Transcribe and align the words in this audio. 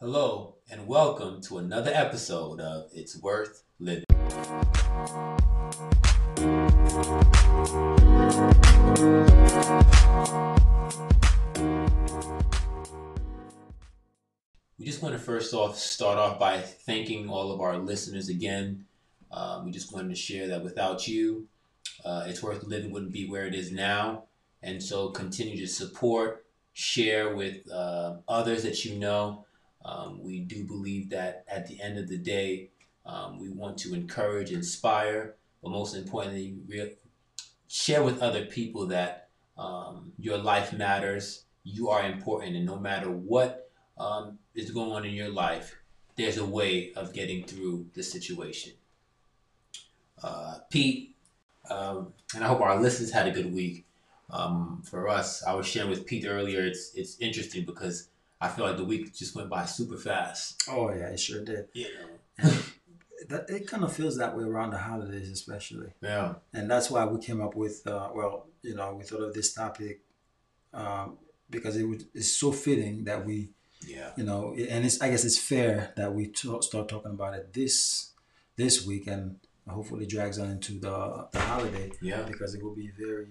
Hello, 0.00 0.54
and 0.70 0.86
welcome 0.86 1.40
to 1.40 1.58
another 1.58 1.90
episode 1.92 2.60
of 2.60 2.88
It's 2.94 3.20
Worth 3.20 3.64
Living. 3.80 4.04
We 14.78 14.84
just 14.84 15.02
want 15.02 15.14
to 15.14 15.18
first 15.18 15.52
off 15.52 15.76
start 15.76 16.16
off 16.16 16.38
by 16.38 16.58
thanking 16.58 17.28
all 17.28 17.50
of 17.50 17.60
our 17.60 17.76
listeners 17.76 18.28
again. 18.28 18.84
Um, 19.32 19.64
we 19.64 19.72
just 19.72 19.92
wanted 19.92 20.10
to 20.10 20.14
share 20.14 20.46
that 20.46 20.62
without 20.62 21.08
you, 21.08 21.48
uh, 22.04 22.22
It's 22.28 22.40
Worth 22.40 22.62
Living 22.62 22.92
wouldn't 22.92 23.12
be 23.12 23.28
where 23.28 23.46
it 23.48 23.54
is 23.56 23.72
now. 23.72 24.26
And 24.62 24.80
so 24.80 25.08
continue 25.08 25.56
to 25.56 25.66
support, 25.66 26.46
share 26.72 27.34
with 27.34 27.68
uh, 27.68 28.18
others 28.28 28.62
that 28.62 28.84
you 28.84 28.96
know. 28.96 29.44
Um, 29.88 30.22
we 30.22 30.40
do 30.40 30.64
believe 30.64 31.08
that 31.10 31.44
at 31.48 31.66
the 31.66 31.80
end 31.80 31.98
of 31.98 32.08
the 32.08 32.18
day, 32.18 32.70
um, 33.06 33.38
we 33.40 33.48
want 33.48 33.78
to 33.78 33.94
encourage, 33.94 34.52
inspire, 34.52 35.36
but 35.62 35.70
most 35.70 35.96
importantly, 35.96 36.56
re- 36.66 36.94
share 37.68 38.02
with 38.02 38.22
other 38.22 38.44
people 38.44 38.86
that 38.88 39.28
um, 39.56 40.12
your 40.18 40.36
life 40.36 40.72
matters. 40.74 41.44
You 41.64 41.88
are 41.88 42.06
important, 42.06 42.54
and 42.56 42.66
no 42.66 42.78
matter 42.78 43.10
what 43.10 43.70
um, 43.96 44.38
is 44.54 44.70
going 44.70 44.92
on 44.92 45.06
in 45.06 45.14
your 45.14 45.30
life, 45.30 45.74
there's 46.16 46.36
a 46.36 46.44
way 46.44 46.92
of 46.94 47.14
getting 47.14 47.44
through 47.44 47.86
the 47.94 48.02
situation. 48.02 48.72
Uh, 50.22 50.58
Pete, 50.70 51.14
um, 51.70 52.12
and 52.34 52.44
I 52.44 52.48
hope 52.48 52.60
our 52.60 52.80
listeners 52.80 53.10
had 53.10 53.26
a 53.26 53.30
good 53.30 53.52
week. 53.54 53.86
Um, 54.30 54.82
for 54.84 55.08
us, 55.08 55.42
I 55.44 55.54
was 55.54 55.66
sharing 55.66 55.88
with 55.88 56.04
Pete 56.04 56.26
earlier. 56.26 56.60
It's 56.60 56.92
it's 56.94 57.18
interesting 57.20 57.64
because 57.64 58.10
I 58.40 58.48
feel 58.48 58.66
like 58.66 58.76
the 58.76 58.84
week 58.84 59.14
just 59.14 59.34
went 59.34 59.48
by 59.50 59.64
super 59.64 59.96
fast. 59.96 60.62
Oh 60.68 60.90
yeah, 60.90 61.08
it 61.08 61.20
sure 61.20 61.44
did. 61.44 61.68
Know. 61.74 62.50
That 63.28 63.50
it 63.50 63.66
kind 63.66 63.82
of 63.82 63.92
feels 63.92 64.16
that 64.18 64.36
way 64.36 64.44
around 64.44 64.70
the 64.70 64.78
holidays, 64.78 65.28
especially, 65.28 65.92
Yeah. 66.00 66.36
and 66.54 66.70
that's 66.70 66.88
why 66.88 67.04
we 67.04 67.18
came 67.20 67.42
up 67.42 67.56
with. 67.56 67.84
Uh, 67.84 68.08
well, 68.14 68.46
you 68.62 68.74
know, 68.76 68.94
we 68.94 69.02
thought 69.02 69.22
of 69.22 69.34
this 69.34 69.52
topic 69.52 70.00
um, 70.72 71.18
because 71.50 71.76
it 71.76 71.82
would, 71.82 72.04
it's 72.14 72.30
so 72.30 72.52
fitting 72.52 73.04
that 73.04 73.26
we, 73.26 73.50
Yeah. 73.84 74.12
you 74.16 74.22
know, 74.24 74.54
and 74.54 74.84
it's 74.86 75.02
I 75.02 75.10
guess 75.10 75.24
it's 75.24 75.36
fair 75.36 75.92
that 75.96 76.14
we 76.14 76.28
talk, 76.28 76.62
start 76.62 76.88
talking 76.88 77.10
about 77.10 77.34
it 77.34 77.52
this 77.52 78.12
this 78.56 78.86
week 78.86 79.08
and 79.08 79.40
hopefully 79.66 80.06
drags 80.06 80.38
on 80.38 80.48
into 80.50 80.78
the 80.78 81.26
the 81.32 81.40
holiday 81.40 81.90
Yeah. 82.00 82.22
because 82.22 82.54
it 82.54 82.62
will 82.62 82.74
be 82.74 82.90
very 82.96 83.26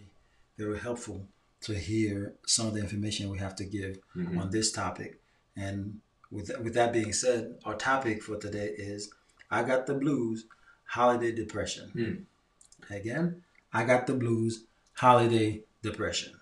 very 0.57 0.79
helpful 0.79 1.25
to 1.61 1.73
hear 1.73 2.33
some 2.45 2.67
of 2.67 2.73
the 2.73 2.79
information 2.79 3.29
we 3.29 3.39
have 3.39 3.55
to 3.55 3.65
give 3.65 3.99
Mhm. 4.15 4.39
on 4.39 4.51
this 4.51 4.71
topic. 4.71 5.19
And 5.55 6.01
with 6.31 6.51
with 6.59 6.73
that 6.75 6.93
being 6.93 7.13
said, 7.13 7.57
our 7.65 7.75
topic 7.75 8.21
for 8.23 8.37
today 8.37 8.69
is 8.77 9.09
I 9.49 9.63
got 9.63 9.85
the 9.87 9.93
blues, 9.93 10.45
holiday 10.85 11.31
depression. 11.31 11.89
Hmm. 11.89 12.93
Again, 12.93 13.43
I 13.73 13.85
got 13.85 14.07
the 14.07 14.13
blues, 14.13 14.63
holiday 14.93 15.63
depression. 15.81 16.33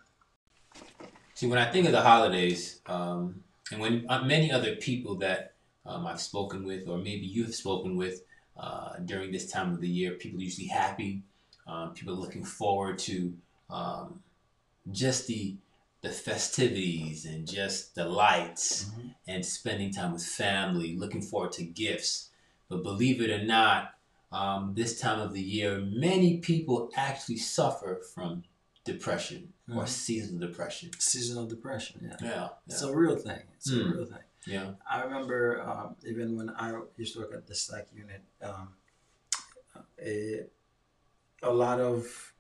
See, 1.34 1.48
when 1.48 1.60
I 1.60 1.70
think 1.72 1.86
of 1.86 1.92
the 1.92 2.02
holidays, 2.02 2.80
um, 2.86 3.44
and 3.72 3.80
when 3.82 4.06
uh, 4.10 4.24
many 4.24 4.52
other 4.52 4.76
people 4.76 5.16
that 5.16 5.54
um, 5.86 6.08
I've 6.08 6.22
spoken 6.22 6.64
with, 6.66 6.88
or 6.88 6.98
maybe 6.98 7.26
you've 7.26 7.54
spoken 7.54 7.96
with 7.96 8.24
uh, 8.58 8.98
during 9.06 9.32
this 9.32 9.52
time 9.52 9.74
of 9.74 9.82
the 9.82 9.88
year, 9.90 10.12
people 10.14 10.40
are 10.40 10.44
usually 10.44 10.68
happy. 10.68 11.22
Um, 11.68 11.94
people 11.94 12.14
are 12.14 12.18
looking 12.18 12.44
forward 12.46 12.98
to 13.00 13.34
um, 13.70 14.22
just 14.92 15.28
the 15.28 15.56
the 16.02 16.12
festivities 16.12 17.26
and 17.26 17.48
just 17.48 17.96
the 17.96 18.06
lights 18.06 18.92
and 19.28 19.44
spending 19.44 19.92
time 19.92 20.14
with 20.14 20.24
family, 20.24 20.96
looking 20.96 21.22
forward 21.22 21.52
to 21.52 21.64
gifts. 21.64 22.30
But 22.70 22.84
believe 22.84 23.22
it 23.22 23.32
or 23.32 23.44
not, 23.44 23.96
um, 24.32 24.74
this 24.76 25.00
time 25.00 25.20
of 25.20 25.34
the 25.34 25.42
year, 25.42 25.80
many 25.82 26.38
people 26.38 26.92
actually 26.96 27.38
suffer 27.38 28.02
from 28.14 28.44
depression 28.84 29.54
or 29.68 29.86
Mhm. 29.86 29.88
seasonal 29.90 30.48
depression. 30.48 30.92
Seasonal 31.00 31.48
depression, 31.48 32.02
yeah. 32.04 32.18
Yeah, 32.22 32.50
It's 32.68 32.84
a 32.84 32.96
real 32.96 33.16
thing. 33.18 33.42
It's 33.56 33.72
Hmm. 33.72 33.82
a 33.82 33.96
real 33.96 34.06
thing. 34.06 34.24
yeah. 34.46 34.76
I 34.88 35.02
remember 35.02 35.60
um, 35.64 35.96
even 36.06 36.36
when 36.38 36.52
I 36.52 36.80
used 36.98 37.14
to 37.16 37.22
work 37.22 37.34
at 37.34 37.48
the 37.48 37.56
psych 37.56 37.88
unit, 37.92 38.22
um, 38.44 38.76
a, 40.00 40.46
a 41.42 41.52
lot 41.52 41.80
of 41.80 42.34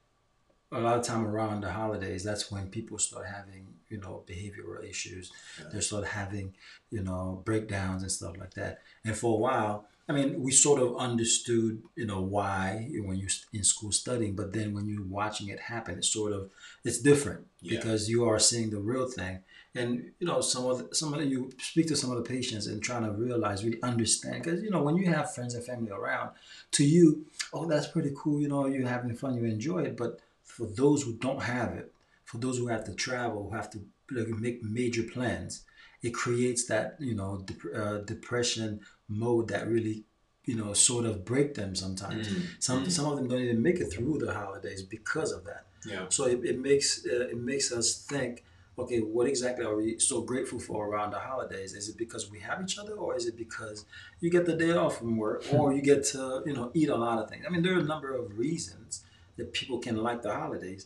a 0.72 0.80
lot 0.80 0.98
of 0.98 1.04
time 1.04 1.26
around 1.26 1.62
the 1.62 1.72
holidays, 1.72 2.24
that's 2.24 2.52
when 2.52 2.68
people 2.70 2.98
start 2.98 3.26
having 3.28 3.68
you 3.90 4.00
know 4.00 4.24
behavioral 4.28 4.84
issues. 4.88 5.32
Yeah. 5.60 5.70
They 5.74 5.80
start 5.82 6.06
having 6.06 6.54
you 6.92 7.04
know 7.04 7.42
breakdowns 7.46 8.02
and 8.02 8.12
stuff 8.12 8.38
like 8.38 8.54
that. 8.56 8.82
And 9.04 9.16
for 9.16 9.36
a 9.36 9.40
while, 9.40 9.86
I 10.10 10.14
mean, 10.14 10.42
we 10.42 10.52
sort 10.52 10.82
of 10.82 10.98
understood 10.98 11.82
you 11.96 12.06
know 12.06 12.22
why 12.22 12.90
when 13.04 13.18
you're 13.18 13.30
in 13.54 13.64
school 13.64 13.92
studying, 13.92 14.36
but 14.36 14.54
then 14.54 14.74
when 14.74 14.88
you're 14.88 15.04
watching 15.06 15.50
it 15.50 15.60
happen, 15.60 15.98
it's 15.98 16.12
sort 16.12 16.34
of 16.34 16.50
it's 16.84 17.00
different 17.00 17.46
Yeah. 17.62 17.78
because 17.80 18.10
you 18.10 18.26
are 18.26 18.40
seeing 18.40 18.70
the 18.72 18.80
real 18.80 19.08
thing 19.08 19.40
and 19.78 20.12
you 20.20 20.28
know 20.28 20.40
some 20.42 20.66
of 20.66 20.78
the, 20.90 20.96
some 20.96 21.14
of 21.14 21.20
the, 21.20 21.26
you 21.26 21.52
speak 21.60 21.88
to 21.88 21.96
some 21.98 22.10
of 22.12 22.18
the 22.18 22.24
patients 22.24 22.68
and 22.68 22.82
trying 22.82 23.04
to 23.04 23.12
realize 23.12 23.64
really 23.66 23.82
understand 23.84 24.42
because 24.44 24.64
you 24.64 24.70
know 24.70 24.82
when 24.82 24.96
you 24.96 25.06
have 25.08 25.34
friends 25.34 25.54
and 25.54 25.66
family 25.66 25.92
around 25.92 26.30
to 26.72 26.86
you 26.86 27.26
oh 27.54 27.66
that's 27.66 27.88
pretty 27.88 28.12
cool 28.16 28.40
you 28.40 28.48
know 28.48 28.68
you're 28.68 28.88
having 28.88 29.14
fun 29.14 29.36
you 29.36 29.44
enjoy 29.44 29.80
it 29.80 29.98
but 29.98 30.20
for 30.46 30.68
those 30.68 31.04
who 31.04 31.14
don't 31.18 31.44
have 31.44 31.74
it 31.74 31.92
for 32.24 32.38
those 32.38 32.58
who 32.58 32.68
have 32.68 32.86
to 32.86 32.94
travel 32.94 33.50
who 33.50 33.56
have 33.56 33.70
to 33.70 33.80
like, 34.12 34.28
make 34.30 34.64
major 34.64 35.04
plans 35.04 35.64
it 36.02 36.14
creates 36.14 36.66
that 36.68 36.96
you 37.00 37.16
know 37.16 37.44
dep- 37.46 37.76
uh, 37.76 37.98
depression 38.00 38.80
mode 39.10 39.48
that 39.48 39.68
really 39.68 40.04
you 40.46 40.56
know 40.56 40.74
sort 40.74 41.06
of 41.06 41.26
break 41.26 41.56
them 41.56 41.76
sometimes 41.76 42.28
Mm, 42.28 42.42
some 42.60 42.86
mm. 42.86 42.92
some 42.92 43.06
of 43.12 43.18
them 43.18 43.28
don't 43.28 43.42
even 43.42 43.62
make 43.62 43.80
it 43.80 43.92
through 43.92 44.20
the 44.20 44.34
holidays 44.34 44.82
because 44.84 45.32
of 45.32 45.44
that 45.46 45.66
yeah. 45.86 46.06
so 46.10 46.26
it, 46.26 46.44
it 46.44 46.60
makes 46.60 47.06
uh, 47.06 47.28
it 47.28 47.38
makes 47.38 47.72
us 47.72 48.06
think, 48.10 48.44
okay, 48.78 49.00
what 49.00 49.28
exactly 49.28 49.66
are 49.66 49.76
we 49.76 50.00
so 50.00 50.22
grateful 50.22 50.60
for 50.60 50.88
around 50.88 51.12
the 51.12 51.20
holidays? 51.20 51.74
Is 51.74 51.90
it 51.90 51.98
because 51.98 52.30
we 52.32 52.40
have 52.40 52.62
each 52.62 52.78
other, 52.78 52.94
or 52.94 53.16
is 53.16 53.26
it 53.26 53.38
because 53.38 53.86
you 54.20 54.30
get 54.30 54.46
the 54.46 54.56
day 54.56 54.72
off 54.72 54.98
from 54.98 55.18
work, 55.18 55.44
or 55.54 55.74
you 55.74 55.82
get 55.82 56.04
to 56.14 56.44
you 56.46 56.54
know 56.54 56.72
eat 56.74 56.90
a 56.90 56.96
lot 56.96 57.20
of 57.20 57.30
things? 57.30 57.46
I 57.48 57.50
mean, 57.52 57.62
there 57.64 57.76
are 57.76 57.80
a 57.80 57.84
number 57.84 58.14
of 58.14 58.38
reasons 58.38 59.04
that 59.38 59.54
people 59.54 59.80
can 59.80 59.98
like 59.98 60.22
the 60.22 60.34
holidays, 60.34 60.86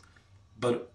but 0.58 0.92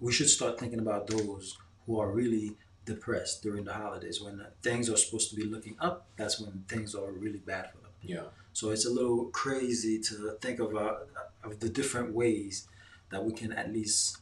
we 0.00 0.12
should 0.12 0.28
start 0.28 0.58
thinking 0.58 0.78
about 0.78 1.06
those 1.06 1.58
who 1.86 2.00
are 2.00 2.10
really 2.10 2.56
depressed 2.84 3.42
during 3.42 3.64
the 3.64 3.72
holidays 3.72 4.20
when 4.20 4.44
things 4.62 4.90
are 4.90 4.96
supposed 4.96 5.30
to 5.30 5.36
be 5.36 5.44
looking 5.44 5.76
up. 5.80 6.06
That's 6.16 6.40
when 6.40 6.64
things 6.68 6.94
are 6.94 7.10
really 7.10 7.38
bad 7.38 7.70
for 7.70 7.78
them. 7.78 7.90
Yeah. 8.02 8.22
So 8.52 8.70
it's 8.70 8.86
a 8.86 8.90
little 8.90 9.26
crazy 9.26 9.98
to 10.00 10.36
think 10.40 10.60
of 10.60 10.76
uh, 10.76 10.94
of 11.42 11.60
the 11.60 11.68
different 11.68 12.14
ways 12.14 12.68
that 13.10 13.24
we 13.24 13.32
can 13.32 13.52
at 13.52 13.72
least 13.72 14.18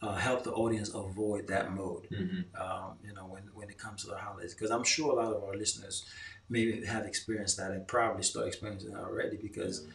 uh, 0.00 0.16
help 0.16 0.44
the 0.44 0.52
audience 0.52 0.90
avoid 0.94 1.46
that 1.48 1.72
mode. 1.72 2.06
hmm 2.10 2.40
Um, 2.60 2.98
you 3.06 3.12
know, 3.14 3.26
when 3.26 3.44
when 3.54 3.68
it 3.70 3.78
comes 3.78 4.02
to 4.02 4.08
the 4.10 4.16
holidays, 4.16 4.54
because 4.54 4.70
I'm 4.70 4.84
sure 4.84 5.12
a 5.12 5.16
lot 5.22 5.32
of 5.34 5.42
our 5.44 5.56
listeners 5.56 6.04
maybe 6.48 6.84
have 6.84 7.06
experienced 7.06 7.56
that 7.56 7.70
and 7.70 7.86
probably 7.86 8.22
start 8.22 8.46
experiencing 8.46 8.92
it 8.92 8.96
already 8.96 9.36
because 9.36 9.86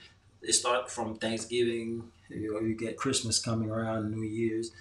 it 0.41 0.53
starts 0.53 0.93
from 0.93 1.15
Thanksgiving. 1.15 2.11
You 2.29 2.53
know, 2.53 2.59
you 2.59 2.75
get 2.75 2.97
Christmas 2.97 3.39
coming 3.39 3.69
around, 3.69 4.11
New 4.11 4.23
Year's, 4.23 4.71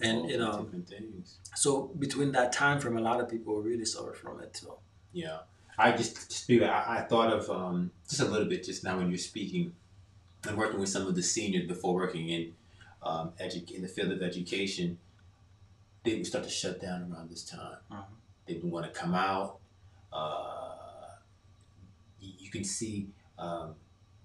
and 0.00 0.28
you 0.30 0.38
know, 0.38 0.62
different 0.62 0.88
things. 0.88 1.38
so 1.54 1.90
between 1.98 2.32
that 2.32 2.52
time 2.52 2.80
frame, 2.80 2.96
a 2.96 3.00
lot 3.00 3.20
of 3.20 3.28
people 3.28 3.60
really 3.62 3.84
suffer 3.84 4.12
from 4.12 4.40
it. 4.40 4.56
So 4.56 4.78
Yeah. 5.12 5.38
I 5.78 5.92
just 5.92 6.30
speak. 6.30 6.62
I, 6.62 6.98
I 6.98 7.00
thought 7.02 7.32
of 7.32 7.50
um, 7.50 7.90
just 8.08 8.20
a 8.20 8.26
little 8.26 8.46
bit 8.48 8.62
just 8.64 8.84
now 8.84 8.98
when 8.98 9.08
you're 9.08 9.18
speaking 9.18 9.72
and 10.46 10.56
working 10.56 10.78
with 10.78 10.88
some 10.90 11.06
of 11.06 11.14
the 11.14 11.22
seniors 11.22 11.66
before 11.66 11.94
working 11.94 12.28
in 12.28 12.52
um, 13.02 13.32
edu- 13.40 13.70
in 13.70 13.82
the 13.82 13.88
field 13.88 14.12
of 14.12 14.22
education. 14.22 14.98
They 16.04 16.14
would 16.16 16.26
start 16.26 16.44
to 16.44 16.50
shut 16.50 16.80
down 16.80 17.10
around 17.12 17.30
this 17.30 17.44
time. 17.44 17.76
Mhm. 17.90 18.04
They 18.46 18.54
would 18.54 18.70
want 18.70 18.86
to 18.92 18.92
come 19.00 19.14
out. 19.14 19.58
Uh, 20.12 20.74
you, 22.20 22.32
you 22.38 22.50
can 22.50 22.64
see 22.64 23.08
um, 23.38 23.74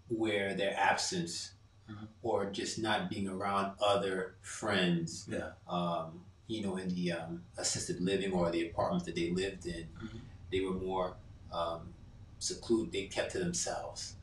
where 0.09 0.53
their 0.53 0.75
absence 0.77 1.51
Mhm. 1.89 2.07
or 2.21 2.49
just 2.51 2.79
not 2.79 3.09
being 3.09 3.27
around 3.27 3.73
other 3.81 4.35
friends 4.41 5.27
yeah, 5.31 5.51
um, 5.69 6.21
you 6.47 6.61
know, 6.61 6.77
in 6.77 6.89
the 6.89 7.11
um, 7.11 7.43
assisted 7.57 7.99
living 8.01 8.31
or 8.33 8.49
the 8.51 8.67
apartments 8.69 9.05
that 9.05 9.15
they 9.15 9.31
lived 9.31 9.65
in, 9.65 9.87
Mhm. 10.01 10.19
they 10.51 10.61
were 10.61 10.73
more 10.73 11.15
um, 11.51 11.93
secluded. 12.39 12.91
They 12.93 13.05
kept 13.07 13.31
to 13.33 13.39
themselves, 13.39 14.15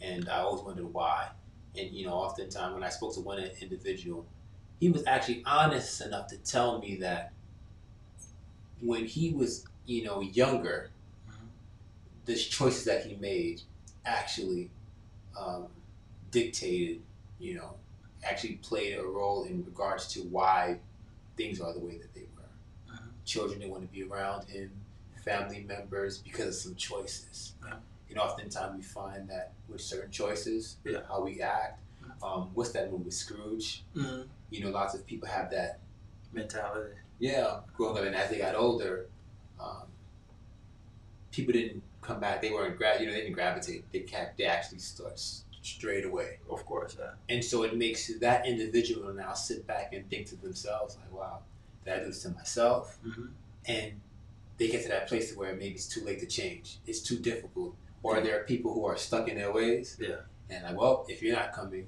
and 0.00 0.28
I 0.28 0.38
always 0.40 0.62
wondered 0.64 0.92
why. 0.92 1.30
And 1.76 1.90
you 1.90 2.06
know, 2.06 2.14
oftentimes 2.14 2.74
when 2.74 2.82
I 2.84 2.88
spoke 2.90 3.14
to 3.14 3.20
one 3.20 3.38
individual, 3.60 4.26
he 4.80 4.90
was 4.90 5.04
actually 5.06 5.42
honest 5.46 6.00
enough 6.02 6.26
to 6.28 6.36
tell 6.38 6.78
me 6.78 6.96
that 6.96 7.32
when 8.80 9.06
he 9.06 9.32
was, 9.32 9.64
you 9.86 10.02
know, 10.04 10.20
younger, 10.20 10.90
Mhm. 11.28 11.48
the 12.26 12.34
choices 12.36 12.84
that 12.84 13.06
he 13.06 13.16
made 13.16 13.62
actually 14.04 14.70
um, 15.36 15.68
dictated, 16.32 17.00
you 17.38 17.54
know, 17.54 17.74
actually 18.24 18.54
played 18.56 18.98
a 18.98 19.02
role 19.04 19.44
in 19.44 19.64
regards 19.64 20.08
to 20.08 20.20
why 20.22 20.80
things 21.36 21.60
are 21.60 21.72
the 21.72 21.78
way 21.80 21.98
that 21.98 22.12
they 22.14 22.26
were. 22.36 22.92
Mhm. 22.94 23.08
Children 23.24 23.60
didn't 23.60 23.70
want 23.72 23.84
to 23.84 23.88
be 23.92 24.02
around 24.02 24.48
him. 24.48 24.72
family 25.24 25.60
members 25.60 26.18
because 26.18 26.48
of 26.48 26.54
some 26.56 26.74
choices. 26.74 27.52
You 28.08 28.16
know, 28.16 28.22
oftentimes 28.22 28.76
we 28.76 28.82
find 28.82 29.30
that 29.30 29.52
with 29.68 29.80
certain 29.80 30.10
choices, 30.10 30.78
Yeah. 30.84 31.06
how 31.06 31.22
we 31.22 31.40
act. 31.40 31.80
Um, 32.20 32.50
what's 32.54 32.72
that 32.72 32.90
movie, 32.90 33.12
Scrooge? 33.12 33.84
Mm-hmm. 33.94 34.22
You 34.50 34.64
know, 34.64 34.70
lots 34.70 34.94
of 34.94 35.06
people 35.06 35.28
have 35.28 35.48
that. 35.52 35.78
Mentality. 36.32 36.96
Yeah, 37.20 37.60
growing 37.76 37.98
up, 37.98 38.04
and 38.04 38.16
as 38.16 38.30
they 38.30 38.38
got 38.38 38.56
older, 38.56 39.06
um, 39.60 39.86
people 41.30 41.52
didn't 41.52 41.82
come 42.00 42.18
back. 42.18 42.42
They 42.42 42.50
weren't 42.50 42.76
gra- 42.76 42.98
You 43.00 43.06
know, 43.06 43.12
they 43.12 43.20
didn't 43.20 43.34
gravitate. 43.34 43.84
They 43.92 44.00
kept. 44.00 44.38
They 44.38 44.44
actually 44.46 44.80
start 44.80 45.12
s- 45.12 45.41
straight 45.62 46.04
away. 46.04 46.38
Of 46.50 46.66
course, 46.66 46.96
yeah. 46.98 47.12
And 47.28 47.42
so 47.42 47.62
it 47.62 47.76
makes 47.76 48.12
that 48.18 48.46
individual 48.46 49.12
now 49.14 49.32
sit 49.32 49.66
back 49.66 49.92
and 49.92 50.08
think 50.10 50.26
to 50.28 50.36
themselves, 50.36 50.96
like, 50.96 51.12
wow, 51.12 51.38
did 51.84 51.94
I 51.94 51.98
do 52.00 52.06
this 52.06 52.22
to 52.22 52.30
myself? 52.30 52.98
Mm-hmm. 53.06 53.26
And 53.66 53.92
they 54.58 54.68
get 54.68 54.82
to 54.82 54.88
that 54.88 55.08
place 55.08 55.34
where 55.34 55.54
maybe 55.54 55.74
it's 55.74 55.86
too 55.86 56.04
late 56.04 56.20
to 56.20 56.26
change. 56.26 56.78
It's 56.86 57.00
too 57.00 57.18
difficult. 57.18 57.74
Or 58.02 58.20
there 58.20 58.40
are 58.40 58.44
people 58.44 58.74
who 58.74 58.84
are 58.84 58.96
stuck 58.96 59.28
in 59.28 59.36
their 59.36 59.52
ways. 59.52 59.96
Yeah. 60.00 60.16
And 60.50 60.64
like, 60.64 60.76
well, 60.76 61.06
if 61.08 61.22
you're 61.22 61.36
not 61.36 61.52
coming, 61.52 61.86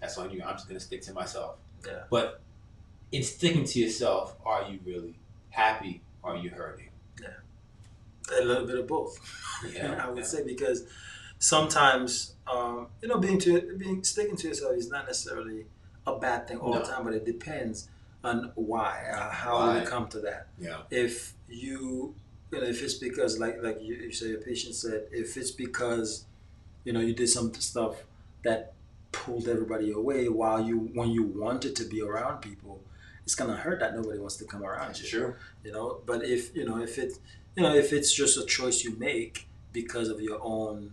that's 0.00 0.16
on 0.16 0.30
you. 0.30 0.42
I'm 0.42 0.54
just 0.54 0.68
going 0.68 0.78
to 0.78 0.84
stick 0.84 1.02
to 1.02 1.12
myself. 1.12 1.56
Yeah. 1.86 2.04
But 2.08 2.40
in 3.10 3.22
sticking 3.22 3.64
to 3.64 3.78
yourself, 3.80 4.36
are 4.46 4.68
you 4.70 4.78
really 4.84 5.14
happy? 5.50 6.02
Or 6.22 6.34
are 6.34 6.36
you 6.36 6.50
hurting? 6.50 6.90
Yeah. 7.20 8.40
A 8.40 8.44
little 8.44 8.66
bit 8.66 8.78
of 8.78 8.86
both. 8.86 9.18
Yeah. 9.74 10.00
I 10.04 10.08
would 10.08 10.18
yeah. 10.18 10.24
say 10.24 10.44
because 10.44 10.84
sometimes 11.38 12.34
um, 12.50 12.88
you 13.02 13.08
know 13.08 13.18
being 13.18 13.38
to 13.40 13.76
being 13.78 14.02
sticking 14.04 14.36
to 14.36 14.48
yourself 14.48 14.74
is 14.76 14.90
not 14.90 15.06
necessarily 15.06 15.66
a 16.06 16.18
bad 16.18 16.48
thing 16.48 16.58
all 16.58 16.72
No. 16.72 16.80
the 16.80 16.86
time, 16.86 17.04
but 17.04 17.12
it 17.14 17.24
depends 17.26 17.88
on 18.24 18.50
why, 18.54 19.04
uh, 19.14 19.30
how 19.30 19.58
Why. 19.58 19.80
you 19.80 19.86
come 19.86 20.08
to 20.08 20.20
that. 20.20 20.48
Yeah. 20.58 20.78
If 20.90 21.34
you 21.48 22.14
you 22.50 22.60
know 22.60 22.66
if 22.66 22.82
it's 22.82 22.94
because 22.94 23.38
like 23.38 23.62
like 23.62 23.78
you, 23.82 23.94
you 23.94 24.12
say 24.12 24.28
your 24.28 24.40
patient 24.40 24.74
said 24.74 25.06
if 25.12 25.36
it's 25.36 25.50
because 25.50 26.24
you 26.84 26.92
know 26.92 27.00
you 27.00 27.14
did 27.14 27.28
some 27.28 27.52
stuff 27.54 27.96
that 28.44 28.72
pulled 29.12 29.48
everybody 29.48 29.90
away 29.92 30.28
while 30.28 30.60
you 30.64 30.90
when 30.94 31.10
you 31.10 31.22
wanted 31.22 31.74
to 31.76 31.84
be 31.84 32.00
around 32.02 32.40
people 32.40 32.80
it's 33.24 33.34
gonna 33.34 33.56
hurt 33.56 33.80
that 33.80 33.94
nobody 33.94 34.18
wants 34.18 34.36
to 34.36 34.44
come 34.44 34.62
around 34.64 34.88
That's 34.88 35.02
you 35.02 35.08
true. 35.18 35.34
you 35.64 35.72
know 35.72 36.00
but 36.06 36.24
if 36.24 36.54
you 36.56 36.64
know 36.64 36.78
if 36.78 36.98
it 36.98 37.18
you 37.56 37.62
know 37.62 37.74
if 37.74 37.92
it's 37.92 38.12
just 38.12 38.36
a 38.38 38.44
choice 38.46 38.82
you 38.84 38.96
make 38.98 39.46
because 39.72 40.08
of 40.08 40.20
your 40.20 40.38
own 40.42 40.92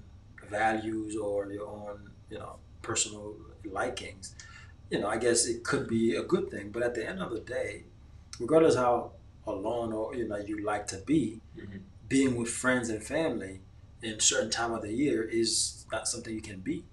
values 0.50 1.15
or 1.15 1.51
your 1.51 1.68
own 1.68 2.09
you 2.30 2.38
know 2.38 2.56
personal 2.81 3.36
likings 3.71 4.36
you 4.89 5.00
know 5.00 5.07
i 5.07 5.18
guess 5.18 5.45
it 5.47 5.63
could 5.63 5.88
be 5.88 6.15
a 6.15 6.24
good 6.24 6.50
thing 6.51 6.69
but 6.71 6.83
at 6.83 6.94
the 6.95 7.07
end 7.07 7.19
of 7.21 7.31
the 7.31 7.39
day 7.39 7.83
regardless 8.39 8.75
how 8.75 9.12
alone 9.47 9.92
or 9.94 10.15
you 10.15 10.27
know 10.27 10.38
you 10.38 10.63
like 10.63 10.88
to 10.88 10.97
be 11.06 11.42
Mhm. 11.57 11.81
being 12.07 12.36
with 12.36 12.50
friends 12.50 12.89
and 12.89 13.03
family 13.03 13.62
in 14.01 14.19
certain 14.19 14.50
time 14.51 14.71
of 14.74 14.81
the 14.81 14.94
year 14.94 15.24
is 15.24 15.86
not 15.92 16.07
something 16.07 16.33
you 16.33 16.42
can 16.42 16.59
beat 16.59 16.86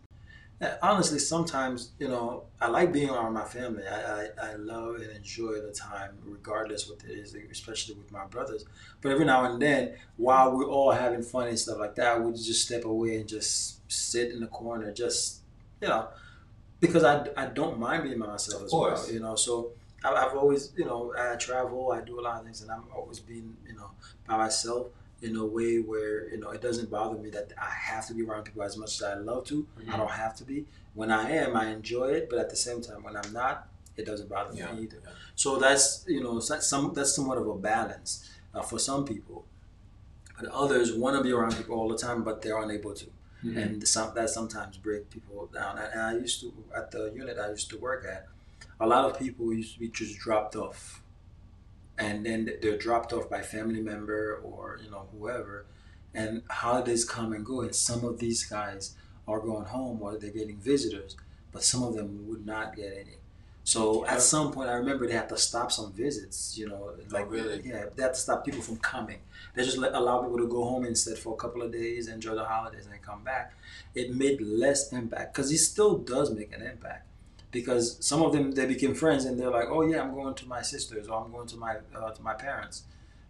honestly, 0.83 1.19
sometimes 1.19 1.91
you 1.99 2.09
know 2.09 2.45
I 2.61 2.69
like 2.69 2.93
being 2.93 3.11
around 3.11 3.33
my 3.33 3.45
family. 3.45 3.85
I, 3.87 4.25
I, 4.25 4.29
I 4.43 4.55
love 4.55 4.97
and 4.97 5.11
enjoy 5.11 5.61
the 5.61 5.73
time, 5.73 6.19
regardless 6.25 6.89
what 6.89 7.03
it 7.05 7.11
is, 7.11 7.35
especially 7.51 7.95
with 7.95 8.11
my 8.13 8.25
brothers. 8.27 8.65
But 9.01 9.13
every 9.13 9.25
now 9.25 9.45
and 9.51 9.61
then, 9.61 9.95
while 10.17 10.57
we're 10.57 10.67
all 10.69 10.93
having 10.93 11.23
fun 11.23 11.49
and 11.49 11.59
stuff 11.59 11.79
like 11.79 11.95
that, 11.97 12.23
we 12.23 12.33
just 12.33 12.65
step 12.67 12.85
away 12.85 13.17
and 13.17 13.29
just 13.29 13.81
sit 13.91 14.31
in 14.31 14.41
the 14.41 14.47
corner, 14.47 14.93
just 14.93 15.41
you 15.81 15.89
know, 15.89 16.09
because 16.81 17.05
I, 17.05 17.27
I 17.37 17.47
don't 17.47 17.79
mind 17.79 18.05
being 18.05 18.19
by 18.19 18.27
myself 18.27 18.61
Of 18.61 18.67
as 18.67 18.71
course. 18.71 19.05
well. 19.07 19.15
You 19.15 19.21
know, 19.21 19.35
so 19.37 19.73
I, 20.05 20.13
I've 20.13 20.37
always 20.37 20.73
you 20.77 20.85
know 20.85 21.13
I 21.19 21.37
travel, 21.37 21.93
I 21.93 22.01
do 22.03 22.21
a 22.21 22.23
lot 22.23 22.39
of 22.39 22.45
things, 22.45 22.63
and 22.63 22.71
I'm 22.71 22.85
always 22.95 23.21
being 23.21 23.57
you 23.67 23.75
know 23.75 23.91
by 24.29 24.37
myself 24.37 24.87
in 25.23 25.37
a 25.37 25.47
way 25.47 25.79
where 25.79 26.29
you 26.31 26.39
know 26.39 26.51
it 26.51 26.61
doesn't 26.61 26.91
bother 26.91 27.17
me 27.19 27.31
that 27.31 27.53
I 27.57 27.71
have 27.71 28.07
to 28.09 28.15
be 28.15 28.23
around 28.23 28.45
people 28.45 28.63
as 28.63 28.77
much 28.77 28.93
as 28.97 29.03
I 29.03 29.15
love 29.15 29.45
to. 29.47 29.67
I 29.91 29.97
don't 29.97 30.11
have 30.11 30.35
to 30.37 30.45
be. 30.45 30.67
When 30.95 31.11
I 31.11 31.31
am, 31.31 31.57
I 31.57 31.71
enjoy 31.71 32.09
it, 32.11 32.29
but 32.29 32.39
at 32.39 32.51
the 32.51 32.57
same 32.57 32.83
time, 32.83 33.03
when 33.03 33.17
I'm 33.17 33.33
not, 33.33 33.69
it 33.97 34.05
doesn't 34.05 34.29
bother 34.29 34.55
Yeah. 34.55 34.73
me 34.73 34.83
either. 34.83 34.99
yeah. 35.05 35.11
So 35.35 35.57
that's 35.59 36.05
you 36.09 36.23
know 36.23 36.41
some 36.41 36.93
that's 36.95 37.15
somewhat 37.15 37.39
of 37.39 37.47
a 37.47 37.55
balance 37.55 38.29
uh, 38.55 38.63
for 38.63 38.79
some 38.79 39.05
people, 39.05 39.45
but 40.39 40.49
others 40.51 40.93
want 40.95 41.17
to 41.17 41.23
be 41.23 41.33
around 41.33 41.57
people 41.57 41.77
all 41.79 41.89
the 41.89 41.97
time, 41.97 42.23
but 42.25 42.43
they're 42.43 42.61
unable 42.63 42.93
to, 42.95 43.07
Mhm. 43.45 43.57
and 43.63 43.89
some, 43.89 44.13
that 44.15 44.29
sometimes 44.31 44.77
break 44.77 45.09
people 45.11 45.47
down. 45.55 45.79
And 45.79 46.01
I 46.01 46.13
used 46.15 46.41
to 46.41 46.53
at 46.75 46.91
the 46.91 47.13
unit 47.15 47.39
I 47.39 47.51
used 47.51 47.71
to 47.71 47.79
work 47.79 48.05
at, 48.05 48.27
a 48.81 48.87
lot 48.87 49.05
of 49.09 49.19
people 49.19 49.53
used 49.55 49.75
to 49.75 49.81
be 49.81 49.89
just 49.89 50.19
dropped 50.19 50.57
off, 50.57 51.02
and 52.05 52.17
then 52.27 52.39
they're 52.63 52.79
dropped 52.87 53.13
off 53.17 53.27
by 53.35 53.41
family 53.43 53.81
member 53.93 54.23
or 54.49 54.65
you 54.85 54.91
know 54.91 55.05
whoever, 55.13 55.57
and 56.21 56.43
holidays 56.51 57.05
come 57.17 57.31
and 57.37 57.45
go, 57.53 57.57
and 57.67 57.75
some 57.75 58.03
of 58.11 58.15
these 58.25 58.43
guys 58.57 58.85
are 59.31 59.41
going 59.41 59.67
home 59.77 59.97
or 60.03 60.11
they're 60.19 60.31
getting 60.41 60.59
visitors, 60.73 61.17
but 61.53 61.63
some 61.63 61.83
of 61.89 61.95
them 61.97 62.09
would 62.29 62.45
not 62.55 62.67
get 62.81 62.93
any. 63.05 63.17
So 63.65 63.83
Yeah. 64.05 64.15
at 64.15 64.23
some 64.23 64.47
point, 64.55 64.69
I 64.69 64.75
remember 64.83 65.07
they 65.07 65.15
had 65.23 65.29
to 65.29 65.37
stop 65.39 65.69
some 65.79 65.93
visits. 65.93 66.39
You 66.59 66.67
know, 66.71 66.83
oh, 66.91 66.99
like 67.17 67.31
really? 67.31 67.63
yeah, 67.65 67.85
they 67.95 68.03
had 68.03 68.15
to 68.15 68.21
stop 68.27 68.45
people 68.45 68.63
from 68.69 68.79
coming. 68.79 69.21
They 69.55 69.63
just 69.65 69.79
let, 69.79 69.93
allow 69.95 70.23
people 70.23 70.39
to 70.39 70.49
go 70.49 70.65
home 70.65 70.85
instead 70.85 71.19
for 71.19 71.35
a 71.35 71.37
couple 71.37 71.63
of 71.63 71.71
days, 71.81 72.09
enjoy 72.09 72.35
the 72.35 72.45
holidays, 72.45 72.87
and 72.91 73.01
come 73.11 73.23
back. 73.33 73.47
It 73.95 74.15
made 74.23 74.41
less 74.41 74.93
impact 74.93 75.35
because 75.35 75.53
it 75.53 75.59
still 75.59 75.95
does 75.99 76.29
make 76.39 76.53
an 76.53 76.63
impact. 76.63 77.07
Because 77.53 78.05
some 78.05 78.23
of 78.23 78.33
them 78.33 78.53
they 78.53 78.67
became 78.67 78.95
friends 78.95 79.25
and 79.27 79.39
they're 79.39 79.51
like, 79.51 79.69
oh 79.69 79.83
yeah, 79.83 80.03
I'm 80.03 80.15
going 80.15 80.35
to 80.35 80.47
my 80.47 80.63
sisters 80.63 81.07
or 81.09 81.25
I'm 81.25 81.31
going 81.31 81.47
to 81.49 81.57
my 81.57 81.77
uh, 81.95 82.11
to 82.11 82.23
my 82.23 82.35
parents 82.35 82.85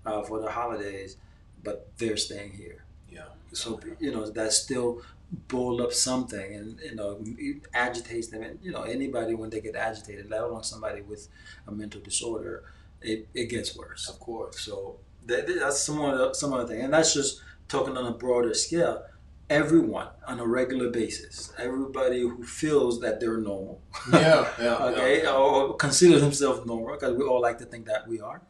uh, 0.06 0.22
for 0.22 0.40
the 0.40 0.50
holidays, 0.50 1.16
but 1.62 1.90
they're 1.98 2.16
staying 2.16 2.52
here. 2.52 2.84
Yeah. 3.10 3.24
So 3.52 3.80
you 3.98 4.12
know 4.12 4.28
that 4.30 4.52
still 4.52 5.02
build 5.48 5.80
up 5.80 5.92
something, 5.92 6.54
and 6.54 6.80
you 6.80 6.94
know 6.94 7.18
it 7.20 7.62
agitates 7.74 8.28
them. 8.28 8.42
And 8.42 8.58
you 8.62 8.72
know 8.72 8.82
anybody 8.82 9.34
when 9.34 9.50
they 9.50 9.60
get 9.60 9.76
agitated, 9.76 10.30
let 10.30 10.42
alone 10.42 10.62
somebody 10.62 11.02
with 11.02 11.28
a 11.66 11.72
mental 11.72 12.00
disorder, 12.00 12.64
it, 13.00 13.28
it 13.34 13.46
gets 13.46 13.76
worse. 13.76 14.08
Of 14.08 14.20
course. 14.20 14.60
So 14.60 14.96
that, 15.26 15.46
that's 15.46 15.80
some 15.82 16.00
other 16.00 16.34
some 16.34 16.52
other 16.52 16.66
thing, 16.66 16.82
and 16.82 16.92
that's 16.92 17.14
just 17.14 17.40
talking 17.68 17.96
on 17.96 18.06
a 18.06 18.12
broader 18.12 18.54
scale. 18.54 19.02
Everyone 19.50 20.08
on 20.26 20.40
a 20.40 20.46
regular 20.46 20.88
basis, 20.88 21.52
everybody 21.58 22.20
who 22.22 22.42
feels 22.42 23.00
that 23.00 23.20
they're 23.20 23.36
normal, 23.38 23.82
Yeah. 24.12 24.48
Yeah. 24.58 24.76
okay, 24.86 25.22
yeah. 25.24 25.32
or 25.32 25.76
consider 25.76 26.18
themselves 26.18 26.64
normal, 26.66 26.94
because 26.94 27.14
we 27.16 27.24
all 27.24 27.40
like 27.42 27.58
to 27.58 27.66
think 27.66 27.86
that 27.86 28.08
we 28.08 28.18
are. 28.20 28.40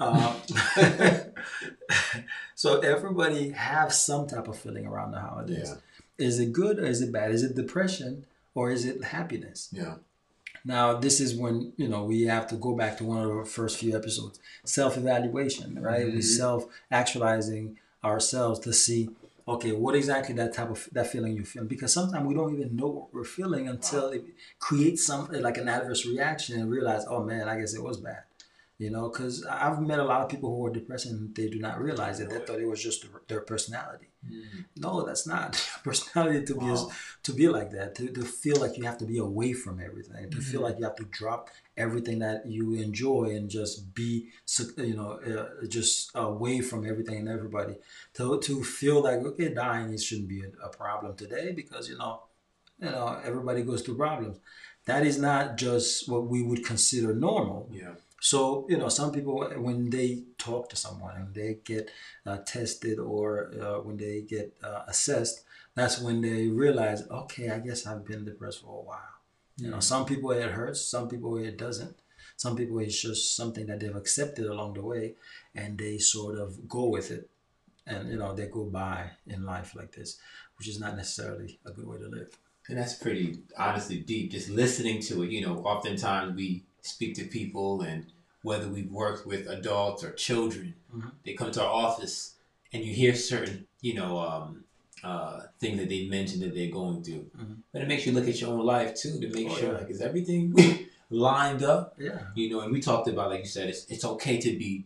Um, 0.00 0.34
so 2.56 2.80
everybody 2.80 3.50
have 3.50 3.92
some 3.92 4.26
type 4.26 4.48
of 4.48 4.58
feeling 4.58 4.86
around 4.86 5.12
the 5.12 5.20
holidays. 5.20 5.68
Yeah. 6.18 6.26
Is 6.26 6.40
it 6.40 6.52
good 6.52 6.78
or 6.80 6.86
is 6.86 7.00
it 7.02 7.12
bad? 7.12 7.30
Is 7.30 7.42
it 7.44 7.54
depression 7.54 8.26
or 8.54 8.70
is 8.72 8.84
it 8.84 9.04
happiness? 9.04 9.68
Yeah. 9.70 9.96
Now, 10.64 10.94
this 10.94 11.20
is 11.20 11.34
when 11.36 11.72
you 11.76 11.88
know 11.88 12.04
we 12.04 12.22
have 12.22 12.46
to 12.48 12.56
go 12.56 12.74
back 12.74 12.96
to 12.98 13.04
one 13.04 13.22
of 13.22 13.30
our 13.30 13.44
first 13.44 13.78
few 13.78 13.96
episodes: 13.96 14.38
self-evaluation, 14.64 15.80
right? 15.80 16.06
We 16.06 16.18
Mhm. 16.18 16.22
self-actualizing 16.24 17.78
ourselves 18.04 18.60
to 18.60 18.72
see, 18.72 19.10
okay, 19.46 19.72
what 19.72 19.94
exactly 19.94 20.34
that 20.36 20.54
type 20.54 20.70
of 20.70 20.88
that 20.92 21.06
feeling 21.06 21.36
you 21.36 21.44
feel? 21.44 21.64
Because 21.64 21.92
sometimes 21.92 22.26
we 22.26 22.34
don't 22.34 22.54
even 22.54 22.76
know 22.76 22.88
what 22.88 23.14
we're 23.14 23.24
feeling 23.24 23.68
until 23.68 24.10
it 24.10 24.24
creates 24.58 25.06
some 25.06 25.28
like 25.30 25.58
an 25.58 25.68
adverse 25.68 26.06
reaction 26.06 26.60
and 26.60 26.70
realize, 26.70 27.04
oh 27.08 27.24
man, 27.24 27.48
I 27.48 27.58
guess 27.58 27.74
it 27.74 27.82
was 27.82 27.98
bad. 27.98 28.22
You 28.82 28.90
know, 28.90 29.08
because 29.08 29.34
I've 29.64 29.80
met 29.90 30.00
a 30.00 30.08
lot 30.12 30.22
of 30.22 30.28
people 30.28 30.50
who 30.54 30.66
are 30.66 30.72
depressed 30.78 31.06
and 31.06 31.32
they 31.36 31.48
do 31.54 31.60
not 31.66 31.80
realize 31.88 32.16
it. 32.18 32.28
They 32.30 32.40
thought 32.44 32.58
it 32.64 32.66
was 32.74 32.82
just 32.88 33.00
their 33.28 33.42
personality. 33.52 34.08
Mhm. 34.26 34.64
No, 34.84 34.92
that's 35.06 35.26
not 35.34 35.48
personality 35.88 36.40
to 36.50 36.54
be 36.64 36.70
Wow. 36.72 36.90
to 37.26 37.32
be 37.40 37.46
like 37.58 37.70
that. 37.76 37.88
To, 37.96 38.04
to 38.18 38.22
feel 38.42 38.58
like 38.62 38.74
you 38.78 38.84
have 38.90 38.98
to 39.02 39.08
be 39.14 39.18
away 39.28 39.50
from 39.64 39.74
everything. 39.88 40.24
To 40.34 40.40
feel 40.50 40.60
Mhm. 40.60 40.66
like 40.66 40.76
you 40.78 40.84
have 40.90 41.00
to 41.02 41.08
drop 41.20 41.42
everything 41.84 42.18
that 42.26 42.38
you 42.56 42.64
enjoy 42.88 43.24
and 43.36 43.44
just 43.58 43.74
be, 44.00 44.10
you 44.90 44.96
know, 45.00 45.10
uh, 45.32 45.66
just 45.78 46.10
away 46.28 46.56
from 46.68 46.80
everything 46.90 47.18
and 47.22 47.28
everybody. 47.38 47.74
To 48.16 48.24
to 48.46 48.54
feel 48.80 48.98
like 49.08 49.20
okay, 49.30 49.48
dying 49.64 49.88
it 49.96 50.02
shouldn't 50.06 50.30
be 50.36 50.40
a, 50.48 50.50
a 50.68 50.70
problem 50.82 51.12
today 51.22 51.46
because 51.60 51.84
you 51.90 51.96
know, 52.02 52.14
you 52.84 52.90
know, 52.96 53.06
everybody 53.30 53.60
goes 53.70 53.82
through 53.82 53.98
problems. 54.06 54.36
That 54.90 55.02
is 55.10 55.16
not 55.28 55.44
just 55.66 56.08
what 56.10 56.24
we 56.32 56.40
would 56.48 56.62
consider 56.72 57.10
normal. 57.28 57.60
Yeah. 57.82 57.94
So, 58.22 58.66
you 58.68 58.78
know, 58.78 58.88
some 58.88 59.10
people, 59.10 59.44
when 59.56 59.90
they 59.90 60.22
talk 60.38 60.68
to 60.68 60.76
someone 60.76 61.16
and 61.16 61.34
they 61.34 61.58
get 61.64 61.90
uh, 62.24 62.38
tested 62.46 63.00
or 63.00 63.50
uh, 63.60 63.80
when 63.80 63.96
they 63.96 64.20
get 64.20 64.56
uh, 64.62 64.82
assessed, 64.86 65.42
that's 65.74 66.00
when 66.00 66.20
they 66.20 66.46
realize, 66.46 67.02
okay, 67.10 67.50
I 67.50 67.58
guess 67.58 67.84
I've 67.84 68.04
been 68.04 68.24
depressed 68.24 68.62
for 68.62 68.78
a 68.78 68.84
while. 68.84 69.14
You 69.56 69.70
know, 69.70 69.80
some 69.80 70.04
people 70.06 70.30
it 70.30 70.52
hurts, 70.52 70.80
some 70.82 71.08
people 71.08 71.36
it 71.36 71.58
doesn't. 71.58 71.96
Some 72.36 72.54
people 72.54 72.78
it's 72.78 73.02
just 73.02 73.34
something 73.34 73.66
that 73.66 73.80
they've 73.80 73.96
accepted 73.96 74.46
along 74.46 74.74
the 74.74 74.82
way 74.82 75.14
and 75.56 75.76
they 75.76 75.98
sort 75.98 76.38
of 76.38 76.68
go 76.68 76.84
with 76.90 77.10
it. 77.10 77.28
And, 77.88 78.08
you 78.08 78.18
know, 78.18 78.36
they 78.36 78.46
go 78.46 78.66
by 78.66 79.10
in 79.26 79.44
life 79.44 79.74
like 79.74 79.96
this, 79.96 80.20
which 80.58 80.68
is 80.68 80.78
not 80.78 80.96
necessarily 80.96 81.58
a 81.66 81.72
good 81.72 81.88
way 81.88 81.98
to 81.98 82.06
live. 82.06 82.38
And 82.68 82.78
that's 82.78 82.94
pretty 82.94 83.40
honestly 83.58 83.98
deep. 83.98 84.30
Just 84.30 84.48
listening 84.48 85.02
to 85.02 85.24
it, 85.24 85.30
you 85.32 85.44
know, 85.44 85.58
oftentimes 85.64 86.36
we 86.36 86.66
speak 86.82 87.14
to 87.16 87.24
people 87.24 87.80
and 87.82 88.06
whether 88.42 88.68
we've 88.68 88.90
worked 88.90 89.26
with 89.26 89.46
adults 89.48 90.02
or 90.02 90.12
children, 90.12 90.74
Mhm. 90.94 91.12
they 91.24 91.32
come 91.34 91.50
to 91.52 91.62
our 91.62 91.70
office 91.72 92.34
and 92.72 92.84
you 92.84 92.92
hear 92.92 93.14
certain, 93.14 93.66
you 93.80 93.94
know, 93.94 94.18
um, 94.18 94.64
uh, 95.04 95.46
things 95.58 95.78
that 95.78 95.88
they 95.88 96.06
mentioned 96.06 96.42
that 96.42 96.54
they're 96.54 96.70
going 96.70 97.02
through. 97.02 97.30
Mhm. 97.36 97.58
But 97.72 97.82
it 97.82 97.88
makes 97.88 98.06
you 98.06 98.12
look 98.12 98.28
at 98.28 98.40
your 98.40 98.50
own 98.50 98.64
life 98.64 98.94
too 98.94 99.18
to 99.20 99.28
make 99.30 99.48
Oh, 99.48 99.56
sure 99.56 99.72
yeah. 99.72 99.78
like 99.78 99.90
is 99.90 100.00
everything 100.00 100.54
lined 101.10 101.62
up. 101.62 101.94
Yeah. 101.98 102.26
You 102.34 102.50
know, 102.50 102.60
and 102.60 102.72
we 102.72 102.80
talked 102.80 103.08
about 103.08 103.30
like 103.30 103.40
you 103.40 103.46
said, 103.48 103.68
it's 103.68 103.84
it's 103.86 104.04
okay 104.04 104.38
to 104.38 104.50
be 104.58 104.84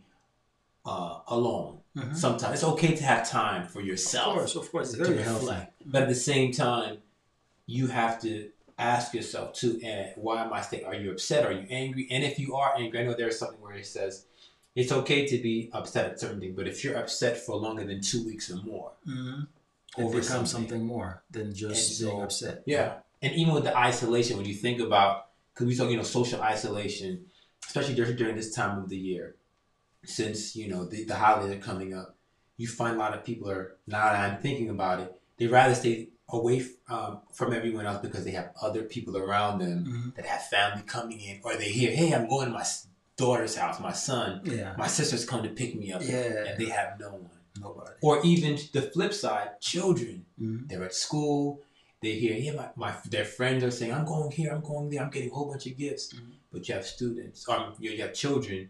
uh, 0.85 1.19
alone. 1.27 1.79
Mhm. 1.97 2.15
Sometimes 2.15 2.53
it's 2.55 2.63
okay 2.63 2.95
to 2.95 3.03
have 3.03 3.29
time 3.29 3.67
for 3.67 3.81
yourself. 3.81 4.29
Of 4.29 4.35
course, 4.37 4.55
of 4.55 4.71
course, 4.71 4.87
it's 4.93 4.97
very 4.97 5.21
healthy. 5.21 5.67
But 5.85 6.03
at 6.03 6.07
the 6.09 6.15
same 6.15 6.53
time, 6.53 6.99
you 7.65 7.87
have 7.87 8.21
to 8.21 8.49
ask 8.77 9.13
yourself 9.13 9.53
too, 9.53 9.79
and 9.83 10.07
why 10.15 10.43
am 10.43 10.53
I 10.53 10.61
saying, 10.61 10.85
are 10.85 10.93
you 10.95 11.11
upset? 11.11 11.45
Are 11.45 11.51
you 11.51 11.65
angry? 11.69 12.07
And 12.11 12.23
if 12.23 12.37
you 12.39 12.55
are 12.55 12.75
angry, 12.77 12.99
I 12.99 13.03
know 13.03 13.13
there's 13.13 13.39
something 13.39 13.59
where 13.59 13.73
it 13.73 13.85
says 13.85 14.25
it's 14.75 14.91
okay 14.91 15.25
to 15.25 15.37
be 15.41 15.69
upset 15.73 16.05
at 16.05 16.19
certain 16.19 16.39
things, 16.39 16.55
but 16.55 16.67
if 16.67 16.83
you're 16.83 16.95
upset 16.97 17.37
for 17.37 17.55
longer 17.55 17.83
than 17.83 18.01
two 18.01 18.23
weeks 18.25 18.51
or 18.51 18.57
more, 18.57 18.91
Mm-hmm. 19.07 19.41
Overcome 19.99 20.21
something. 20.45 20.45
something 20.45 20.85
more 20.85 21.23
than 21.31 21.55
just 21.55 21.99
being 21.99 22.11
so- 22.11 22.21
upset. 22.21 22.61
Yeah, 22.67 22.95
and 23.23 23.33
even 23.33 23.53
with 23.55 23.63
the 23.63 23.75
isolation, 23.75 24.37
when 24.37 24.45
you 24.45 24.53
think 24.53 24.79
about, 24.79 25.29
because 25.53 25.65
we 25.65 25.75
talk, 25.75 25.89
you 25.89 25.97
know, 25.97 26.03
social 26.03 26.39
isolation, 26.41 27.25
especially 27.65 27.95
during, 27.95 28.15
during 28.15 28.35
this 28.35 28.53
time 28.53 28.77
of 28.77 28.89
the 28.89 28.97
year, 28.97 29.35
since 30.05 30.55
you 30.55 30.67
know 30.67 30.85
the, 30.85 31.03
the 31.05 31.15
holidays 31.15 31.55
are 31.57 31.59
coming 31.59 31.95
up, 31.95 32.15
you 32.57 32.67
find 32.67 32.95
a 32.95 32.99
lot 32.99 33.15
of 33.15 33.23
people 33.23 33.49
are 33.49 33.75
now 33.87 34.03
that 34.11 34.31
I'm 34.31 34.39
thinking 34.39 34.69
about 34.69 34.99
it, 34.99 35.19
they 35.37 35.47
rather 35.47 35.73
stay 35.73 36.09
away 36.29 36.65
um, 36.89 37.21
from 37.31 37.53
everyone 37.53 37.85
else 37.85 38.01
because 38.01 38.23
they 38.25 38.31
have 38.31 38.51
other 38.61 38.83
people 38.83 39.17
around 39.17 39.59
them 39.59 39.85
Mhm. 39.85 40.15
that 40.15 40.25
have 40.25 40.45
family 40.47 40.83
coming 40.83 41.19
in, 41.21 41.39
or 41.43 41.55
they 41.55 41.69
hear, 41.69 41.91
hey, 41.91 42.13
I'm 42.13 42.27
going 42.27 42.47
to 42.47 42.53
my 42.53 42.65
daughter's 43.15 43.55
house, 43.55 43.79
my 43.79 43.93
son, 43.93 44.41
Yeah. 44.43 44.75
my 44.77 44.87
sister's 44.87 45.25
come 45.25 45.43
to 45.43 45.49
pick 45.49 45.75
me 45.75 45.91
up, 45.93 46.01
Yeah. 46.03 46.45
and 46.47 46.59
they 46.59 46.69
have 46.69 46.99
no 46.99 47.11
one. 47.11 47.29
Nobody. 47.59 47.91
Or 48.01 48.23
even 48.23 48.59
the 48.73 48.83
flip 48.83 49.13
side, 49.13 49.59
children 49.61 50.25
Mhm. 50.39 50.67
they're 50.69 50.83
at 50.83 50.93
school. 50.93 51.61
They 52.03 52.13
hear, 52.19 52.35
yeah, 52.35 52.51
my, 52.53 52.69
my 52.75 52.95
their 53.09 53.25
friends 53.25 53.63
are 53.63 53.71
saying, 53.71 53.91
I'm 53.93 54.05
going 54.05 54.29
here, 54.29 54.51
I'm 54.53 54.61
going 54.61 54.89
there, 54.89 55.01
I'm 55.01 55.09
getting 55.09 55.31
a 55.31 55.33
whole 55.33 55.49
bunch 55.49 55.65
of 55.65 55.75
gifts. 55.77 56.13
Mhm. 56.13 56.33
But 56.51 56.67
you 56.67 56.75
have 56.75 56.85
students, 56.85 57.47
or 57.47 57.73
you, 57.79 57.99
have 58.01 58.13
children 58.13 58.69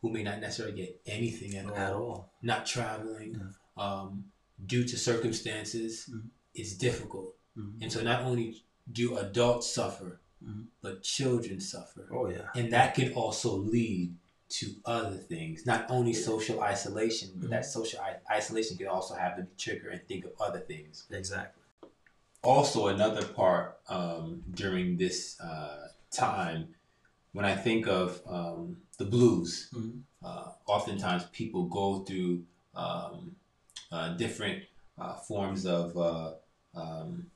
who 0.00 0.10
may 0.10 0.22
not 0.22 0.38
necessarily 0.40 0.76
get 0.76 1.00
anything 1.06 1.56
at 1.56 1.66
all, 1.66 1.74
At 1.76 1.92
all. 1.92 2.30
not 2.42 2.66
traveling, 2.66 3.54
um, 3.76 4.30
due 4.64 4.84
to 4.84 4.96
circumstances. 4.96 6.08
Mhm. 6.12 6.28
It's 6.54 6.74
difficult, 6.74 7.34
Mhm. 7.56 7.82
and 7.82 7.92
so 7.92 8.02
not 8.02 8.22
only 8.22 8.62
do 8.90 9.16
adults 9.18 9.72
suffer, 9.72 10.18
Mhm. 10.42 10.66
but 10.80 11.02
children 11.02 11.60
suffer, 11.60 12.08
Oh 12.12 12.28
yeah. 12.28 12.48
and 12.54 12.72
that 12.72 12.94
can 12.94 13.12
also 13.12 13.56
lead 13.56 14.16
to 14.48 14.74
other 14.84 15.16
things. 15.16 15.64
Not 15.64 15.88
only 15.90 16.12
social 16.12 16.60
isolation, 16.60 17.30
but 17.36 17.50
that 17.50 17.64
social 17.66 18.00
I- 18.00 18.18
isolation 18.38 18.76
can 18.76 18.88
also 18.88 19.14
have 19.14 19.36
them 19.36 19.48
trigger 19.56 19.90
and 19.90 20.04
think 20.08 20.24
of 20.24 20.32
other 20.40 20.58
things 20.60 21.04
Exactly. 21.10 21.62
also 22.42 22.86
another 22.88 23.24
part 23.24 23.78
um, 23.88 24.42
during 24.54 24.96
this 24.96 25.38
uh, 25.40 25.88
time 26.10 26.74
when 27.32 27.44
I 27.44 27.54
think 27.54 27.86
of 27.86 28.20
um, 28.26 28.82
the 28.98 29.04
blues. 29.04 29.68
Mhm. 29.72 30.02
Uh, 30.22 30.52
oftentimes, 30.66 31.24
people 31.32 31.64
go 31.66 32.00
through 32.04 32.44
um, 32.74 33.36
uh, 33.92 34.14
different 34.16 34.64
uh, 34.98 35.14
forms 35.16 35.64
of 35.66 35.96
uh, 35.96 36.32
um, 36.74 37.26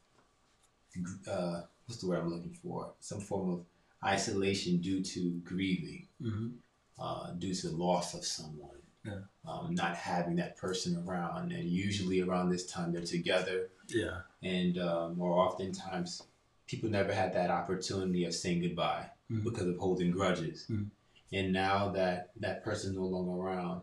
uh, 1.29 1.63
what's 1.87 2.01
the 2.01 2.09
word 2.09 2.21
I'm 2.21 2.31
looking 2.31 2.57
for? 2.63 2.93
Some 3.01 3.21
form 3.21 3.51
of 3.51 3.65
isolation 4.05 4.79
due 4.79 5.03
to 5.03 5.31
grieving, 5.45 6.07
hmm 6.21 6.49
uh, 6.97 7.33
due 7.33 7.53
to 7.53 7.69
the 7.71 7.77
loss 7.77 8.15
of 8.15 8.25
someone. 8.25 8.71
Yeah. 9.05 9.19
Um, 9.47 9.75
not 9.75 9.97
having 9.97 10.37
that 10.37 10.57
person 10.57 11.03
around, 11.07 11.51
and 11.53 11.69
usually 11.69 12.21
around 12.23 12.51
this 12.51 12.67
time 12.71 12.93
they're 12.93 13.03
together 13.03 13.69
Yeah. 13.89 14.21
and 14.43 14.79
uh, 14.79 15.09
more 15.11 15.33
oftentimes 15.41 16.23
people 16.67 16.89
never 16.89 17.13
had 17.13 17.35
that 17.35 17.51
opportunity 17.51 18.25
of 18.25 18.35
saying 18.35 18.63
goodbye 18.63 19.11
Mhm. 19.31 19.43
because 19.45 19.67
of 19.67 19.77
holding 19.77 20.11
grudges 20.13 20.67
Mhm. 20.71 20.89
and 21.33 21.53
now 21.53 21.89
that 21.91 22.31
that 22.41 22.63
person's 22.65 22.97
no 22.97 23.05
longer 23.05 23.33
around 23.33 23.83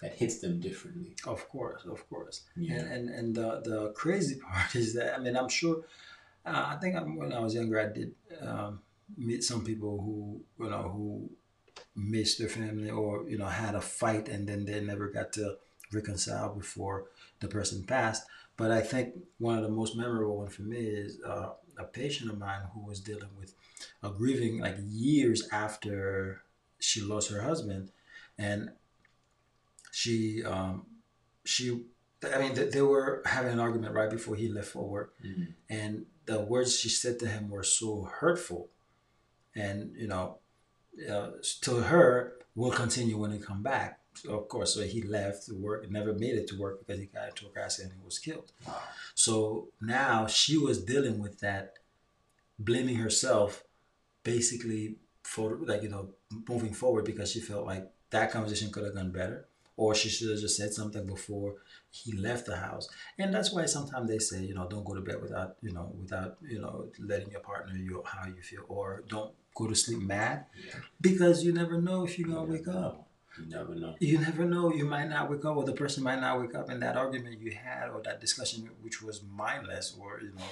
that 0.00 0.12
hits 0.14 0.38
them 0.38 0.60
differently 0.60 1.14
Of 1.26 1.48
course. 1.48 1.82
Of 1.84 2.08
course. 2.10 2.42
yeah 2.56 2.74
And 2.74 2.86
and 2.94 3.08
and 3.18 3.34
the 3.34 3.48
the 3.70 3.90
crazy 4.02 4.36
part 4.46 4.74
is 4.76 4.94
that 4.94 5.14
I 5.16 5.18
mean 5.18 5.36
I'm 5.36 5.48
sure 5.48 5.76
uh, 6.46 6.64
I 6.72 6.76
think 6.80 6.96
I'm, 6.96 7.16
when 7.16 7.32
I 7.32 7.40
was 7.40 7.54
younger 7.54 7.78
I 7.80 7.92
did 7.98 8.14
um, 8.40 8.80
meet 9.16 9.42
some 9.44 9.64
people 9.64 9.94
who 10.04 10.40
you 10.64 10.70
know 10.70 10.82
who 10.94 11.30
missed 11.96 12.38
their 12.38 12.48
family 12.48 12.90
or 12.90 13.28
you 13.28 13.38
know 13.38 13.46
had 13.46 13.74
a 13.74 13.80
fight 13.80 14.28
and 14.28 14.48
then 14.48 14.64
they 14.64 14.80
never 14.80 15.08
got 15.08 15.32
to 15.34 15.56
reconcile 15.92 16.54
before 16.54 17.06
the 17.40 17.48
person 17.48 17.84
passed. 17.84 18.24
But 18.56 18.70
I 18.70 18.80
think 18.80 19.14
one 19.38 19.56
of 19.56 19.62
the 19.62 19.70
most 19.70 19.96
memorable 19.96 20.38
one 20.38 20.48
for 20.48 20.62
me 20.62 20.78
is 20.78 21.18
uh, 21.24 21.50
a 21.78 21.84
patient 21.84 22.30
of 22.30 22.38
mine 22.38 22.62
who 22.74 22.80
was 22.80 23.00
dealing 23.00 23.30
with 23.38 23.54
a 24.02 24.10
grieving 24.10 24.58
like 24.58 24.76
years 24.80 25.48
after 25.52 26.42
she 26.80 27.00
lost 27.00 27.30
her 27.30 27.42
husband, 27.42 27.90
and 28.36 28.70
she 29.92 30.42
um, 30.44 30.86
she 31.44 31.82
I 32.34 32.38
mean, 32.40 32.54
they, 32.54 32.64
they 32.64 32.82
were 32.82 33.22
having 33.26 33.52
an 33.52 33.60
argument 33.60 33.94
right 33.94 34.10
before 34.10 34.34
he 34.36 34.48
left 34.48 34.68
for 34.68 34.82
work, 34.88 35.14
Mhm. 35.24 35.54
and 35.70 36.06
the 36.26 36.40
words 36.40 36.76
she 36.78 36.88
said 36.88 37.18
to 37.20 37.28
him 37.28 37.48
were 37.48 37.62
so 37.62 38.02
hurtful. 38.02 38.68
And 39.54 39.94
you 39.96 40.08
know, 40.08 40.38
uh, 41.08 41.30
to 41.62 41.74
her, 41.76 42.34
we'll 42.54 42.72
continue 42.72 43.16
when 43.18 43.30
they 43.30 43.38
come 43.38 43.62
back. 43.62 44.00
So 44.14 44.36
of 44.36 44.48
course, 44.48 44.74
so 44.74 44.82
he 44.82 45.00
left 45.02 45.46
to 45.46 45.54
work, 45.54 45.88
never 45.90 46.12
made 46.12 46.34
it 46.36 46.48
to 46.48 46.58
work 46.58 46.80
because 46.80 46.98
he 47.00 47.06
got 47.06 47.28
into 47.28 47.46
a 47.46 47.50
car 47.50 47.62
accident 47.64 47.92
and 47.92 48.00
he 48.02 48.04
was 48.04 48.18
killed. 48.18 48.50
Wow. 48.66 48.82
So 49.14 49.68
now 49.80 50.26
she 50.26 50.58
was 50.58 50.82
dealing 50.84 51.18
with 51.20 51.38
that, 51.40 51.74
blaming 52.58 52.96
herself, 52.96 53.64
basically 54.24 54.96
for 55.22 55.58
like 55.62 55.82
you 55.82 55.88
know 55.88 56.10
moving 56.48 56.72
forward 56.74 57.04
because 57.04 57.30
she 57.30 57.40
felt 57.40 57.64
like 57.66 57.88
that 58.10 58.30
conversation 58.32 58.70
could 58.72 58.84
have 58.84 58.94
gone 58.94 59.12
better, 59.12 59.46
or 59.78 59.94
she 59.94 60.08
should 60.10 60.30
have 60.30 60.40
just 60.40 60.56
said 60.60 60.72
something 60.74 61.06
before 61.06 61.54
he 61.90 62.12
left 62.12 62.44
the 62.46 62.56
house. 62.56 62.86
And 63.18 63.32
that's 63.34 63.52
why 63.54 63.64
sometimes 63.66 64.08
they 64.10 64.18
say 64.18 64.40
you 64.44 64.54
know 64.54 64.66
don't 64.68 64.84
go 64.84 64.94
to 64.94 65.00
bed 65.00 65.22
without 65.22 65.56
you 65.62 65.72
know 65.72 65.86
without 65.98 66.36
you 66.52 66.60
know 66.60 66.74
letting 67.12 67.30
your 67.30 67.40
partner 67.40 67.74
you 67.76 68.02
how 68.04 68.26
you 68.26 68.42
feel, 68.42 68.64
or 68.68 69.04
don't 69.08 69.32
go 69.54 69.66
to 69.68 69.74
sleep 69.74 70.00
mad 70.00 70.44
Yeah. 70.54 70.80
because 71.00 71.42
you 71.44 71.52
never 71.52 71.80
know 71.80 72.04
if 72.04 72.18
you're 72.18 72.28
gonna 72.28 72.44
wake 72.52 72.68
up. 72.68 73.07
You 73.40 73.46
never 73.46 73.74
know 73.74 73.94
You 74.00 74.18
never 74.18 74.44
know. 74.44 74.72
You 74.72 74.84
might 74.84 75.08
not 75.08 75.30
wake 75.30 75.44
up, 75.44 75.56
or 75.56 75.64
the 75.64 75.72
person 75.72 76.02
might 76.02 76.20
not 76.20 76.40
wake 76.40 76.54
up, 76.54 76.68
and 76.68 76.80
that 76.82 76.96
argument 76.96 77.40
you 77.40 77.52
had, 77.52 77.88
or 77.90 78.00
that 78.02 78.20
discussion, 78.20 78.68
which 78.82 79.02
was 79.02 79.22
mindless, 79.22 79.96
or 80.00 80.20
you 80.22 80.32
know, 80.38 80.50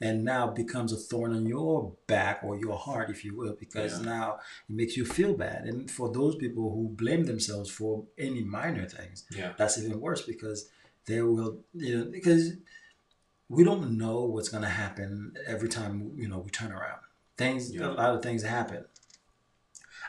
and 0.00 0.24
now 0.24 0.46
becomes 0.48 0.92
a 0.92 0.96
thorn 0.96 1.32
on 1.34 1.46
your 1.46 1.92
back 2.06 2.40
or 2.42 2.56
your 2.58 2.76
heart, 2.76 3.10
if 3.10 3.24
you 3.24 3.34
will, 3.36 3.54
because 3.64 3.92
Yeah. 4.00 4.04
now 4.16 4.26
it 4.68 4.74
makes 4.80 4.96
you 4.96 5.04
feel 5.04 5.34
bad. 5.34 5.64
And 5.64 5.90
for 5.90 6.12
those 6.12 6.34
people 6.36 6.70
who 6.74 6.88
blame 6.88 7.24
themselves 7.24 7.70
for 7.70 8.04
any 8.18 8.42
minor 8.42 8.86
things, 8.88 9.24
yeah 9.30 9.52
that's 9.58 9.78
even 9.78 10.00
worse 10.00 10.22
because 10.32 10.68
they 11.06 11.20
will, 11.22 11.58
you 11.74 11.98
know, 11.98 12.04
because 12.18 12.44
we 13.48 13.62
don't 13.62 13.98
know 13.98 14.22
what's 14.24 14.48
going 14.48 14.62
to 14.62 14.68
happen 14.84 15.34
every 15.46 15.68
time 15.68 16.12
you 16.16 16.28
know 16.28 16.38
we 16.38 16.50
turn 16.50 16.72
around. 16.72 17.00
Things, 17.36 17.62
Yeah. 17.74 17.88
a 17.88 17.92
lot 18.02 18.14
of 18.14 18.22
things 18.22 18.42
happen. 18.42 18.84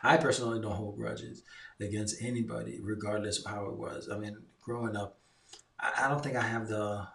I 0.04 0.18
personally 0.18 0.62
don't 0.62 0.76
hold 0.76 0.98
grudges 0.98 1.44
against 1.80 2.22
anybody, 2.22 2.80
regardless 2.82 3.40
of 3.40 3.52
how 3.52 3.66
it 3.68 3.76
was. 3.78 4.10
I 4.12 4.18
mean, 4.18 4.38
growing 4.62 4.96
up, 4.96 5.18
I, 5.80 6.06
I 6.06 6.10
don't 6.10 6.24
think 6.24 6.36
I 6.36 6.42
have 6.44 6.68
the 6.68 7.08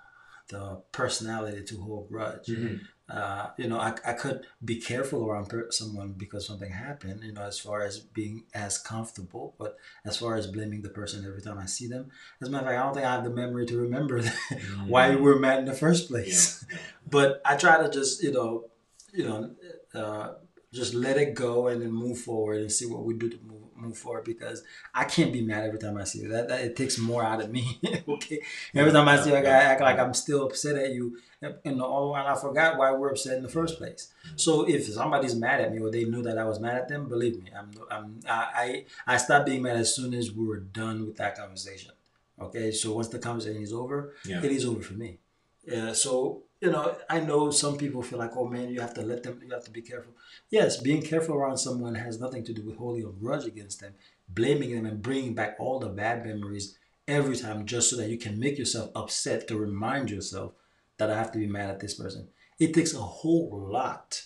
the 0.49 0.83
personality 0.91 1.63
to 1.65 1.81
hold 1.81 2.09
grudge. 2.09 2.47
Mhm. 2.49 2.81
Uh, 3.09 3.51
you 3.57 3.67
know, 3.69 3.79
I, 3.79 3.93
I 4.07 4.13
could 4.13 4.47
be 4.65 4.81
careful 4.81 5.25
around 5.27 5.49
per- 5.49 5.71
someone 5.73 6.13
because 6.13 6.47
something 6.47 6.71
happened, 6.71 7.23
you 7.25 7.33
know, 7.33 7.43
as 7.43 7.59
far 7.59 7.83
as 7.83 7.99
being 7.99 8.45
as 8.55 8.79
comfortable, 8.79 9.55
but 9.59 9.77
as 10.05 10.17
far 10.17 10.37
as 10.37 10.47
blaming 10.47 10.83
the 10.83 10.91
person 10.91 11.25
every 11.25 11.43
time 11.43 11.59
I 11.59 11.67
see 11.67 11.89
them, 11.89 12.11
as 12.41 12.47
a 12.49 12.51
matter 12.53 12.67
of 12.67 12.71
fact, 12.71 12.81
I 12.81 12.85
don't 12.85 12.95
think 12.95 13.07
I 13.07 13.13
have 13.15 13.25
the 13.25 13.31
memory 13.31 13.67
to 13.67 13.79
remember 13.79 14.23
why 14.87 15.11
we 15.11 15.17
were 15.17 15.39
mad 15.41 15.59
in 15.61 15.65
the 15.65 15.75
first 15.75 16.09
place. 16.09 16.65
yeah. 16.71 16.79
But 17.11 17.41
I 17.45 17.57
try 17.57 17.83
to 17.83 17.91
just, 17.91 18.23
you 18.23 18.31
know, 18.33 18.67
you 19.13 19.25
know, 19.25 19.51
uh, 19.93 20.35
just 20.73 20.95
let 20.95 21.17
it 21.17 21.35
go 21.35 21.69
and 21.69 21.83
then 21.83 21.93
move 21.93 22.19
forward 22.19 22.61
and 22.61 22.71
see 22.71 22.87
what 22.87 23.05
we 23.05 23.15
do 23.15 23.29
to 23.29 23.39
move, 23.45 23.63
move 23.77 23.99
forward 23.99 24.25
because 24.25 24.63
I 24.95 25.05
can't 25.05 25.33
be 25.33 25.41
mad 25.41 25.65
every 25.65 25.79
time 25.79 25.97
I 25.97 26.05
see 26.05 26.21
you. 26.21 26.29
That, 26.29 26.49
that 26.49 26.61
it 26.61 26.77
takes 26.77 26.99
more 26.99 27.25
out 27.25 27.41
of 27.43 27.51
me. 27.51 27.81
okay, 28.09 28.41
every 28.75 28.93
time 28.93 29.09
I 29.09 29.21
see 29.21 29.33
a 29.33 29.43
guy 29.43 29.49
act 29.49 29.81
like 29.81 29.99
I'm 29.99 30.15
still 30.15 30.47
upset 30.47 30.77
at 30.77 30.93
you, 30.93 31.19
and 31.43 31.81
all 31.81 32.03
the 32.03 32.07
oh, 32.07 32.11
while 32.11 32.27
I 32.27 32.39
forgot 32.39 32.77
why 32.77 32.93
we're 32.93 33.11
upset 33.11 33.37
in 33.37 33.43
the 33.43 33.49
first 33.49 33.79
place. 33.79 34.13
Mm-hmm. 34.27 34.37
So 34.37 34.69
if 34.69 34.87
somebody's 34.87 35.35
mad 35.35 35.61
at 35.61 35.73
me 35.73 35.81
or 35.81 35.91
they 35.91 36.05
knew 36.05 36.23
that 36.23 36.39
I 36.39 36.45
was 36.45 36.61
mad 36.61 36.77
at 36.77 36.89
them, 36.89 37.09
believe 37.09 37.43
me, 37.43 37.51
I'm, 37.57 37.71
I'm 37.91 38.21
I 38.29 38.85
I 39.07 39.15
I 39.15 39.17
stopped 39.17 39.47
being 39.47 39.63
mad 39.63 39.77
as 39.77 39.95
soon 39.95 40.15
as 40.15 40.31
we 40.31 40.47
were 40.47 40.61
done 40.61 41.07
with 41.07 41.17
that 41.17 41.37
conversation. 41.37 41.93
Okay, 42.41 42.71
so 42.71 42.93
once 42.95 43.09
the 43.09 43.19
conversation 43.19 43.63
is 43.63 43.73
over, 43.73 44.15
Yeah. 44.25 44.43
it 44.43 44.51
is 44.51 44.65
over 44.65 44.81
for 44.81 44.95
me. 44.95 45.19
Yeah, 45.65 45.93
so 45.93 46.43
you 46.61 46.71
know, 46.71 46.95
I 47.09 47.21
know 47.21 47.51
some 47.51 47.79
people 47.79 48.03
feel 48.03 48.19
like, 48.19 48.37
oh 48.37 48.47
man, 48.47 48.69
you 48.69 48.81
have 48.81 48.95
to 48.95 49.03
let 49.03 49.23
them, 49.23 49.41
you 49.43 49.53
have 49.53 49.65
to 49.65 49.71
be 49.71 49.83
careful. 49.83 50.13
Yes, 50.51 50.81
being 50.81 51.03
careful 51.03 51.35
around 51.35 51.57
someone 51.57 51.95
has 51.95 52.21
nothing 52.21 52.45
to 52.45 52.53
do 52.53 52.63
with 52.63 52.77
holding 52.77 53.05
a 53.05 53.11
grudge 53.11 53.47
against 53.47 53.81
them, 53.81 53.95
blaming 54.29 54.75
them, 54.75 54.85
and 54.85 55.01
bringing 55.01 55.35
back 55.35 55.57
all 55.59 55.79
the 55.79 55.89
bad 55.89 56.25
memories 56.25 56.77
every 57.09 57.37
time 57.37 57.65
just 57.65 57.89
so 57.89 57.97
that 57.97 58.11
you 58.11 58.19
can 58.19 58.39
make 58.39 58.59
yourself 58.59 58.91
upset 58.95 59.49
to 59.49 59.57
remind 59.57 60.11
yourself 60.11 60.53
that 60.99 61.11
I 61.11 61.17
have 61.17 61.33
to 61.33 61.39
be 61.39 61.47
mad 61.47 61.71
at 61.71 61.81
this 61.81 61.95
person. 61.95 62.29
It 62.59 62.75
takes 62.75 62.95
a 62.95 62.99
whole 62.99 63.51
lot 63.71 64.23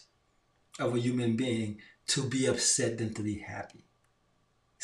of 0.80 0.94
a 0.94 0.98
human 0.98 1.36
being 1.36 1.78
to 2.08 2.28
be 2.28 2.46
upset 2.46 2.98
than 2.98 3.14
to 3.14 3.22
be 3.22 3.38
happy. 3.38 3.84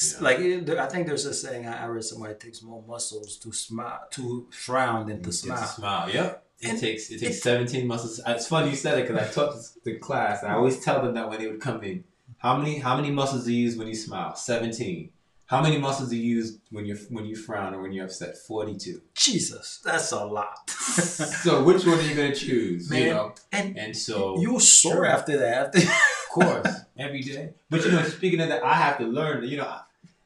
Yeah. 0.00 0.19
Like 0.21 0.38
I 0.38 0.87
think 0.87 1.09
there's 1.09 1.26
a 1.26 1.35
saying 1.35 1.66
I 1.66 1.87
read 1.87 2.04
somewhere 2.04 2.30
it 2.30 2.40
takes 2.40 2.62
more 2.62 2.83
muscles 2.87 3.37
to 3.38 3.52
smile 3.52 4.07
to 4.12 4.49
frown 4.50 5.09
than 5.09 5.23
to 5.25 5.33
smile. 5.33 5.66
smile. 5.66 6.11
Yep. 6.11 6.47
It 6.61 6.69
And 6.69 6.79
takes 6.79 7.11
it 7.11 7.21
takes 7.21 7.43
17 7.43 7.87
muscles. 7.87 8.21
It's 8.26 8.47
funny 8.47 8.71
you 8.71 8.76
said 8.76 8.99
it 8.99 9.09
because 9.09 9.29
I 9.29 9.33
taught 9.33 9.55
the 9.85 9.97
class. 9.97 10.45
I 10.45 10.55
always 10.55 10.79
tell 10.85 11.02
them 11.02 11.14
that 11.14 11.29
when 11.29 11.38
they 11.38 11.47
would 11.47 11.61
come 11.61 11.83
in. 11.83 12.05
How 12.38 12.57
many 12.57 12.79
how 12.79 12.97
many 12.97 13.11
muscles 13.11 13.45
do 13.47 13.52
you 13.52 13.62
use 13.62 13.76
when 13.76 13.88
you 13.88 13.95
smile? 13.95 14.35
17. 14.35 15.11
How 15.47 15.61
many 15.61 15.79
muscles 15.79 16.11
do 16.11 16.17
you 16.17 16.37
use 16.37 16.59
when 16.71 16.87
you 16.87 16.97
when 17.09 17.25
you 17.25 17.35
frown 17.35 17.75
or 17.75 17.83
when 17.83 17.93
you're 17.93 18.05
upset? 18.05 18.37
42. 18.37 19.00
Jesus, 19.14 19.81
that's 19.85 20.12
a 20.12 20.25
lot. 20.25 20.71
so 20.71 21.64
which 21.64 21.85
one 21.85 21.99
are 21.99 22.02
you 22.02 22.14
gonna 22.14 22.35
choose? 22.35 22.88
Man, 22.90 23.02
you 23.02 23.07
know. 23.09 23.35
and 23.52 23.79
And 23.79 23.97
so 23.97 24.38
you 24.38 24.52
will 24.52 24.61
sore 24.61 25.07
after 25.07 25.38
that. 25.38 25.75
Of 25.75 26.35
course, 26.35 26.69
every 26.97 27.23
day. 27.23 27.55
But 27.69 27.85
you 27.85 27.90
know, 27.90 28.05
speaking 28.05 28.40
of 28.40 28.49
that, 28.50 28.62
I 28.62 28.75
have 28.75 28.99
to 28.99 29.05
learn. 29.05 29.43
You 29.49 29.57
know, 29.57 29.75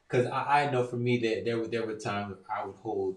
because 0.07 0.27
I, 0.27 0.65
I 0.65 0.71
know 0.71 0.85
for 0.85 0.97
me 0.97 1.17
that 1.19 1.47
there 1.47 1.59
were 1.59 1.67
there 1.67 1.87
were 1.87 1.95
times 1.95 2.37
I 2.55 2.67
would 2.67 2.77
hold 2.83 3.17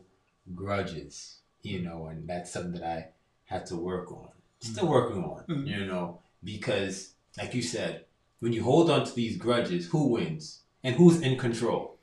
grudges. 0.55 1.39
You 1.63 1.81
know, 1.81 2.07
and 2.07 2.27
that's 2.27 2.51
something 2.51 2.73
that 2.79 2.83
I 2.83 3.07
had 3.45 3.65
to 3.67 3.75
work 3.75 4.11
on. 4.11 4.29
Still 4.59 4.87
working 4.87 5.23
on. 5.23 5.43
Mhm. 5.47 5.67
You 5.67 5.85
know, 5.85 6.19
because 6.43 7.13
like 7.37 7.53
you 7.53 7.61
said, 7.61 8.05
when 8.39 8.53
you 8.53 8.63
hold 8.63 8.89
on 8.89 9.05
to 9.05 9.13
these 9.15 9.37
grudges, 9.37 9.87
who 9.87 10.07
wins 10.07 10.61
and 10.83 10.95
who's 10.95 11.21
in 11.21 11.37
control? 11.37 11.97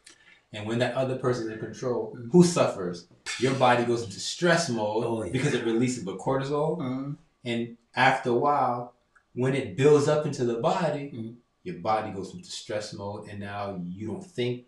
And 0.52 0.66
when 0.68 0.78
that 0.78 0.94
other 0.94 1.16
person's 1.16 1.48
in 1.50 1.58
control, 1.58 2.14
Mhm. 2.16 2.30
who 2.30 2.44
suffers? 2.44 3.08
Your 3.40 3.54
body 3.54 3.84
goes 3.84 4.02
into 4.04 4.20
stress 4.20 4.68
mode 4.68 5.04
Oh, 5.04 5.22
yeah. 5.24 5.32
because 5.32 5.52
it 5.54 5.64
releases 5.64 6.04
the 6.04 6.16
cortisol. 6.16 6.78
Mhm. 6.78 7.16
And 7.44 7.76
after 7.96 8.30
a 8.30 8.34
while, 8.38 8.94
when 9.34 9.54
it 9.54 9.76
builds 9.76 10.06
up 10.06 10.26
into 10.26 10.44
the 10.44 10.54
body, 10.60 11.10
Mhm. 11.12 11.36
your 11.64 11.78
body 11.78 12.12
goes 12.12 12.32
into 12.34 12.50
stress 12.50 12.92
mode, 12.92 13.28
and 13.28 13.40
now 13.40 13.80
you 13.84 14.06
don't 14.06 14.24
think 14.24 14.66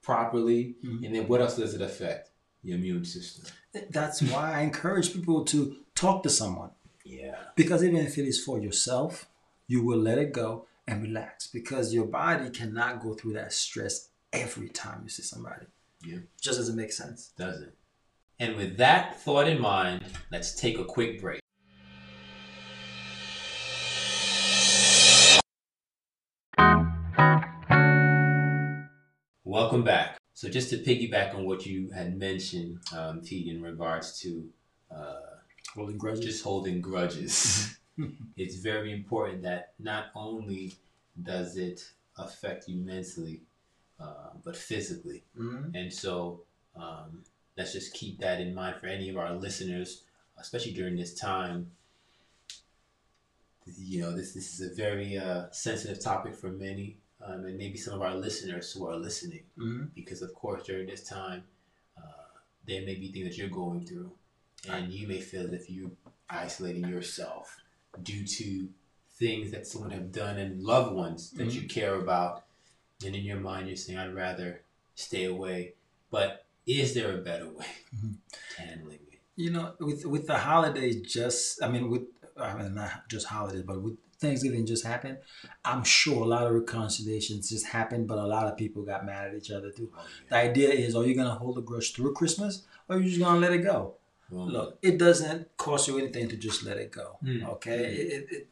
properly. 0.00 0.76
Mhm. 0.82 1.04
And 1.04 1.14
then 1.14 1.28
what 1.28 1.40
else 1.42 1.56
does 1.56 1.74
it 1.74 1.82
affect? 1.82 2.30
Your 2.62 2.76
immune 2.76 3.04
system. 3.04 3.44
That's 3.90 4.20
why 4.22 4.54
I 4.54 4.60
encourage 4.60 5.12
people 5.12 5.44
to 5.46 5.76
talk 5.94 6.22
to 6.24 6.30
someone. 6.30 6.70
Yeah. 7.04 7.36
Because 7.56 7.82
even 7.82 7.98
if 7.98 8.18
it 8.18 8.26
is 8.26 8.42
for 8.42 8.58
yourself, 8.58 9.28
you 9.66 9.82
will 9.82 9.98
let 9.98 10.18
it 10.18 10.32
go 10.32 10.66
and 10.86 11.02
relax 11.02 11.46
because 11.46 11.94
your 11.94 12.06
body 12.06 12.50
cannot 12.50 13.00
go 13.00 13.14
through 13.14 13.34
that 13.34 13.52
stress 13.52 14.08
every 14.32 14.68
time 14.68 15.02
you 15.04 15.08
see 15.08 15.22
somebody. 15.22 15.66
Yeah. 16.04 16.18
Just 16.40 16.58
doesn't 16.58 16.76
make 16.76 16.92
sense. 16.92 17.32
Does 17.36 17.60
it? 17.60 17.74
And 18.38 18.56
with 18.56 18.76
that 18.76 19.20
thought 19.20 19.48
in 19.48 19.60
mind, 19.60 20.04
let's 20.30 20.54
take 20.54 20.78
a 20.78 20.84
quick 20.84 21.20
break. 21.20 21.40
Welcome 29.44 29.82
back. 29.82 30.17
So, 30.38 30.48
just 30.48 30.70
to 30.70 30.76
piggyback 30.76 31.34
on 31.34 31.46
what 31.46 31.66
you 31.66 31.90
had 31.90 32.16
mentioned, 32.16 32.78
um, 32.96 33.22
Pete, 33.22 33.48
in 33.48 33.60
regards 33.60 34.20
to 34.20 34.48
uh, 34.88 35.34
Holding 35.74 35.98
grudges. 35.98 36.24
just 36.24 36.44
holding 36.44 36.80
grudges. 36.80 37.76
it's 38.36 38.54
very 38.54 38.92
important 38.92 39.42
that 39.42 39.72
not 39.80 40.12
only 40.14 40.74
does 41.20 41.56
it 41.56 41.90
affect 42.16 42.68
you 42.68 42.76
mentally, 42.76 43.40
uh, 43.98 44.30
but 44.44 44.56
physically. 44.56 45.24
Mhm. 45.36 45.74
And 45.74 45.92
so 45.92 46.42
um, 46.76 47.24
let's 47.56 47.72
just 47.72 47.92
keep 47.92 48.20
that 48.20 48.40
in 48.40 48.54
mind 48.54 48.76
for 48.76 48.86
any 48.86 49.08
of 49.08 49.16
our 49.16 49.34
listeners, 49.34 50.04
especially 50.38 50.72
during 50.72 50.94
this 50.94 51.14
time. 51.14 51.72
You 53.76 54.02
know, 54.02 54.12
this, 54.12 54.34
this 54.34 54.54
is 54.54 54.70
a 54.70 54.72
very 54.72 55.18
uh, 55.18 55.46
sensitive 55.50 55.98
topic 55.98 56.36
for 56.36 56.50
many, 56.50 56.98
um, 57.24 57.44
and 57.46 57.56
maybe 57.58 57.76
some 57.78 57.94
of 57.94 58.02
our 58.02 58.14
listeners 58.14 58.72
who 58.72 58.86
are 58.88 58.96
listening. 58.96 59.44
Mhm. 59.58 59.90
because 59.94 60.22
of 60.22 60.32
course 60.34 60.62
during 60.66 60.86
this 60.86 61.04
time 61.04 61.42
uh, 61.96 62.26
there 62.66 62.82
may 62.82 62.94
be 62.94 63.10
things 63.12 63.26
that 63.28 63.36
you're 63.38 63.48
going 63.62 63.84
through 63.84 64.10
and 64.68 64.92
you 64.92 65.06
may 65.08 65.20
feel 65.20 65.44
that 65.44 65.54
if 65.54 65.68
you're 65.70 65.90
isolating 66.30 66.86
yourself 66.88 67.56
due 68.02 68.24
to 68.26 68.68
things 69.12 69.50
that 69.50 69.66
someone 69.66 69.90
have 69.90 70.12
done 70.12 70.36
and 70.38 70.62
loved 70.62 70.92
ones 70.94 71.30
that 71.32 71.52
you 71.54 71.66
care 71.68 71.94
about. 71.96 72.44
And 73.04 73.14
in 73.16 73.24
your 73.24 73.40
mind 73.40 73.66
you're 73.68 73.76
saying 73.76 73.98
i'd 73.98 74.14
rather 74.14 74.62
stay 74.94 75.24
away. 75.24 75.74
But 76.10 76.44
is 76.66 76.94
there 76.94 77.12
a 77.18 77.22
better 77.22 77.48
way 77.48 77.66
Mhm. 77.96 78.14
to 78.32 78.62
handling 78.62 79.00
it? 79.12 79.20
You 79.36 79.50
know, 79.50 79.74
with 79.80 80.04
with 80.06 80.26
the 80.26 80.38
holidays, 80.38 80.96
just 81.02 81.62
I 81.62 81.68
mean, 81.68 81.90
with 81.90 82.06
I 82.36 82.54
mean 82.58 82.74
not 82.74 83.08
just 83.08 83.26
holidays, 83.26 83.62
but 83.62 83.80
with 83.80 83.96
Thanksgiving 84.20 84.66
just 84.66 84.84
happened. 84.84 85.18
I'm 85.64 85.84
sure 85.84 86.22
a 86.22 86.26
lot 86.26 86.46
of 86.46 86.52
reconciliations 86.54 87.50
just 87.50 87.66
happened, 87.66 88.08
but 88.08 88.18
a 88.18 88.26
lot 88.26 88.46
of 88.46 88.56
people 88.56 88.82
got 88.82 89.06
mad 89.06 89.28
at 89.28 89.34
each 89.36 89.50
other 89.50 89.70
too. 89.70 89.92
The 90.28 90.36
idea 90.36 90.70
is, 90.70 90.96
are 90.96 91.04
you 91.04 91.14
gonna 91.14 91.34
hold 91.34 91.58
a 91.58 91.60
grudge 91.62 91.94
through 91.94 92.14
Christmas, 92.14 92.64
or 92.88 92.96
are 92.96 92.98
you 93.00 93.08
just 93.08 93.20
gonna 93.20 93.38
let 93.40 93.52
it 93.52 93.58
go? 93.62 93.94
Well, 94.30 94.48
Look, 94.50 94.78
it 94.82 94.98
doesn't 94.98 95.56
cost 95.56 95.88
you 95.88 95.98
anything 95.98 96.28
to 96.28 96.36
just 96.36 96.64
let 96.64 96.76
it 96.76 96.90
go. 96.92 97.18
Mm. 97.24 97.48
Okay, 97.48 97.84
It- 97.94 98.12
it- 98.12 98.32
it- 98.32 98.48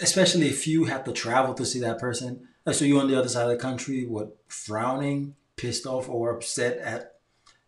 especially 0.00 0.48
if 0.48 0.66
you 0.66 0.84
have 0.84 1.04
to 1.04 1.12
travel 1.12 1.54
to 1.54 1.64
see 1.64 1.78
that 1.80 1.98
person. 1.98 2.48
Like, 2.66 2.74
so 2.74 2.84
you're 2.84 3.00
on 3.00 3.08
the 3.08 3.18
other 3.18 3.28
side 3.28 3.44
of 3.44 3.50
the 3.50 3.56
country, 3.62 4.06
what 4.06 4.36
frowning, 4.48 5.36
pissed 5.56 5.86
off, 5.86 6.08
or 6.08 6.34
upset 6.34 6.78
at 6.78 7.18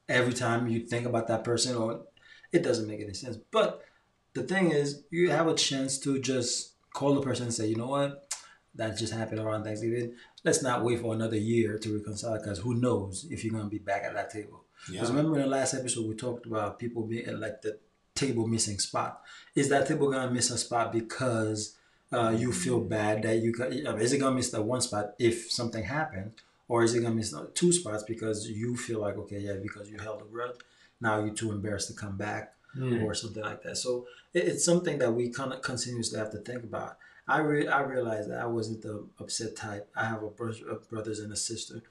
every 0.09 0.33
time 0.33 0.67
you 0.67 0.81
think 0.81 1.07
about 1.07 1.29
that 1.29 1.45
person, 1.45 1.77
or 1.77 2.07
it 2.53 2.63
doesn't 2.63 2.89
make 2.89 3.01
any 3.01 3.13
sense. 3.15 3.37
But 3.51 3.85
the 4.33 4.43
thing 4.43 4.71
is, 4.73 5.03
you 5.11 5.31
have 5.31 5.47
a 5.47 5.55
chance 5.55 5.99
to 6.01 6.19
just 6.19 6.73
call 6.97 7.15
the 7.15 7.21
person 7.21 7.45
and 7.45 7.55
say, 7.55 7.67
you 7.67 7.77
know 7.77 7.89
what, 7.89 8.33
that 8.75 8.97
just 8.97 9.13
happened 9.13 9.41
around 9.41 9.65
Thanksgiving. 9.65 10.15
Let's 10.45 10.63
not 10.63 10.83
wait 10.83 11.01
for 11.01 11.15
another 11.15 11.37
year 11.37 11.79
to 11.79 11.99
reconcile, 11.99 12.39
because 12.39 12.59
who 12.59 12.75
knows 12.75 13.27
if 13.31 13.45
you're 13.45 13.53
gonna 13.53 13.69
be 13.69 13.79
back 13.79 14.03
at 14.05 14.15
that 14.15 14.31
table. 14.31 14.65
Because 14.91 15.11
yeah. 15.11 15.17
remember 15.17 15.37
in 15.37 15.43
the 15.43 15.57
last 15.59 15.75
episode 15.75 16.07
we 16.09 16.15
talked 16.15 16.47
about 16.47 16.79
people 16.79 17.03
being 17.07 17.29
uh, 17.29 17.37
like 17.37 17.61
the 17.61 17.79
table 18.15 18.47
missing 18.47 18.79
spot. 18.79 19.21
Is 19.55 19.69
that 19.69 19.87
table 19.87 20.11
gonna 20.11 20.31
miss 20.31 20.51
a 20.51 20.57
spot 20.57 20.91
because 20.91 21.77
uh, 22.13 22.31
you 22.31 22.51
feel 22.51 22.81
bad 22.81 23.23
that 23.25 23.37
you 23.39 23.53
got? 23.53 23.73
uh, 23.73 23.97
Is 23.97 24.15
it 24.15 24.19
gonna 24.19 24.35
miss 24.35 24.51
that 24.51 24.63
one 24.63 24.81
spot 24.81 25.13
if 25.19 25.51
something 25.51 25.85
happened, 25.85 26.33
or 26.67 26.83
is 26.83 26.95
it 26.95 27.03
gonna 27.03 27.15
miss 27.15 27.35
uh, 27.35 27.47
two 27.55 27.73
spots 27.73 28.05
because 28.05 28.49
you 28.49 28.75
feel 28.75 29.01
like 29.01 29.19
okay, 29.19 29.41
yeah, 29.41 29.57
because 29.63 29.91
you 29.91 29.99
held 29.99 30.23
a 30.23 30.25
grudge, 30.25 30.57
now 31.01 31.23
you're 31.23 31.35
too 31.35 31.53
embarrassed 31.53 31.89
to 31.89 31.95
come 31.95 32.17
back 32.17 32.56
Mm. 32.77 33.05
or 33.05 33.15
something 33.15 33.43
like 33.43 33.63
that. 33.63 33.77
So 33.77 34.07
it, 34.35 34.45
it's 34.45 34.65
something 34.65 34.99
that 34.99 35.13
we 35.13 35.31
kind 35.31 35.53
of 35.53 35.63
continuously 35.63 36.19
have 36.19 36.31
to 36.33 36.39
think 36.39 36.65
about. 36.65 36.97
I 37.29 37.39
re- 37.39 37.69
I 37.69 37.81
realized 37.83 38.31
that 38.31 38.41
I 38.41 38.47
wasn't 38.47 38.83
the 38.83 39.07
upset 39.19 39.57
type. 39.57 39.89
I 39.97 40.05
have 40.07 40.23
a, 40.23 40.29
bro- 40.29 40.53
a 40.71 40.77
brothers 40.77 41.19
and 41.21 41.33
a 41.33 41.37
sister. 41.37 41.83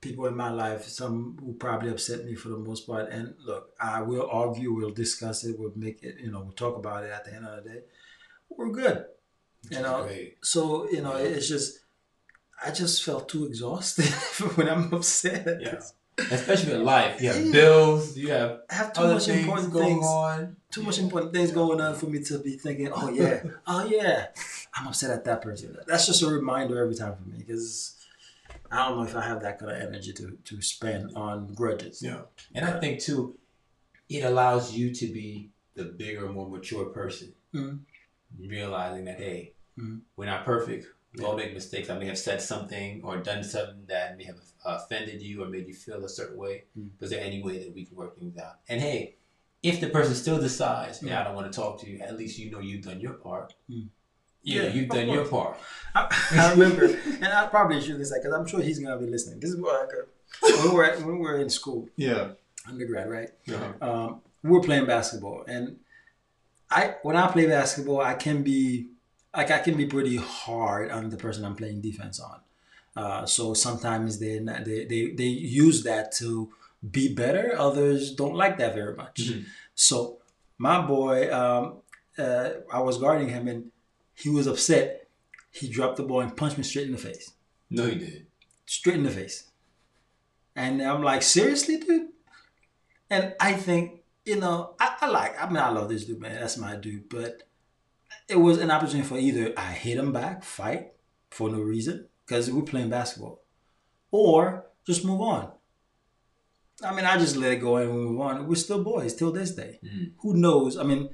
People 0.00 0.26
in 0.26 0.36
my 0.36 0.50
life, 0.50 0.84
some 0.84 1.38
who 1.40 1.54
probably 1.54 1.88
upset 1.90 2.24
me 2.26 2.34
for 2.34 2.50
the 2.50 2.58
most 2.58 2.86
part. 2.86 3.08
And 3.10 3.34
look, 3.46 3.70
I 3.80 4.02
will 4.02 4.28
argue, 4.30 4.72
we'll 4.74 4.90
discuss 4.90 5.44
it, 5.44 5.58
we'll 5.58 5.72
make 5.76 6.02
it, 6.02 6.16
you 6.20 6.30
know, 6.30 6.40
we'll 6.40 6.52
talk 6.52 6.76
about 6.76 7.04
it 7.04 7.10
at 7.10 7.24
the 7.24 7.34
end 7.34 7.46
of 7.46 7.64
the 7.64 7.70
day. 7.70 7.80
We're 8.50 8.70
good. 8.70 9.06
You 9.70 9.80
know, 9.80 10.04
Great. 10.04 10.36
so 10.42 10.86
you 10.90 11.00
know, 11.00 11.16
it's 11.16 11.48
just 11.48 11.78
I 12.62 12.70
just 12.70 13.02
felt 13.02 13.28
too 13.30 13.46
exhausted 13.46 14.04
when 14.56 14.68
I'm 14.68 14.92
upset. 14.92 15.58
Yeah. 15.60 15.80
Especially 16.30 16.72
with 16.72 16.82
life 16.82 17.20
you 17.20 17.28
have 17.28 17.44
Yeah. 17.44 17.52
bills 17.52 18.16
you 18.16 18.30
have 18.30 18.60
I 18.70 18.74
have 18.74 18.92
too 18.92 19.02
other 19.02 19.14
much 19.14 19.26
things 19.26 19.40
important 19.40 19.72
going 19.72 19.86
things. 19.86 20.06
on 20.06 20.56
too 20.70 20.82
much 20.82 20.98
important 20.98 21.32
things 21.32 21.50
going 21.52 21.80
on 21.80 21.94
for 21.94 22.06
me 22.06 22.22
to 22.24 22.38
be 22.38 22.56
thinking, 22.56 22.88
oh 22.92 23.08
yeah, 23.10 23.42
oh 23.66 23.84
yeah, 23.86 24.26
I'm 24.74 24.88
upset 24.88 25.10
at 25.10 25.24
that 25.24 25.40
person. 25.42 25.76
That's 25.86 26.06
just 26.06 26.22
a 26.22 26.26
reminder 26.28 26.82
every 26.82 26.96
time 26.96 27.14
for 27.16 27.28
me 27.28 27.38
because 27.38 27.96
I 28.72 28.88
don't 28.88 28.98
know 28.98 29.04
if 29.04 29.14
I 29.14 29.22
have 29.22 29.40
that 29.42 29.58
kind 29.60 29.70
of 29.70 29.80
energy 29.80 30.12
to, 30.14 30.36
to 30.44 30.62
spend 30.62 31.14
on 31.16 31.54
grudges. 31.54 32.02
Yeah. 32.02 32.22
And 32.56 32.64
I 32.64 32.80
think 32.80 32.98
too, 33.00 33.36
it 34.08 34.24
allows 34.24 34.72
you 34.74 34.92
to 34.94 35.06
be 35.06 35.50
the 35.76 35.84
bigger, 35.84 36.28
more 36.28 36.48
mature 36.48 36.86
person. 36.86 37.34
Mhm. 37.54 37.80
Realizing 38.40 39.04
that 39.04 39.18
hey, 39.18 39.52
Mhm. 39.78 40.00
we're 40.16 40.26
not 40.26 40.44
perfect. 40.44 40.86
We 41.16 41.24
all 41.24 41.36
make 41.36 41.54
mistakes. 41.54 41.90
I 41.90 41.98
may 41.98 42.06
have 42.06 42.18
said 42.18 42.42
something 42.42 43.00
or 43.04 43.18
done 43.18 43.44
something 43.44 43.84
that 43.86 44.16
may 44.18 44.24
have 44.24 44.38
offended 44.64 45.22
you 45.22 45.42
or 45.44 45.46
made 45.46 45.68
you 45.68 45.74
feel 45.74 46.04
a 46.04 46.08
certain 46.08 46.36
way. 46.36 46.64
Mhm. 46.76 46.90
But 46.98 47.04
is 47.06 47.10
there 47.10 47.20
any 47.24 47.42
way 47.42 47.58
that 47.64 47.74
we 47.74 47.84
can 47.84 47.96
work 47.96 48.18
things 48.18 48.36
out? 48.38 48.56
And 48.68 48.80
hey, 48.80 49.16
if 49.62 49.80
the 49.80 49.88
person 49.90 50.14
still 50.14 50.40
decides, 50.40 51.02
yeah, 51.02 51.20
I 51.20 51.24
don't 51.24 51.34
want 51.36 51.50
to 51.52 51.56
talk 51.56 51.80
to 51.80 51.88
you, 51.88 52.00
at 52.00 52.16
least 52.16 52.38
you 52.38 52.50
know 52.50 52.58
you've 52.58 52.82
done 52.82 53.00
your 53.00 53.14
part. 53.14 53.54
Mhm. 53.70 53.88
Yeah, 54.42 54.64
Yeah, 54.64 54.68
you've 54.74 54.90
of 54.90 54.96
done 54.96 55.08
your 55.08 55.24
part. 55.26 55.56
I, 55.94 56.26
I 56.32 56.50
remember, 56.50 56.84
and 56.86 57.24
I 57.26 57.46
probably 57.46 57.80
should 57.80 57.98
this 57.98 58.12
because 58.12 58.32
I'm 58.34 58.46
sure 58.46 58.60
he's 58.60 58.78
gonna 58.80 58.98
be 58.98 59.06
listening. 59.06 59.40
This 59.40 59.50
is 59.50 59.56
what 59.56 59.82
I 59.82 59.86
could, 59.86 60.06
when 60.60 60.70
we 60.70 60.76
were 60.76 60.96
when 61.06 61.18
we 61.18 61.22
were 61.26 61.38
in 61.38 61.48
school, 61.48 61.88
Yeah. 61.96 62.32
undergrad, 62.68 63.08
right? 63.08 63.30
Uh-huh. 63.48 63.88
um, 63.90 64.20
we 64.42 64.50
were 64.50 64.60
playing 64.60 64.84
basketball, 64.86 65.44
and 65.46 65.78
I 66.70 66.96
when 67.02 67.16
I 67.16 67.28
play 67.30 67.46
basketball, 67.46 68.00
I 68.00 68.14
can 68.14 68.42
be 68.42 68.88
like 69.36 69.50
I 69.50 69.58
can 69.58 69.76
be 69.76 69.86
pretty 69.86 70.16
hard 70.16 70.90
on 70.90 71.08
the 71.10 71.16
person 71.16 71.44
I'm 71.44 71.56
playing 71.56 71.80
defense 71.80 72.20
on. 72.20 72.40
Uh, 72.96 73.26
so 73.26 73.54
sometimes 73.54 74.18
they, 74.18 74.38
they 74.38 74.84
they 74.84 75.10
they 75.12 75.24
use 75.24 75.82
that 75.84 76.12
to 76.12 76.52
be 76.90 77.12
better. 77.12 77.54
Others 77.58 78.14
don't 78.14 78.34
like 78.36 78.58
that 78.58 78.74
very 78.74 78.94
much. 78.94 79.16
Mhm. 79.22 79.44
So 79.74 80.18
my 80.58 80.80
boy, 80.86 81.32
um, 81.34 81.78
uh, 82.16 82.50
I 82.72 82.80
was 82.80 82.98
guarding 82.98 83.28
him, 83.28 83.48
and 83.48 83.72
he 84.14 84.28
was 84.28 84.46
upset. 84.46 85.08
He 85.50 85.68
dropped 85.68 85.96
the 85.96 86.04
ball 86.04 86.20
and 86.20 86.36
punched 86.36 86.56
me 86.58 86.64
straight 86.64 86.86
in 86.86 86.92
the 86.92 86.98
face, 86.98 87.32
No, 87.70 87.86
he 87.86 87.96
did. 87.96 88.26
straight 88.66 88.96
in 88.96 89.02
the 89.04 89.10
face. 89.10 89.50
And 90.56 90.80
I'm 90.82 91.02
like, 91.02 91.22
seriously, 91.22 91.78
dude. 91.78 92.08
And 93.10 93.34
I 93.40 93.54
think 93.54 94.00
you 94.24 94.36
know, 94.36 94.74
I, 94.80 94.96
I 95.02 95.08
like. 95.10 95.42
I 95.42 95.46
mean, 95.48 95.58
I 95.58 95.68
love 95.70 95.88
this 95.88 96.04
dude, 96.06 96.20
man. 96.20 96.34
That's 96.40 96.56
my 96.56 96.76
dude. 96.76 97.08
But 97.08 97.42
it 98.28 98.36
was 98.36 98.58
an 98.58 98.70
opportunity 98.70 99.06
for 99.08 99.18
either 99.18 99.52
I 99.56 99.72
hit 99.72 99.98
him 99.98 100.12
back, 100.12 100.42
fight 100.44 100.92
for 101.30 101.50
no 101.50 101.60
reason 101.60 102.08
because 102.26 102.50
we're 102.50 102.62
playing 102.62 102.90
basketball, 102.90 103.42
or 104.10 104.66
just 104.86 105.04
move 105.04 105.20
on. 105.20 105.50
I 106.82 106.94
mean, 106.94 107.04
I 107.04 107.18
just 107.18 107.36
let 107.36 107.52
it 107.52 107.60
go 107.60 107.76
and 107.76 107.90
we 107.94 108.00
move 108.02 108.20
on. 108.20 108.46
We're 108.48 108.54
still 108.56 108.82
boys 108.82 109.14
till 109.14 109.30
this 109.32 109.52
day. 109.54 109.78
Mhm. 109.84 110.12
Who 110.18 110.34
knows? 110.34 110.76
I 110.76 110.82
mean, 110.82 111.10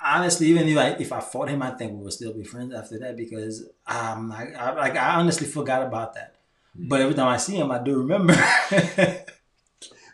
honestly, 0.00 0.46
even 0.48 0.68
if 0.68 0.76
I 0.78 0.88
if 0.90 1.12
I 1.12 1.20
fought 1.20 1.48
him, 1.48 1.62
I 1.62 1.70
think 1.72 1.92
we 1.92 1.98
would 2.04 2.12
still 2.12 2.32
be 2.32 2.44
friends 2.44 2.72
after 2.74 2.98
that 3.00 3.16
because 3.16 3.64
um, 3.86 4.30
I, 4.32 4.52
I 4.52 4.72
like 4.74 4.96
I 4.96 5.16
honestly 5.16 5.46
forgot 5.46 5.82
about 5.82 6.14
that. 6.14 6.36
But 6.78 7.00
every 7.00 7.14
time 7.14 7.28
I 7.28 7.38
see 7.38 7.56
him, 7.56 7.70
I 7.70 7.82
do 7.82 7.98
remember. 7.98 8.34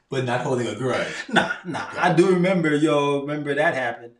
But 0.08 0.26
not 0.26 0.42
holding 0.42 0.66
a 0.66 0.74
grudge. 0.74 1.08
nah, 1.30 1.52
nah, 1.64 1.88
I 1.96 2.12
do 2.12 2.26
remember. 2.34 2.74
Yo, 2.76 3.22
remember 3.22 3.54
that 3.54 3.74
happened. 3.74 4.12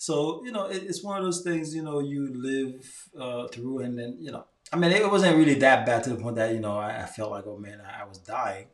So 0.00 0.42
you 0.46 0.50
know, 0.50 0.64
it, 0.64 0.82
it's 0.84 1.02
one 1.02 1.18
of 1.18 1.24
those 1.24 1.42
things. 1.42 1.74
You 1.74 1.82
know, 1.82 2.00
you 2.00 2.32
live 2.32 3.08
uh, 3.18 3.48
through, 3.48 3.80
and 3.80 3.98
then 3.98 4.16
you 4.18 4.32
know, 4.32 4.46
I 4.72 4.76
mean, 4.76 4.92
it 4.92 5.10
wasn't 5.10 5.36
really 5.36 5.56
that 5.56 5.84
bad 5.84 6.02
to 6.04 6.10
the 6.10 6.16
point 6.16 6.36
that 6.36 6.54
you 6.54 6.60
know 6.60 6.78
I, 6.78 7.02
I 7.02 7.04
felt 7.04 7.30
like, 7.30 7.46
oh 7.46 7.58
man, 7.58 7.82
I, 7.86 8.00
I 8.00 8.04
was 8.08 8.16
dying. 8.16 8.68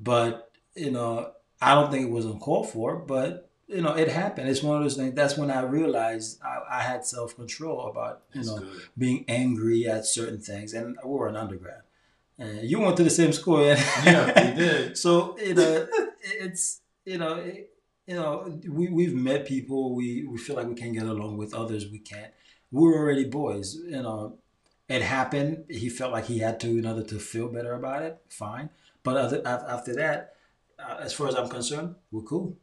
But 0.00 0.50
you 0.74 0.90
know, 0.90 1.30
I 1.60 1.76
don't 1.76 1.92
think 1.92 2.08
it 2.08 2.10
was 2.10 2.24
uncalled 2.24 2.70
for. 2.70 2.96
But 2.96 3.50
you 3.68 3.82
know, 3.82 3.94
it 3.94 4.08
happened. 4.08 4.48
It's 4.48 4.64
one 4.64 4.76
of 4.78 4.82
those 4.82 4.96
things. 4.96 5.14
That's 5.14 5.38
when 5.38 5.48
I 5.48 5.62
realized 5.62 6.40
I, 6.42 6.78
I 6.78 6.82
had 6.82 7.06
self 7.06 7.36
control 7.36 7.86
about 7.86 8.22
you 8.32 8.42
That's 8.42 8.48
know 8.48 8.58
good. 8.58 8.82
being 8.98 9.24
angry 9.28 9.86
at 9.86 10.06
certain 10.06 10.40
things. 10.40 10.72
And 10.74 10.96
we 11.04 11.10
were 11.10 11.28
an 11.28 11.36
undergrad. 11.36 11.82
And 12.36 12.68
you 12.68 12.80
went 12.80 12.96
to 12.96 13.04
the 13.04 13.10
same 13.10 13.32
school, 13.32 13.64
and 13.64 13.78
Yeah, 14.04 14.26
we 14.26 14.56
did. 14.60 14.98
So 15.04 15.38
you 15.38 15.54
know, 15.54 15.86
it's 16.24 16.80
you 17.04 17.18
know, 17.18 17.34
it, 17.36 17.71
you 18.06 18.14
know, 18.14 18.60
we 18.68 18.88
we've 18.88 19.14
met 19.14 19.46
people 19.46 19.94
we 19.94 20.24
we 20.24 20.38
feel 20.38 20.56
like 20.56 20.66
we 20.66 20.74
can 20.74 20.92
get 20.92 21.06
along 21.06 21.36
with 21.36 21.54
others 21.54 21.88
we 21.90 21.98
can't. 21.98 22.32
We're 22.70 22.96
already 22.96 23.24
boys, 23.24 23.76
you 23.76 24.02
know. 24.02 24.38
It 24.88 25.00
happened. 25.02 25.64
He 25.70 25.88
felt 25.88 26.12
like 26.12 26.26
he 26.26 26.40
had 26.40 26.60
to 26.60 26.78
in 26.78 26.84
order 26.86 27.02
to 27.04 27.18
feel 27.18 27.48
better 27.48 27.72
about 27.74 28.02
it. 28.02 28.18
Fine, 28.28 28.70
but 29.02 29.16
other, 29.16 29.42
after 29.46 29.94
that, 29.94 30.34
uh, 30.78 30.96
as 31.00 31.12
far 31.12 31.28
as 31.28 31.34
I'm 31.34 31.48
concerned, 31.48 31.94
we're 32.10 32.22
cool. 32.22 32.56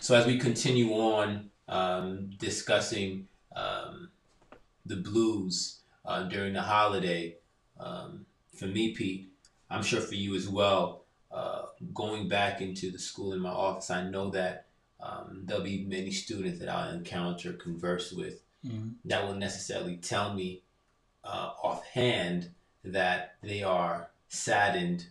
So 0.00 0.14
as 0.14 0.26
we 0.26 0.38
continue 0.38 0.92
on 0.92 1.50
um, 1.68 2.30
discussing 2.38 3.28
um, 3.54 4.10
the 4.86 4.96
blues 4.96 5.80
uh, 6.04 6.24
during 6.24 6.54
the 6.54 6.62
holiday, 6.62 7.36
um, 7.78 8.24
for 8.56 8.66
me, 8.66 8.92
Pete, 8.92 9.32
I'm 9.68 9.82
sure 9.82 10.00
for 10.00 10.14
you 10.14 10.34
as 10.34 10.48
well. 10.48 10.99
Uh, 11.30 11.62
going 11.94 12.28
back 12.28 12.60
into 12.60 12.90
the 12.90 12.98
school 12.98 13.32
in 13.32 13.40
my 13.40 13.50
office, 13.50 13.90
I 13.90 14.08
know 14.08 14.30
that 14.30 14.66
um, 15.00 15.42
there'll 15.44 15.62
be 15.62 15.84
many 15.84 16.10
students 16.10 16.58
that 16.58 16.68
I'll 16.68 16.92
encounter, 16.92 17.52
converse 17.52 18.12
with, 18.12 18.42
that 19.06 19.26
will 19.26 19.36
necessarily 19.36 19.96
tell 19.96 20.34
me 20.34 20.62
uh, 21.24 21.52
offhand 21.62 22.50
that 22.84 23.36
they 23.42 23.62
are 23.62 24.10
saddened 24.28 25.06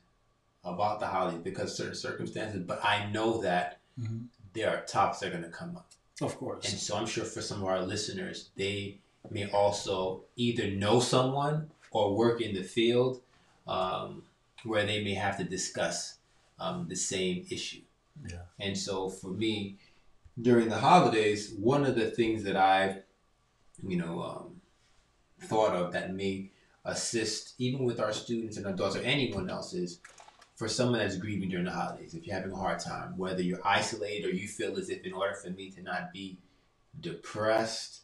about 0.64 1.00
the 1.00 1.08
holiday 1.08 1.38
because 1.40 1.72
of 1.72 1.78
certain 1.78 1.96
circumstances. 1.96 2.62
But 2.66 2.84
I 2.84 3.10
know 3.12 3.42
that 3.42 3.80
Mhm. 4.00 4.28
there 4.54 4.70
are 4.70 4.82
topics 4.86 5.20
that 5.20 5.28
are 5.28 5.32
going 5.32 5.44
to 5.44 5.50
come 5.50 5.76
up. 5.78 5.90
Of 6.22 6.38
course. 6.38 6.70
And 6.70 6.78
so 6.80 6.96
I'm 6.98 7.08
sure 7.08 7.24
for 7.26 7.42
some 7.42 7.62
of 7.62 7.68
our 7.68 7.82
listeners, 7.82 8.50
they 8.56 9.00
may 9.32 9.50
also 9.52 10.24
either 10.36 10.70
know 10.70 11.00
someone 11.00 11.72
or 11.92 12.16
work 12.16 12.42
in 12.42 12.54
the 12.54 12.64
field 12.64 13.22
um, 13.68 14.24
where 14.64 14.86
they 14.86 15.04
may 15.04 15.14
have 15.14 15.38
to 15.38 15.44
discuss 15.44 16.18
um, 16.60 16.88
the 16.90 16.96
same 16.96 17.46
issue. 17.50 17.82
Yeah. 18.30 18.40
And 18.60 18.78
so 18.78 19.10
for 19.10 19.30
me, 19.30 19.78
during 20.42 20.70
the 20.70 20.78
holidays, 20.78 21.54
one 21.58 21.86
of 21.86 21.96
the 21.96 22.12
things 22.12 22.44
that 22.44 22.56
I've, 22.56 23.04
you 23.88 23.98
know, 23.98 24.22
um, 24.22 24.62
thought 25.42 25.74
of 25.74 25.94
that 25.94 26.14
may 26.14 26.52
assist 26.86 27.54
even 27.58 27.84
with 27.86 28.00
our 28.00 28.12
students 28.14 28.58
and 28.58 28.66
adults 28.66 28.96
or 28.96 29.02
anyone 29.02 29.50
else 29.50 29.74
is 29.74 30.00
for 30.56 30.68
someone 30.68 31.00
that's 31.00 31.16
grieving 31.18 31.50
during 31.50 31.66
the 31.66 31.72
holidays, 31.72 32.14
if 32.14 32.26
you're 32.28 32.36
having 32.36 32.52
a 32.52 32.56
hard 32.56 32.80
time, 32.80 33.18
whether 33.18 33.42
you're 33.42 33.66
isolated 33.66 34.26
or 34.26 34.32
you 34.32 34.48
feel 34.48 34.78
as 34.78 34.90
if 34.90 35.02
in 35.06 35.14
order 35.14 35.34
for 35.34 35.50
me 35.52 35.70
to 35.72 35.82
not 35.82 36.12
be 36.12 36.38
depressed, 37.00 38.02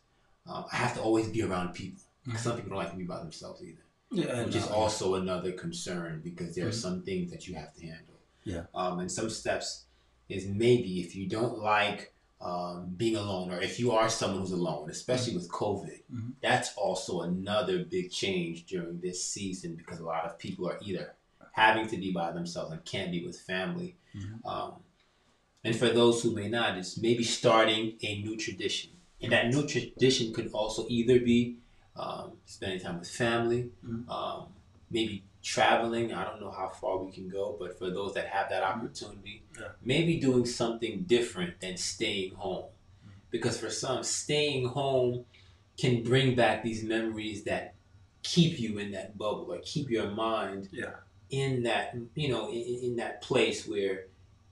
um, 0.48 0.64
I 0.72 0.78
have 0.78 0.94
to 0.96 1.02
always 1.02 1.28
be 1.28 1.42
around 1.42 1.74
people. 1.74 2.02
'Cause 2.30 2.42
Some 2.42 2.56
people 2.56 2.70
don't 2.70 2.80
like 2.80 2.92
to 2.92 2.98
be 2.98 3.04
by 3.04 3.20
themselves 3.20 3.62
either, 3.62 3.85
yeah, 4.16 4.44
which 4.46 4.56
is 4.56 4.70
no, 4.70 4.76
also 4.76 5.16
another 5.16 5.52
concern 5.52 6.22
because 6.24 6.56
there 6.56 6.66
are 6.68 6.72
Mhm. 6.72 6.82
some 6.86 7.04
things 7.04 7.32
that 7.32 7.48
you 7.48 7.56
have 7.56 7.74
to 7.76 7.82
handle. 7.86 8.16
Yeah. 8.44 8.66
Um, 8.74 9.00
and 9.00 9.12
some 9.12 9.30
steps 9.30 9.86
is 10.30 10.48
maybe 10.48 11.02
if 11.02 11.16
you 11.16 11.28
don't 11.28 11.60
like 11.60 12.12
um, 12.42 12.94
being 12.98 13.16
alone 13.16 13.50
or 13.50 13.62
if 13.62 13.80
you 13.80 13.92
are 13.92 14.10
someone 14.10 14.42
who's 14.42 14.52
alone, 14.52 14.90
especially 14.90 15.34
with 15.34 15.50
COVID, 15.50 16.02
Mhm. 16.14 16.34
that's 16.42 16.76
also 16.76 17.22
another 17.22 17.84
big 17.86 18.12
change 18.12 18.66
during 18.66 19.00
this 19.00 19.26
season 19.26 19.76
because 19.76 20.00
a 20.00 20.04
lot 20.06 20.26
of 20.26 20.38
people 20.38 20.68
are 20.70 20.78
either 20.82 21.16
having 21.54 21.88
to 21.88 21.98
be 21.98 22.12
by 22.12 22.32
themselves 22.34 22.72
and 22.74 22.84
can't 22.84 23.10
be 23.12 23.26
with 23.26 23.40
family. 23.40 23.96
Mhm. 24.14 24.46
Um, 24.46 24.74
and 25.64 25.76
for 25.76 25.90
those 25.90 26.22
who 26.22 26.32
may 26.36 26.50
not, 26.50 26.78
it's 26.78 26.98
maybe 26.98 27.24
starting 27.24 27.98
a 28.04 28.22
new 28.22 28.36
tradition. 28.38 28.92
And 29.22 29.32
that 29.32 29.48
new 29.48 29.66
tradition 29.66 30.34
could 30.34 30.52
also 30.52 30.86
either 30.90 31.20
be 31.20 31.58
um, 31.96 32.34
spending 32.46 32.80
time 32.80 33.00
with 33.00 33.10
family, 33.10 33.72
Mhm. 33.86 34.10
um, 34.10 34.48
maybe 34.90 35.24
traveling. 35.42 36.14
I 36.14 36.24
don't 36.26 36.42
know 36.42 36.52
how 36.52 36.70
far 36.70 36.98
we 36.98 37.12
can 37.12 37.30
go, 37.30 37.56
but 37.60 37.78
for 37.78 37.90
those 37.90 38.14
that 38.16 38.28
have 38.28 38.50
that 38.50 38.64
opportunity, 38.64 39.44
Yeah. 39.60 39.70
maybe 39.84 40.20
doing 40.20 40.46
something 40.46 41.04
different 41.04 41.60
than 41.62 41.78
staying 41.78 42.34
home. 42.36 42.70
Because 43.30 43.58
for 43.60 43.70
some, 43.70 44.04
staying 44.04 44.68
home 44.70 45.26
can 45.78 46.04
bring 46.04 46.36
back 46.36 46.64
these 46.64 46.84
memories 46.84 47.44
that 47.44 47.76
keep 48.24 48.60
you 48.60 48.78
in 48.80 48.92
that 48.92 49.18
bubble 49.18 49.52
or 49.54 49.60
keep 49.60 49.90
your 49.90 50.10
mind 50.10 50.70
Yeah. 50.72 50.96
in 51.30 51.64
that 51.64 51.96
you 52.16 52.30
know 52.30 52.50
in, 52.50 52.62
in 52.84 52.96
that 52.98 53.22
place 53.22 53.68
where 53.68 54.08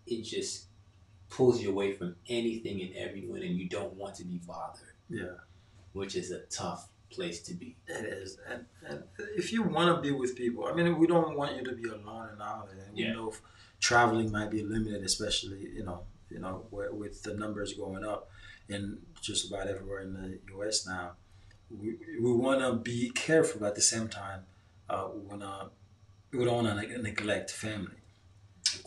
it 0.06 0.22
just 0.24 0.68
pulls 1.30 1.62
you 1.62 1.70
away 1.72 1.92
from 1.94 2.16
anything 2.28 2.82
and 2.82 2.94
everyone 2.96 3.42
and 3.42 3.58
you 3.58 3.68
don't 3.70 3.94
want 3.96 4.16
to 4.16 4.26
be 4.26 4.38
bothered 4.46 4.94
Yeah. 5.10 5.38
which 5.94 6.16
is 6.16 6.30
a 6.32 6.42
tough 6.42 6.90
place 7.14 7.42
to 7.44 7.54
be 7.54 7.76
It 7.88 8.06
is, 8.06 8.38
and, 8.50 8.66
and 8.88 9.04
if 9.38 9.52
you 9.54 9.64
want 9.64 9.96
to 9.96 10.02
be 10.02 10.12
with 10.12 10.36
people, 10.36 10.66
I 10.66 10.74
mean, 10.74 10.98
we 10.98 11.08
don't 11.08 11.38
want 11.38 11.56
you 11.56 11.64
to 11.64 11.74
be 11.74 11.88
alone 11.90 12.30
in 12.34 12.42
our 12.42 12.58
holiday. 12.58 12.88
We 12.96 13.08
know 13.08 13.34
traveling 13.80 14.32
might 14.32 14.52
be 14.52 14.64
limited, 14.64 15.04
especially 15.04 15.60
you 15.78 15.84
know, 15.84 16.04
you 16.30 16.40
know, 16.40 16.66
with 16.72 17.24
the 17.24 17.34
numbers 17.34 17.74
going 17.74 18.06
up 18.06 18.30
in 18.70 19.00
just 19.22 19.50
about 19.50 19.68
everywhere 19.68 20.02
in 20.02 20.14
the 20.14 20.40
U.S. 20.56 20.86
now. 20.88 21.14
We, 21.70 21.98
we 22.22 22.32
want 22.32 22.60
to 22.62 22.74
be 22.74 23.10
careful 23.10 23.62
but 23.62 23.68
at 23.68 23.76
the 23.76 23.82
same 23.82 24.08
time. 24.08 24.42
Uh, 24.90 25.08
we 25.14 25.22
want 25.22 25.42
to 25.42 25.70
we 26.38 26.46
don't 26.46 26.66
want 26.66 26.80
to 26.82 26.98
neglect 27.02 27.52
family. 27.52 27.98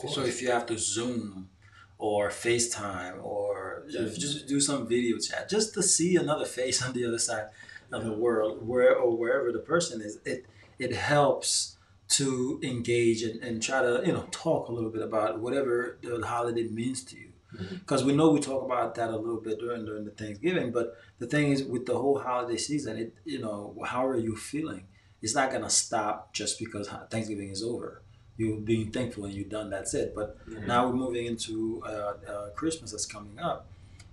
So 0.09 0.21
if 0.21 0.41
you 0.41 0.51
have 0.51 0.65
to 0.67 0.77
Zoom 0.77 1.49
or 1.97 2.29
FaceTime 2.29 3.23
or 3.23 3.85
just 3.89 4.47
do 4.47 4.59
some 4.59 4.87
video 4.87 5.17
chat, 5.17 5.49
just 5.49 5.73
to 5.75 5.83
see 5.83 6.15
another 6.15 6.45
face 6.45 6.83
on 6.85 6.93
the 6.93 7.05
other 7.05 7.19
side 7.19 7.47
of 7.91 8.03
the 8.03 8.13
world, 8.13 8.65
where 8.67 8.95
or 8.95 9.15
wherever 9.17 9.51
the 9.51 9.59
person 9.59 10.01
is, 10.01 10.19
it 10.25 10.45
it 10.79 10.93
helps 10.93 11.77
to 12.09 12.59
engage 12.63 13.21
and, 13.23 13.41
and 13.43 13.61
try 13.61 13.81
to 13.81 14.01
you 14.05 14.13
know 14.13 14.25
talk 14.31 14.69
a 14.69 14.71
little 14.71 14.89
bit 14.89 15.01
about 15.01 15.39
whatever 15.39 15.97
the 16.01 16.25
holiday 16.25 16.63
means 16.67 17.03
to 17.05 17.17
you. 17.17 17.31
Because 17.79 18.03
we 18.03 18.13
know 18.13 18.29
we 18.29 18.39
talk 18.41 18.63
about 18.63 18.95
that 18.95 19.09
a 19.09 19.15
little 19.17 19.39
bit 19.41 19.57
during 19.59 19.85
during 19.85 20.05
the 20.05 20.11
Thanksgiving, 20.11 20.71
but 20.71 20.95
the 21.19 21.27
thing 21.27 21.51
is 21.51 21.63
with 21.63 21.85
the 21.85 21.97
whole 21.97 22.19
holiday 22.19 22.57
season, 22.57 22.97
it 22.97 23.13
you 23.25 23.39
know 23.39 23.75
how 23.85 24.05
are 24.05 24.17
you 24.17 24.35
feeling? 24.35 24.83
It's 25.21 25.33
not 25.33 25.51
gonna 25.51 25.69
stop 25.69 26.33
just 26.33 26.59
because 26.59 26.87
Thanksgiving 27.09 27.49
is 27.49 27.63
over. 27.63 28.01
You're 28.35 28.57
being 28.59 28.91
thankful 28.91 29.25
and 29.25 29.33
you're 29.33 29.49
done. 29.49 29.69
That's 29.71 29.93
it. 29.95 30.13
But 30.13 30.37
Mhm. 30.47 30.67
now 30.67 30.87
we're 30.87 30.93
moving 30.93 31.25
into 31.25 31.81
uh, 31.83 32.13
uh, 32.33 32.49
Christmas 32.51 32.91
that's 32.91 33.07
coming 33.07 33.39
up, 33.39 33.67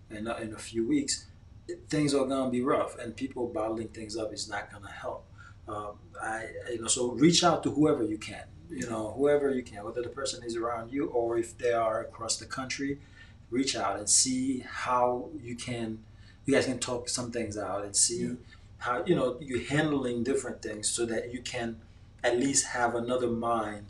and 0.08 0.26
uh, 0.28 0.36
in 0.40 0.54
a 0.54 0.58
few 0.58 0.86
weeks, 0.88 1.26
things 1.88 2.14
are 2.14 2.26
gonna 2.26 2.50
be 2.50 2.62
rough, 2.62 2.98
and 2.98 3.14
people 3.16 3.46
bottling 3.48 3.88
things 3.88 4.16
up 4.16 4.32
is 4.32 4.48
not 4.48 4.72
gonna 4.72 4.90
help. 4.90 5.24
Um, 5.66 5.92
I, 6.22 6.46
you 6.70 6.80
know, 6.82 6.88
so 6.88 7.12
reach 7.12 7.42
out 7.42 7.62
to 7.64 7.70
whoever 7.70 8.04
you 8.04 8.18
can. 8.18 8.44
You 8.70 8.88
know, 8.88 9.14
whoever 9.16 9.50
you 9.50 9.62
can, 9.62 9.84
whether 9.84 10.02
the 10.02 10.08
person 10.08 10.42
is 10.44 10.56
around 10.56 10.92
you 10.92 11.06
or 11.08 11.38
if 11.38 11.56
they 11.58 11.72
are 11.72 12.00
across 12.02 12.36
the 12.36 12.46
country, 12.46 12.98
reach 13.50 13.76
out 13.76 13.98
and 13.98 14.08
see 14.08 14.64
how 14.68 15.28
you 15.42 15.54
can. 15.56 15.98
You 16.44 16.54
guys 16.54 16.66
can 16.66 16.78
talk 16.78 17.08
some 17.08 17.30
things 17.30 17.56
out 17.56 17.84
and 17.84 17.94
see 17.96 18.22
Yeah. 18.22 18.32
how 18.78 19.04
you 19.06 19.14
know 19.14 19.38
you're 19.40 19.62
handling 19.64 20.22
different 20.24 20.60
things 20.62 20.88
so 20.88 21.06
that 21.06 21.32
you 21.32 21.40
can 21.40 21.80
at 22.22 22.38
least 22.38 22.66
have 22.66 22.94
another 22.94 23.28
mind 23.28 23.86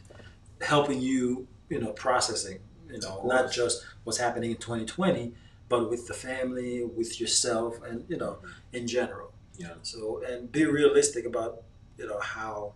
helping 0.61 1.01
you, 1.01 1.47
you 1.69 1.81
know, 1.81 1.93
processing, 1.93 2.59
you 2.91 2.99
know, 3.01 3.23
not 3.25 3.51
just 3.53 3.85
what's 4.05 4.19
happening 4.19 4.51
in 4.51 4.57
2020, 4.57 5.33
but 5.69 5.91
with 5.91 6.07
the 6.07 6.15
family, 6.15 6.85
with 6.85 7.21
yourself, 7.21 7.83
and 7.83 8.05
you 8.09 8.17
know, 8.17 8.39
in 8.73 8.87
general. 8.87 9.33
Yeah. 9.57 9.75
So 9.83 10.23
and 10.29 10.51
be 10.51 10.65
realistic 10.65 11.25
about 11.27 11.63
you 11.99 12.07
know 12.07 12.21
how 12.21 12.75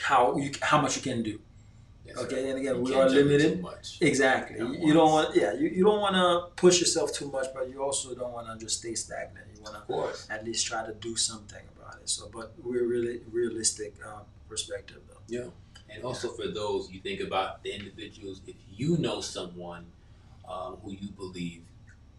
how 0.00 0.36
you 0.36 0.50
how 0.62 0.80
much 0.80 0.96
you 0.96 1.02
can 1.02 1.22
do. 1.22 1.40
Yes, 2.04 2.18
Okay, 2.18 2.50
and 2.50 2.58
again, 2.60 2.76
You 2.76 2.82
we 2.82 2.94
are 2.94 3.08
limited. 3.08 3.64
Exactly. 4.00 4.58
You, 4.58 4.74
you 4.86 4.92
don't 4.94 5.10
want 5.10 5.34
yeah, 5.34 5.54
you, 5.54 5.68
you 5.68 5.84
don't 5.84 6.00
want 6.00 6.14
to 6.14 6.54
push 6.54 6.78
yourself 6.78 7.12
too 7.12 7.28
much, 7.30 7.46
but 7.52 7.68
you 7.68 7.82
also 7.82 8.14
don't 8.14 8.32
want 8.32 8.46
to 8.46 8.64
just 8.64 8.78
stay 8.78 8.94
stagnant. 8.94 9.46
You 9.56 9.62
want 9.62 9.88
to 9.88 10.32
at 10.32 10.44
least 10.44 10.66
try 10.66 10.86
to 10.86 10.94
do 10.94 11.16
something 11.16 11.64
about 11.76 11.94
it. 12.00 12.08
So, 12.08 12.30
but 12.32 12.52
we're 12.62 12.86
really 12.86 13.20
realistic 13.32 13.94
um, 14.06 14.22
perspective 14.48 14.98
though. 15.08 15.22
Yeah. 15.26 15.48
And 15.90 16.04
also 16.04 16.28
for 16.28 16.46
those 16.48 16.90
you 16.90 17.00
think 17.00 17.20
about 17.20 17.62
the 17.64 17.74
individuals, 17.74 18.40
if 18.46 18.56
you 18.72 18.98
know 18.98 19.20
someone 19.20 19.86
um, 20.48 20.76
who 20.84 20.92
you 20.92 21.08
believe 21.08 21.62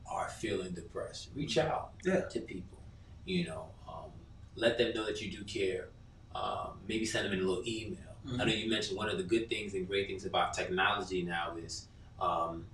are 0.10 0.30
feeling 0.30 0.72
depressed, 0.74 1.30
reach 1.36 1.58
out 1.58 1.92
Yeah. 2.04 2.22
to 2.22 2.40
people. 2.42 2.80
You 3.26 3.46
know, 3.48 3.70
um, 3.88 4.12
let 4.56 4.78
them 4.78 4.94
know 4.94 5.06
that 5.06 5.22
you 5.22 5.32
do 5.32 5.44
care. 5.44 5.90
Um, 6.36 6.80
maybe 6.88 7.06
send 7.06 7.26
them 7.26 7.34
in 7.34 7.40
a 7.40 7.48
little 7.48 7.64
email. 7.68 7.98
I 8.40 8.44
know 8.46 8.52
you 8.54 8.70
mentioned 8.70 8.98
one 8.98 9.10
of 9.10 9.18
the 9.18 9.24
good 9.24 9.50
things 9.50 9.74
and 9.74 9.88
great 9.88 10.08
things 10.08 10.26
about 10.26 10.54
technology 10.54 11.24
now 11.24 11.56
is 11.56 11.88
um, 12.20 12.66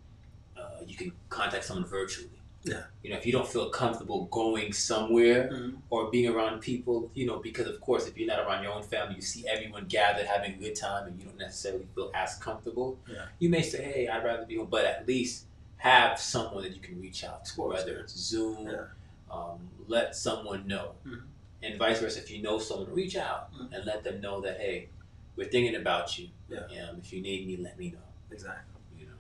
uh, 0.58 0.82
you 0.88 0.96
can 0.96 1.12
contact 1.30 1.64
someone 1.66 1.86
virtually. 1.86 2.30
Yeah. 2.64 2.84
You 3.04 3.10
know, 3.12 3.18
if 3.18 3.26
you 3.26 3.32
don't 3.34 3.48
feel 3.48 3.70
comfortable 3.70 4.26
going 4.26 4.72
somewhere, 4.74 5.50
Mhm. 5.52 5.78
or 5.90 6.10
being 6.10 6.28
around 6.34 6.62
people, 6.62 7.12
you 7.14 7.26
know, 7.28 7.38
because 7.40 7.68
of 7.68 7.80
course, 7.82 8.08
if 8.08 8.18
you're 8.18 8.28
not 8.28 8.40
around 8.40 8.64
your 8.64 8.72
own 8.72 8.84
family, 8.84 9.16
you 9.16 9.22
see 9.22 9.46
everyone 9.48 9.86
gathered 9.86 10.26
having 10.26 10.54
a 10.54 10.58
good 10.58 10.76
time, 10.76 11.08
and 11.08 11.20
you 11.20 11.26
don't 11.26 11.38
necessarily 11.38 11.86
feel 11.94 12.10
as 12.16 12.36
comfortable. 12.36 13.00
Yeah. 13.08 13.26
You 13.40 13.50
may 13.50 13.62
say, 13.62 13.84
"Hey, 13.84 14.08
I'd 14.08 14.24
rather 14.24 14.46
be 14.46 14.56
home," 14.56 14.68
but 14.72 14.86
at 14.86 15.06
least 15.06 15.46
have 15.84 16.18
someone 16.18 16.64
that 16.64 16.74
you 16.74 16.80
can 16.80 16.98
reach 17.02 17.26
out 17.26 17.44
to, 17.44 17.62
whether 17.62 17.98
it's 18.00 18.14
Zoom. 18.18 18.70
Yeah. 18.70 18.86
Um, 19.30 19.70
let 19.88 20.16
someone 20.16 20.66
know, 20.66 20.94
Mhm. 21.06 21.24
and 21.62 21.78
vice 21.78 22.00
versa. 22.00 22.20
If 22.20 22.32
you 22.32 22.42
know 22.42 22.58
someone, 22.58 22.94
reach 22.94 23.18
out 23.18 23.52
Mhm. 23.54 23.74
and 23.74 23.86
let 23.86 24.02
them 24.06 24.22
know 24.22 24.40
that, 24.40 24.62
hey, 24.62 24.88
we're 25.36 25.50
thinking 25.50 25.76
about 25.76 26.18
you. 26.18 26.30
Yeah. 26.48 26.60
Um, 26.90 27.00
if 27.00 27.12
you 27.12 27.22
need 27.22 27.46
me, 27.48 27.58
let 27.58 27.78
me 27.78 27.92
know. 27.92 28.08
Exactly. 28.32 28.80
You 28.98 29.08
know. 29.08 29.12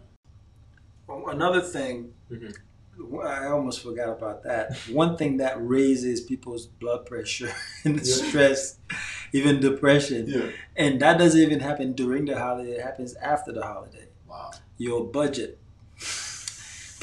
Well, 1.05 1.27
Another 1.35 1.59
thing, 1.59 2.13
Mhm. 2.31 2.55
I 3.25 3.47
almost 3.47 3.81
forgot 3.81 4.09
about 4.17 4.43
that. 4.43 4.77
One 4.89 5.17
thing 5.17 5.35
that 5.37 5.55
raises 5.59 6.21
people's 6.21 6.65
blood 6.67 7.05
pressure 7.05 7.51
and 7.83 7.97
Yeah. 7.97 8.13
stress, 8.29 8.79
even 9.33 9.59
depression, 9.59 10.27
Yeah. 10.29 10.49
and 10.77 11.01
that 11.01 11.17
doesn't 11.17 11.41
even 11.41 11.59
happen 11.59 11.91
during 11.91 12.23
the 12.23 12.37
holiday. 12.39 12.75
It 12.77 12.81
happens 12.83 13.15
after 13.15 13.51
the 13.51 13.63
holiday. 13.63 14.07
Wow. 14.25 14.51
Your 14.77 15.03
budget. 15.05 15.59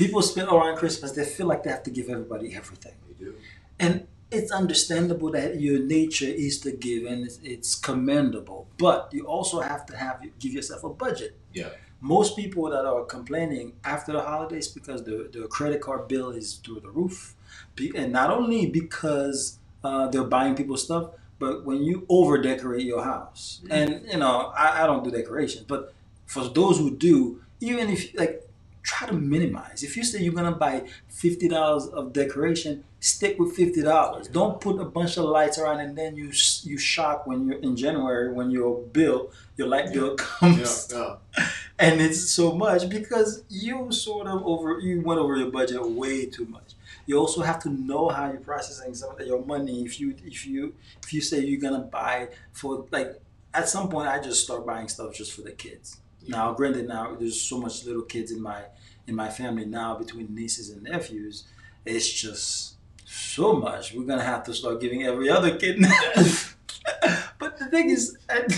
People 0.02 0.22
spend 0.22 0.48
around 0.48 0.76
Christmas. 0.82 1.12
They 1.12 1.24
feel 1.36 1.46
like 1.52 1.62
they 1.64 1.70
have 1.76 1.84
to 1.88 1.90
give 1.98 2.06
everybody 2.08 2.48
everything. 2.60 2.94
You 3.08 3.14
do. 3.26 3.34
And 3.78 3.94
it's 4.30 4.50
understandable 4.52 5.30
that 5.32 5.60
your 5.60 5.78
nature 5.80 6.32
is 6.46 6.60
to 6.60 6.70
give 6.86 7.04
and 7.10 7.24
it's, 7.26 7.38
it's 7.42 7.74
commendable 7.74 8.60
but 8.78 9.08
you 9.12 9.26
also 9.26 9.58
have 9.60 9.84
to 9.86 9.96
have 9.96 10.16
give 10.38 10.52
yourself 10.52 10.84
a 10.84 10.88
budget 10.88 11.32
Yeah. 11.52 11.70
most 12.00 12.36
people 12.36 12.70
that 12.70 12.84
are 12.84 13.04
complaining 13.04 13.72
after 13.84 14.12
the 14.12 14.22
holidays 14.22 14.68
because 14.68 15.02
the, 15.04 15.28
the 15.32 15.48
credit 15.48 15.80
card 15.80 16.06
bill 16.06 16.30
is 16.30 16.54
through 16.62 16.80
the 16.80 16.90
roof 16.90 17.34
and 17.96 18.12
not 18.12 18.30
only 18.30 18.66
because 18.66 19.58
uh, 19.82 20.06
they're 20.08 20.30
buying 20.38 20.54
people 20.54 20.76
stuff 20.76 21.10
but 21.40 21.64
when 21.64 21.82
you 21.82 22.06
over 22.08 22.40
decorate 22.40 22.86
your 22.86 23.02
house 23.02 23.60
Mhm. 23.64 23.72
and 23.78 23.88
you 24.12 24.18
know 24.18 24.52
I, 24.56 24.84
I 24.84 24.86
don't 24.86 25.02
do 25.02 25.10
decorations 25.10 25.64
but 25.66 25.92
for 26.26 26.44
those 26.48 26.78
who 26.78 26.88
do 26.96 27.42
even 27.60 27.90
if 27.90 28.14
like 28.14 28.48
try 28.82 29.06
to 29.06 29.12
minimize 29.14 29.82
if 29.82 29.96
you 29.96 30.02
say 30.04 30.22
you're 30.22 30.32
gonna 30.34 30.50
buy 30.54 30.84
$50 31.10 31.92
of 31.92 32.12
decoration 32.12 32.84
stick 33.02 33.38
with 33.38 33.56
fifty 33.56 33.82
dollars. 33.82 34.28
Don't 34.28 34.60
put 34.60 34.78
a 34.78 34.84
bunch 34.84 35.16
of 35.16 35.24
lights 35.24 35.58
around 35.58 35.80
and 35.80 35.96
then 35.96 36.16
you 36.16 36.30
you 36.62 36.76
shock 36.76 37.26
when 37.26 37.46
you're 37.46 37.58
in 37.60 37.74
January 37.76 38.30
when 38.32 38.50
your 38.50 38.78
bill 38.92 39.30
your 39.56 39.68
light 39.68 39.92
bill 39.92 40.16
comes 40.18 40.92
Yeah. 40.92 41.16
and 41.78 42.00
it's 42.00 42.30
so 42.30 42.52
much 42.52 42.88
because 42.90 43.42
you 43.48 43.90
sort 43.90 44.26
of 44.26 44.42
over 44.46 44.78
you 44.80 45.00
went 45.00 45.18
over 45.18 45.36
your 45.36 45.50
budget 45.50 45.82
way 45.90 46.26
too 46.26 46.44
much. 46.46 46.74
You 47.06 47.16
also 47.18 47.40
have 47.40 47.58
to 47.62 47.70
know 47.70 48.08
how 48.10 48.30
you're 48.30 48.40
processing 48.40 48.94
some 48.94 49.18
of 49.18 49.26
your 49.26 49.44
money. 49.44 49.82
If 49.82 49.98
you 49.98 50.14
if 50.26 50.46
you 50.46 50.74
if 51.02 51.12
you 51.14 51.20
say 51.22 51.40
you're 51.40 51.60
gonna 51.60 51.84
buy 51.84 52.28
for 52.52 52.84
like 52.90 53.20
at 53.54 53.68
some 53.68 53.88
point 53.88 54.08
I 54.08 54.20
just 54.20 54.44
start 54.44 54.66
buying 54.66 54.88
stuff 54.88 55.14
just 55.14 55.32
for 55.32 55.40
the 55.40 55.52
kids. 55.52 55.96
Now, 56.28 56.52
granted, 56.52 56.88
now 56.88 57.14
there's 57.18 57.40
so 57.40 57.58
much 57.58 57.84
little 57.84 58.02
kids 58.02 58.30
in 58.30 58.42
my 58.42 58.62
in 59.06 59.14
my 59.14 59.28
family 59.28 59.64
now 59.64 59.96
between 59.96 60.34
nieces 60.34 60.70
and 60.70 60.82
nephews. 60.82 61.44
It's 61.84 62.10
just 62.10 62.74
so 63.04 63.54
much. 63.54 63.94
We're 63.94 64.04
gonna 64.04 64.22
have 64.22 64.44
to 64.44 64.54
start 64.54 64.80
giving 64.80 65.02
every 65.02 65.28
other 65.30 65.56
kid. 65.56 65.80
but 67.38 67.58
the 67.58 67.66
thing 67.70 67.90
is, 67.90 68.16
at, 68.28 68.52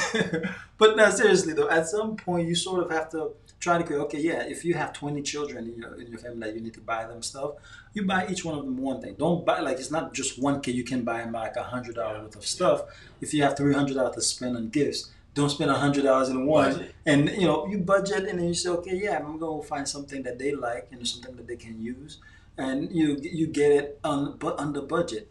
but 0.79 0.97
now 0.97 1.11
seriously 1.11 1.53
though, 1.55 1.71
at 1.71 1.89
some 1.89 2.17
point 2.17 2.49
you 2.49 2.55
sort 2.55 2.83
of 2.83 2.91
have 2.91 3.09
to 3.11 3.33
try 3.61 3.79
to 3.79 3.85
go. 3.85 4.03
Okay, 4.03 4.21
yeah, 4.21 4.43
if 4.43 4.65
you 4.65 4.75
have 4.75 4.93
twenty 4.93 5.23
children 5.23 5.69
in 5.69 5.77
your 5.79 5.95
in 6.01 6.09
your 6.09 6.19
family 6.19 6.41
that 6.41 6.55
you 6.55 6.61
need 6.61 6.75
to 6.75 6.81
buy 6.81 7.07
them 7.07 7.23
stuff, 7.23 7.53
you 7.95 8.05
buy 8.05 8.27
each 8.29 8.45
one 8.45 8.59
of 8.59 8.65
them 8.65 8.77
one 8.77 9.01
thing. 9.01 9.15
Don't 9.19 9.47
buy 9.47 9.61
like 9.61 9.79
it's 9.79 9.91
not 9.91 10.13
just 10.13 10.41
one 10.41 10.61
kid. 10.61 10.75
You 10.75 10.85
can 10.85 11.03
buy 11.03 11.19
them 11.19 11.33
like 11.33 11.57
a 11.57 11.63
hundred 11.63 11.95
dollars 11.95 12.23
worth 12.23 12.37
of 12.37 12.47
stuff. 12.47 12.83
If 13.21 13.33
you 13.33 13.43
have 13.43 13.57
three 13.57 13.75
hundred 13.75 13.95
dollars 13.95 14.17
to 14.17 14.23
spend 14.23 14.57
on 14.57 14.69
gifts, 14.69 15.11
don't 15.35 15.51
spend 15.51 15.71
a 15.71 15.75
hundred 15.75 16.05
dollars 16.05 16.29
in 16.29 16.45
one 16.47 16.73
Budget. 16.73 16.95
and 17.07 17.29
you 17.31 17.47
know 17.47 17.67
you 17.67 17.79
budget 17.79 18.25
and 18.29 18.39
then 18.39 18.47
you 18.49 18.55
say 18.55 18.69
okay 18.71 18.97
yeah 19.03 19.19
i'm 19.19 19.39
gonna 19.39 19.63
find 19.63 19.89
something 19.89 20.23
that 20.25 20.39
they 20.39 20.53
like 20.55 20.89
and 20.93 21.07
something 21.09 21.37
that 21.37 21.47
they 21.47 21.57
can 21.57 21.81
use 21.81 22.19
and 22.59 22.93
you 22.93 23.19
you 23.23 23.47
get 23.47 23.73
it 23.73 23.99
on 24.05 24.37
but 24.39 24.59
under 24.59 24.83
budget 24.83 25.31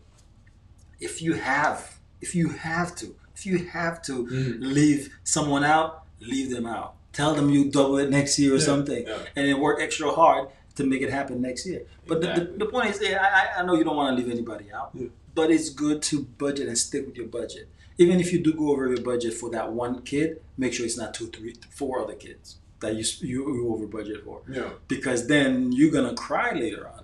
if 1.00 1.22
you 1.22 1.34
have 1.34 2.00
if 2.20 2.34
you 2.36 2.50
have 2.50 2.96
to 2.96 3.16
if 3.36 3.46
you 3.46 3.58
have 3.66 4.02
to 4.04 4.26
Mhm. 4.26 4.58
leave 4.62 5.14
someone 5.24 5.64
out 5.64 6.04
leave 6.20 6.50
them 6.52 6.66
out 6.66 6.96
tell 7.14 7.34
them 7.36 7.50
you 7.50 7.70
double 7.70 7.98
it 7.98 8.10
next 8.10 8.38
year 8.40 8.54
or 8.54 8.58
Yeah, 8.58 8.64
something 8.66 9.04
yeah. 9.08 9.18
and 9.36 9.48
then 9.48 9.60
work 9.60 9.80
extra 9.82 10.10
hard 10.12 10.50
to 10.76 10.84
make 10.86 11.02
it 11.02 11.10
happen 11.12 11.42
next 11.42 11.66
year 11.68 11.82
but 12.08 12.22
the, 12.22 12.30
Exactly. 12.32 12.58
the, 12.58 12.66
the 12.66 12.72
point 12.72 12.90
is 12.92 13.02
yeah, 13.02 13.20
I, 13.56 13.60
I- 13.62 13.66
know 13.66 13.76
you 13.76 13.84
don't 13.84 13.96
want 13.98 14.18
to 14.18 14.24
leave 14.24 14.32
anybody 14.32 14.72
out 14.72 14.96
but 15.36 15.50
it's 15.52 15.70
good 15.70 16.02
to 16.10 16.24
budget 16.44 16.68
and 16.68 16.78
stick 16.78 17.06
with 17.06 17.16
your 17.18 17.28
budget 17.28 17.68
even 18.02 18.20
if 18.20 18.34
you 18.34 18.40
do 18.40 18.54
go 18.54 18.72
over 18.72 18.88
your 18.88 19.02
budget 19.02 19.34
for 19.34 19.50
that 19.52 19.72
one 19.72 20.02
kid, 20.02 20.42
make 20.58 20.74
sure 20.74 20.86
it's 20.86 20.98
not 20.98 21.14
two, 21.14 21.28
three, 21.28 21.56
four 21.70 22.02
other 22.04 22.16
kids 22.16 22.58
that 22.82 22.96
you 22.96 23.04
you, 23.32 23.54
you 23.56 23.74
over 23.74 23.86
budget 23.88 24.24
for, 24.26 24.42
Yeah. 24.50 24.70
because 24.88 25.28
then 25.28 25.72
you're 25.72 25.92
gonna 25.92 26.16
cry 26.16 26.52
later 26.54 26.88
on. 26.88 27.04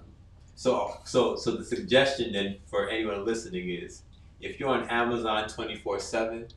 So, 0.56 0.98
so, 1.06 1.36
so 1.36 1.52
the 1.52 1.64
suggestion 1.64 2.34
then 2.34 2.58
for 2.66 2.90
anyone 2.90 3.24
listening 3.26 3.70
is, 3.70 4.02
if 4.42 4.60
you're 4.60 4.70
on 4.70 4.90
Amazon 4.90 5.48
twenty 5.50 5.76
four 5.78 6.00
seven, 6.00 6.48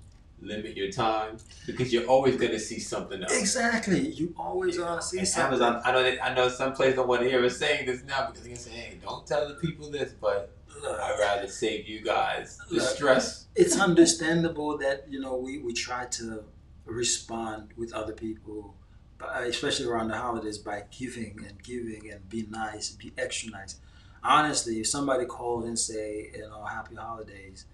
limit 0.41 0.75
your 0.75 0.91
time 0.91 1.37
because 1.67 1.93
you're 1.93 2.07
always 2.07 2.35
going 2.37 2.51
to 2.53 2.59
see 2.59 2.79
something 2.81 3.23
else. 3.23 3.39
Exactly, 3.39 4.09
you 4.09 4.33
always 4.39 4.79
gonna 4.79 5.03
see 5.03 5.19
And 5.19 5.29
something. 5.29 5.61
Amazon, 5.61 5.83
I 5.85 5.93
know 5.93 6.03
that 6.03 6.25
I 6.25 6.35
know 6.35 6.49
some 6.49 6.73
places 6.73 6.95
don't 6.97 7.09
want 7.09 7.21
to 7.23 7.29
hear 7.29 7.45
us 7.45 7.59
saying 7.59 7.85
this 7.85 8.03
now 8.05 8.21
because 8.29 8.41
they're 8.43 8.55
gonna 8.55 8.69
say, 8.69 8.71
"Hey, 8.71 8.99
don't 9.03 9.27
tell 9.27 9.47
the 9.47 9.55
people 9.57 9.91
this," 9.91 10.15
but 10.19 10.51
I'd 10.85 11.17
rather 11.19 11.49
save 11.49 11.87
you 11.87 12.03
guys 12.03 12.59
the 12.69 12.77
Look. 12.77 12.89
stress. 12.89 13.47
It's 13.55 13.79
understandable 13.79 14.79
that 14.79 15.07
you 15.09 15.21
know 15.21 15.37
we 15.37 15.59
we 15.59 15.73
try 15.73 16.07
to 16.07 16.45
respond 16.85 17.71
with 17.77 17.93
other 17.93 18.13
people, 18.13 18.75
but 19.19 19.43
especially 19.45 19.87
around 19.87 20.09
the 20.09 20.17
holidays 20.17 20.59
by 20.59 20.85
giving 20.91 21.45
and 21.47 21.63
giving 21.63 22.11
and 22.11 22.29
be 22.29 22.47
nice, 22.51 22.91
be 22.91 23.13
extra 23.19 23.51
nice. 23.51 23.77
Honestly, 24.23 24.81
if 24.81 24.87
somebody 24.87 25.25
calls 25.25 25.65
and 25.65 25.79
say 25.79 26.31
you 26.35 26.43
know 26.43 26.65
Happy 26.65 26.95
Holidays. 26.95 27.67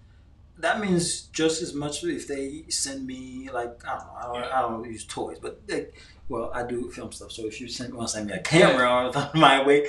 That 0.59 0.79
means 0.79 1.23
just 1.33 1.61
as 1.61 1.75
much 1.75 2.03
if 2.03 2.27
they 2.27 2.63
send 2.69 3.05
me 3.05 3.47
like 3.53 3.79
I 3.87 3.97
don't 3.97 4.07
know 4.07 4.13
I 4.15 4.23
don't, 4.41 4.53
I 4.53 4.61
don't 4.61 4.91
use 4.91 5.05
toys 5.05 5.37
but 5.39 5.67
they, 5.67 5.89
well 6.29 6.49
I 6.51 6.63
do 6.63 6.89
film 6.89 7.11
stuff 7.11 7.31
so 7.31 7.45
if 7.45 7.61
you 7.61 7.67
send 7.67 7.93
want 7.93 8.07
to 8.07 8.13
send 8.15 8.25
me 8.25 8.33
a 8.33 8.39
camera 8.39 9.11
or 9.15 9.29
my 9.35 9.63
way 9.63 9.85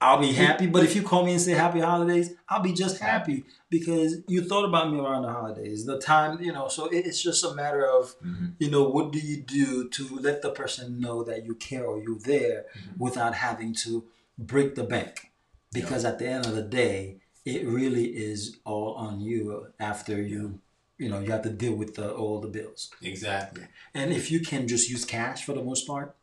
I'll 0.00 0.18
be 0.20 0.32
happy. 0.32 0.66
But 0.66 0.84
if 0.84 0.94
you 0.94 1.02
call 1.02 1.24
me 1.24 1.32
and 1.32 1.40
say 1.40 1.52
happy 1.52 1.80
holidays, 1.80 2.32
I'll 2.48 2.62
be 2.62 2.72
just 2.72 2.98
happy 2.98 3.44
because 3.70 4.18
you 4.28 4.44
thought 4.44 4.64
about 4.66 4.92
me 4.92 4.98
around 5.00 5.22
the 5.22 5.32
holidays, 5.32 5.86
the 5.86 5.98
time, 5.98 6.42
you 6.42 6.52
know. 6.52 6.68
So 6.68 6.86
it's 6.86 7.22
just 7.22 7.42
a 7.44 7.54
matter 7.54 7.86
of, 7.86 8.14
you 8.58 8.70
know, 8.70 8.84
what 8.88 9.12
do 9.12 9.18
you 9.18 9.42
do 9.42 9.88
to 9.88 10.16
let 10.20 10.42
the 10.42 10.50
person 10.50 11.00
know 11.00 11.24
that 11.24 11.44
you 11.46 11.54
care 11.54 11.84
or 11.86 11.98
you're 12.02 12.18
there 12.18 12.66
Mhm. 12.76 12.98
without 12.98 13.34
having 13.34 13.72
to 13.84 14.04
break 14.38 14.74
the 14.74 14.84
bank? 14.84 15.32
Because 15.72 16.04
at 16.04 16.18
the 16.18 16.28
end 16.28 16.44
of 16.46 16.54
the 16.54 16.62
day, 16.62 17.20
it 17.44 17.66
really 17.66 18.06
is 18.06 18.58
all 18.64 18.94
on 18.94 19.20
you 19.20 19.68
after 19.80 20.20
you, 20.20 20.60
you 20.98 21.08
know, 21.08 21.20
you 21.20 21.30
have 21.30 21.42
to 21.42 21.50
deal 21.50 21.74
with 21.74 21.94
the, 21.94 22.12
all 22.12 22.40
the 22.40 22.48
bills. 22.48 22.90
Exactly. 23.02 23.64
And 23.94 24.12
if 24.12 24.30
you 24.30 24.40
can 24.40 24.68
just 24.68 24.88
use 24.90 25.04
cash 25.04 25.44
for 25.44 25.52
the 25.54 25.62
most 25.62 25.86
part, 25.86 26.14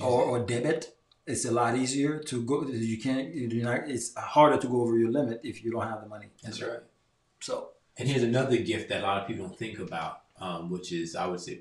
or, 0.00 0.22
or 0.22 0.38
debit, 0.40 0.96
it's 1.26 1.44
a 1.44 1.50
lot 1.50 1.76
easier 1.76 2.18
to 2.18 2.42
go. 2.42 2.66
You 2.66 2.98
can't. 2.98 3.34
You're 3.34 3.64
not. 3.64 3.88
It's 3.88 4.14
harder 4.16 4.56
to 4.58 4.66
go 4.68 4.80
over 4.82 4.98
your 4.98 5.10
limit 5.10 5.40
if 5.44 5.62
you 5.64 5.70
don't 5.70 5.86
have 5.86 6.00
the 6.02 6.08
money. 6.08 6.26
That's 6.42 6.60
right. 6.62 6.80
So 7.40 7.70
And 7.96 8.08
here's 8.08 8.22
another 8.22 8.56
gift 8.58 8.88
that 8.88 9.00
a 9.02 9.06
lot 9.06 9.20
of 9.22 9.28
people 9.28 9.46
don't 9.46 9.58
think 9.58 9.78
about. 9.78 10.22
um, 10.40 10.70
which 10.70 10.90
is 10.90 11.14
I 11.14 11.26
would 11.26 11.40
say 11.40 11.60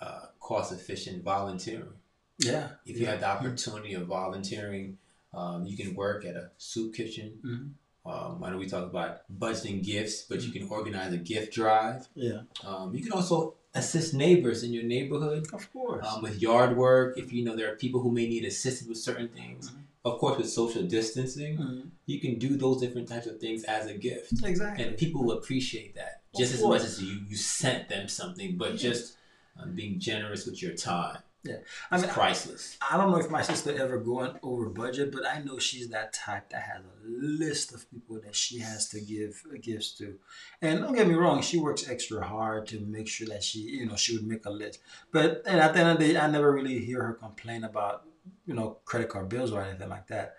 uh, 0.00 0.26
cost 0.40 0.72
efficient 0.72 1.24
volunteering. 1.24 1.94
Yeah. 2.38 2.68
If 2.84 2.98
you 3.00 3.06
have 3.06 3.20
the 3.20 3.28
opportunity 3.28 3.94
of 3.94 4.06
volunteering, 4.06 4.98
um, 5.32 5.64
you 5.66 5.74
can 5.76 5.94
work 5.94 6.24
at 6.26 6.36
a 6.36 6.50
soup 6.58 6.94
kitchen. 6.94 7.38
Mhm. 7.42 7.70
Um, 8.10 8.44
I 8.44 8.50
know 8.50 8.58
we 8.58 8.66
talk 8.68 8.84
about 8.84 9.22
budgeting 9.38 9.82
gifts, 9.82 10.22
but 10.28 10.42
you 10.42 10.52
can 10.52 10.68
organize 10.68 11.12
a 11.12 11.16
gift 11.18 11.54
drive. 11.54 12.06
Yeah. 12.14 12.42
Um, 12.62 12.94
you 12.94 13.02
can 13.02 13.12
also 13.12 13.54
assist 13.76 14.14
neighbors 14.14 14.62
in 14.62 14.72
your 14.72 14.84
neighborhood 14.84 15.46
Of 15.52 15.72
course. 15.72 16.06
um, 16.06 16.22
with 16.22 16.40
yard 16.40 16.76
work. 16.76 17.16
If 17.18 17.32
you 17.32 17.44
know 17.44 17.54
there 17.56 17.70
are 17.72 17.76
people 17.76 18.00
who 18.00 18.10
may 18.12 18.26
need 18.26 18.44
assistance 18.44 18.88
with 18.88 18.98
certain 18.98 19.28
things, 19.28 19.70
Mhm. 19.70 19.82
of 20.04 20.18
course, 20.18 20.38
with 20.38 20.50
social 20.50 20.82
distancing, 20.82 21.58
Mhm. 21.58 21.90
you 22.06 22.20
can 22.20 22.38
do 22.38 22.56
those 22.56 22.80
different 22.80 23.08
types 23.08 23.26
of 23.26 23.38
things 23.40 23.64
as 23.64 23.86
a 23.86 23.94
gift, 23.94 24.32
Exactly. 24.42 24.84
and 24.84 24.96
people 24.96 25.24
will 25.24 25.36
appreciate 25.38 25.94
that 25.94 26.22
Of 26.34 26.38
just 26.40 26.54
as 26.54 26.60
course. 26.60 26.82
much 26.82 26.88
as 26.90 27.02
you 27.02 27.20
you 27.28 27.36
sent 27.36 27.88
them 27.88 28.08
something. 28.08 28.56
But 28.56 28.76
just 28.76 29.16
um, 29.58 29.74
being 29.74 29.98
generous 29.98 30.44
with 30.46 30.60
your 30.62 30.74
time, 30.74 31.18
Yeah. 31.46 31.56
I 31.90 31.96
it's 31.96 32.04
mean, 32.04 32.12
priceless. 32.12 32.76
I 32.88 32.96
don't 32.96 33.10
know 33.10 33.18
if 33.18 33.30
my 33.30 33.42
sister 33.42 33.76
ever 33.76 33.98
going 33.98 34.38
over 34.42 34.68
budget, 34.68 35.12
but 35.12 35.26
I 35.26 35.40
know 35.40 35.58
she's 35.58 35.88
that 35.88 36.12
type 36.12 36.50
that 36.50 36.62
has 36.62 36.82
a 36.82 37.06
list 37.06 37.72
of 37.72 37.90
people 37.90 38.20
that 38.24 38.34
she 38.34 38.58
has 38.60 38.88
to 38.90 39.00
give 39.00 39.42
gifts 39.62 39.92
to. 39.98 40.18
And 40.60 40.80
don't 40.80 40.94
get 40.94 41.08
me 41.08 41.14
wrong, 41.14 41.42
she 41.42 41.58
works 41.58 41.88
extra 41.88 42.26
hard 42.26 42.66
to 42.68 42.80
make 42.80 43.08
sure 43.08 43.28
that 43.28 43.44
she, 43.44 43.60
you 43.60 43.86
know, 43.86 43.96
she 43.96 44.16
would 44.16 44.26
make 44.26 44.46
a 44.46 44.50
list. 44.50 44.80
But 45.12 45.42
and 45.46 45.60
at 45.60 45.74
the 45.74 45.80
end 45.80 45.90
of 45.90 45.98
the 45.98 46.12
day, 46.12 46.18
I 46.18 46.28
never 46.28 46.52
really 46.52 46.78
hear 46.84 47.02
her 47.02 47.14
complain 47.14 47.64
about, 47.64 48.04
you 48.46 48.54
know, 48.54 48.78
credit 48.84 49.08
card 49.08 49.28
bills 49.28 49.52
or 49.52 49.62
anything 49.62 49.88
like 49.88 50.08
that. 50.08 50.36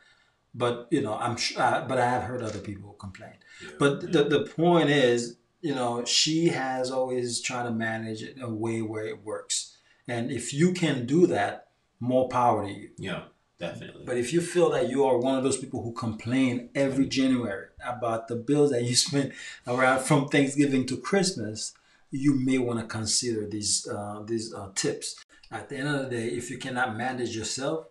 But 0.54 0.88
you 0.90 1.02
know, 1.02 1.16
I'm 1.16 1.38
sure. 1.38 1.62
Uh, 1.62 1.86
but 1.88 2.00
I 2.00 2.06
have 2.06 2.24
heard 2.24 2.42
other 2.42 2.60
people 2.60 2.94
complain. 2.94 3.34
Yeah. 3.62 3.70
But 3.78 4.12
the 4.12 4.24
the 4.24 4.42
point 4.46 4.90
is, 4.90 5.38
you 5.62 5.76
know, 5.76 6.04
she 6.06 6.48
has 6.48 6.92
always 6.92 7.42
tried 7.42 7.64
to 7.64 7.72
manage 7.72 8.24
it 8.24 8.38
in 8.38 8.42
a 8.42 8.50
way 8.50 8.82
where 8.82 9.06
it 9.06 9.24
works. 9.24 9.67
And 10.08 10.32
if 10.32 10.54
you 10.54 10.74
can 10.74 11.06
do 11.06 11.28
that, 11.28 11.68
more 12.00 12.30
power 12.30 12.66
to 12.66 12.72
you. 12.72 12.90
yeah, 12.98 13.24
definitely. 13.60 14.04
But 14.06 14.18
if 14.18 14.32
you 14.32 14.42
feel 14.42 14.70
that 14.72 14.90
you 14.90 15.06
are 15.06 15.18
one 15.18 15.38
of 15.38 15.44
those 15.44 15.58
people 15.58 15.82
who 15.84 15.92
complain 15.94 16.70
every 16.76 17.08
January 17.08 17.68
about 17.86 18.28
the 18.28 18.36
bills 18.36 18.72
that 18.72 18.84
you 18.84 18.96
spend 19.08 19.34
around 19.68 20.02
from 20.02 20.28
Thanksgiving 20.28 20.86
to 20.88 20.98
Christmas, 20.98 21.74
you 22.12 22.34
may 22.40 22.58
want 22.58 22.80
to 22.80 22.86
consider 22.86 23.48
these 23.48 23.88
uh, 23.88 24.24
these 24.26 24.54
uh, 24.54 24.70
tips. 24.76 25.24
At 25.52 25.70
the 25.70 25.78
end 25.78 25.88
of 25.88 26.04
the 26.04 26.18
day, 26.18 26.28
if 26.28 26.50
you 26.50 26.58
cannot 26.58 26.98
manage 26.98 27.36
yourself, 27.36 27.88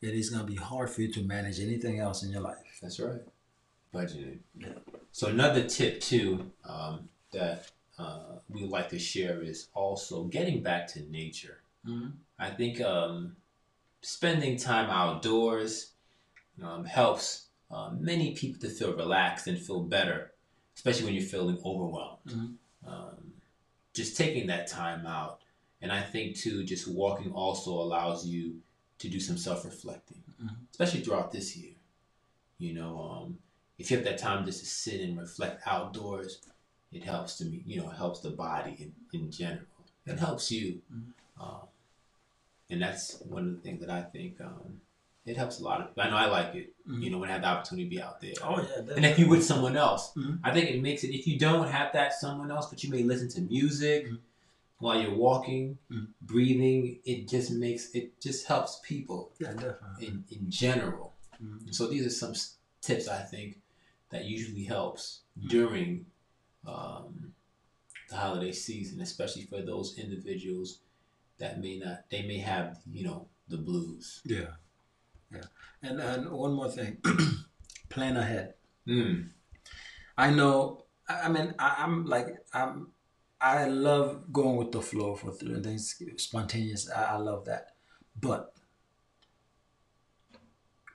it 0.00 0.14
is 0.14 0.30
going 0.30 0.46
to 0.46 0.50
be 0.50 0.56
hard 0.56 0.90
for 0.90 1.02
you 1.02 1.12
to 1.12 1.22
manage 1.22 1.60
anything 1.60 1.98
else 1.98 2.22
in 2.22 2.30
your 2.30 2.42
life. 2.42 2.78
That's 2.80 3.00
right. 3.00 3.20
Budgeting. 3.94 4.38
Yeah. 4.56 4.68
So 5.12 5.28
another 5.28 5.64
tip 5.64 6.00
too 6.00 6.50
um, 6.64 7.08
that 7.32 7.70
uh, 7.98 8.38
we 8.48 8.62
would 8.62 8.70
like 8.70 8.88
to 8.90 8.98
share 8.98 9.42
is 9.42 9.68
also 9.74 10.24
getting 10.24 10.62
back 10.62 10.86
to 10.88 11.02
nature. 11.10 11.60
Mhm. 11.86 12.12
I 12.38 12.50
think 12.50 12.80
um, 12.80 13.36
spending 14.02 14.56
time 14.56 14.88
outdoors 14.90 15.92
um, 16.62 16.84
helps 16.84 17.48
uh, 17.70 17.90
many 17.98 18.34
people 18.34 18.60
to 18.60 18.68
feel 18.68 18.94
relaxed 18.94 19.46
and 19.46 19.58
feel 19.58 19.82
better, 19.82 20.32
especially 20.76 21.04
when 21.06 21.14
you're 21.14 21.22
feeling 21.22 21.58
overwhelmed. 21.64 22.18
Mhm. 22.26 22.54
Um, 22.86 23.32
just 23.92 24.16
taking 24.16 24.46
that 24.46 24.66
time 24.68 25.06
out, 25.06 25.40
and 25.82 25.90
I 25.92 26.02
think 26.02 26.36
too, 26.36 26.64
just 26.64 26.86
walking 26.88 27.32
also 27.32 27.72
allows 27.72 28.26
you 28.26 28.62
to 28.98 29.08
do 29.08 29.20
some 29.20 29.36
self-reflecting, 29.36 30.22
Mhm. 30.40 30.56
especially 30.70 31.00
throughout 31.00 31.30
this 31.32 31.56
year. 31.56 31.74
You 32.58 32.74
know, 32.74 33.00
um, 33.00 33.38
if 33.78 33.90
you 33.90 33.96
have 33.96 34.04
that 34.04 34.18
time 34.18 34.44
just 34.44 34.60
to 34.60 34.66
sit 34.66 35.00
and 35.00 35.18
reflect 35.18 35.62
outdoors, 35.66 36.40
it 36.92 37.02
helps 37.04 37.36
to 37.38 37.44
me. 37.44 37.62
You 37.66 37.80
know, 37.82 37.88
helps 37.88 38.20
the 38.20 38.30
body 38.30 38.76
in, 38.78 38.92
in 39.20 39.30
general. 39.30 39.66
It 40.06 40.18
helps 40.18 40.50
you, 40.50 40.80
Mhm. 40.92 41.12
um, 41.40 41.68
and 42.70 42.82
that's 42.82 43.20
one 43.20 43.46
of 43.48 43.54
the 43.56 43.60
things 43.60 43.80
that 43.80 43.90
I 43.90 44.02
think 44.02 44.40
um, 44.40 44.80
it 45.26 45.36
helps 45.36 45.60
a 45.60 45.64
lot 45.64 45.80
of. 45.80 45.88
people. 45.88 46.02
I 46.04 46.10
know 46.10 46.16
I 46.16 46.26
like 46.26 46.54
it. 46.54 46.74
Mhm. 46.88 47.02
You 47.02 47.10
know, 47.10 47.18
when 47.18 47.28
I 47.28 47.32
have 47.32 47.42
the 47.42 47.48
opportunity 47.48 47.84
to 47.88 47.94
be 47.96 48.02
out 48.02 48.20
there. 48.20 48.32
Oh 48.42 48.60
yeah, 48.60 48.94
And 48.96 49.04
if 49.04 49.18
you're 49.18 49.28
with 49.28 49.44
someone 49.44 49.76
else, 49.76 50.12
Mhm. 50.14 50.40
I 50.42 50.52
think 50.52 50.70
it 50.70 50.80
makes 50.82 51.04
it. 51.04 51.14
If 51.14 51.26
you 51.26 51.38
don't 51.38 51.68
have 51.68 51.92
that 51.92 52.14
someone 52.14 52.50
else, 52.50 52.68
but 52.70 52.82
you 52.82 52.90
may 52.90 53.02
listen 53.02 53.28
to 53.30 53.40
music 53.42 54.06
Mhm. 54.06 54.18
while 54.78 55.00
you're 55.00 55.14
walking, 55.14 55.76
Mhm. 55.90 56.08
breathing, 56.22 57.00
it 57.04 57.28
just 57.28 57.50
makes 57.50 57.90
it 57.94 58.18
just 58.20 58.46
helps 58.46 58.80
people 58.82 59.32
yeah, 59.38 59.52
definitely. 59.52 60.06
in 60.06 60.24
in 60.30 60.50
general. 60.50 61.14
Mhm. 61.42 61.74
So 61.74 61.86
these 61.86 62.06
are 62.06 62.10
some 62.10 62.34
tips 62.80 63.08
I 63.08 63.22
think 63.22 63.60
that 64.10 64.24
usually 64.24 64.64
helps 64.64 65.20
during 65.38 66.06
um, 66.66 67.32
the 68.08 68.16
holiday 68.16 68.52
season, 68.52 69.00
especially 69.00 69.42
for 69.42 69.62
those 69.62 69.98
individuals 69.98 70.80
that 71.38 71.60
may 71.60 71.78
not 71.78 72.10
they 72.10 72.22
may 72.22 72.38
have 72.38 72.78
you 72.90 73.04
know 73.04 73.28
the 73.48 73.56
blues. 73.56 74.20
Yeah, 74.24 74.56
yeah. 75.32 75.48
And 75.82 76.00
and 76.00 76.30
one 76.30 76.52
more 76.52 76.70
thing, 76.70 76.98
plan 77.88 78.16
ahead. 78.16 78.54
Mm. 78.86 79.30
I 80.16 80.30
know. 80.30 80.84
I 81.08 81.28
mean, 81.28 81.54
I, 81.58 81.76
I'm 81.78 82.06
like 82.06 82.26
I'm. 82.52 82.92
I 83.40 83.66
love 83.68 84.32
going 84.32 84.56
with 84.56 84.72
the 84.72 84.82
flow 84.82 85.14
for 85.14 85.30
things 85.30 86.02
spontaneous. 86.16 86.90
I, 86.90 87.14
I 87.14 87.16
love 87.18 87.44
that, 87.44 87.76
but 88.20 88.52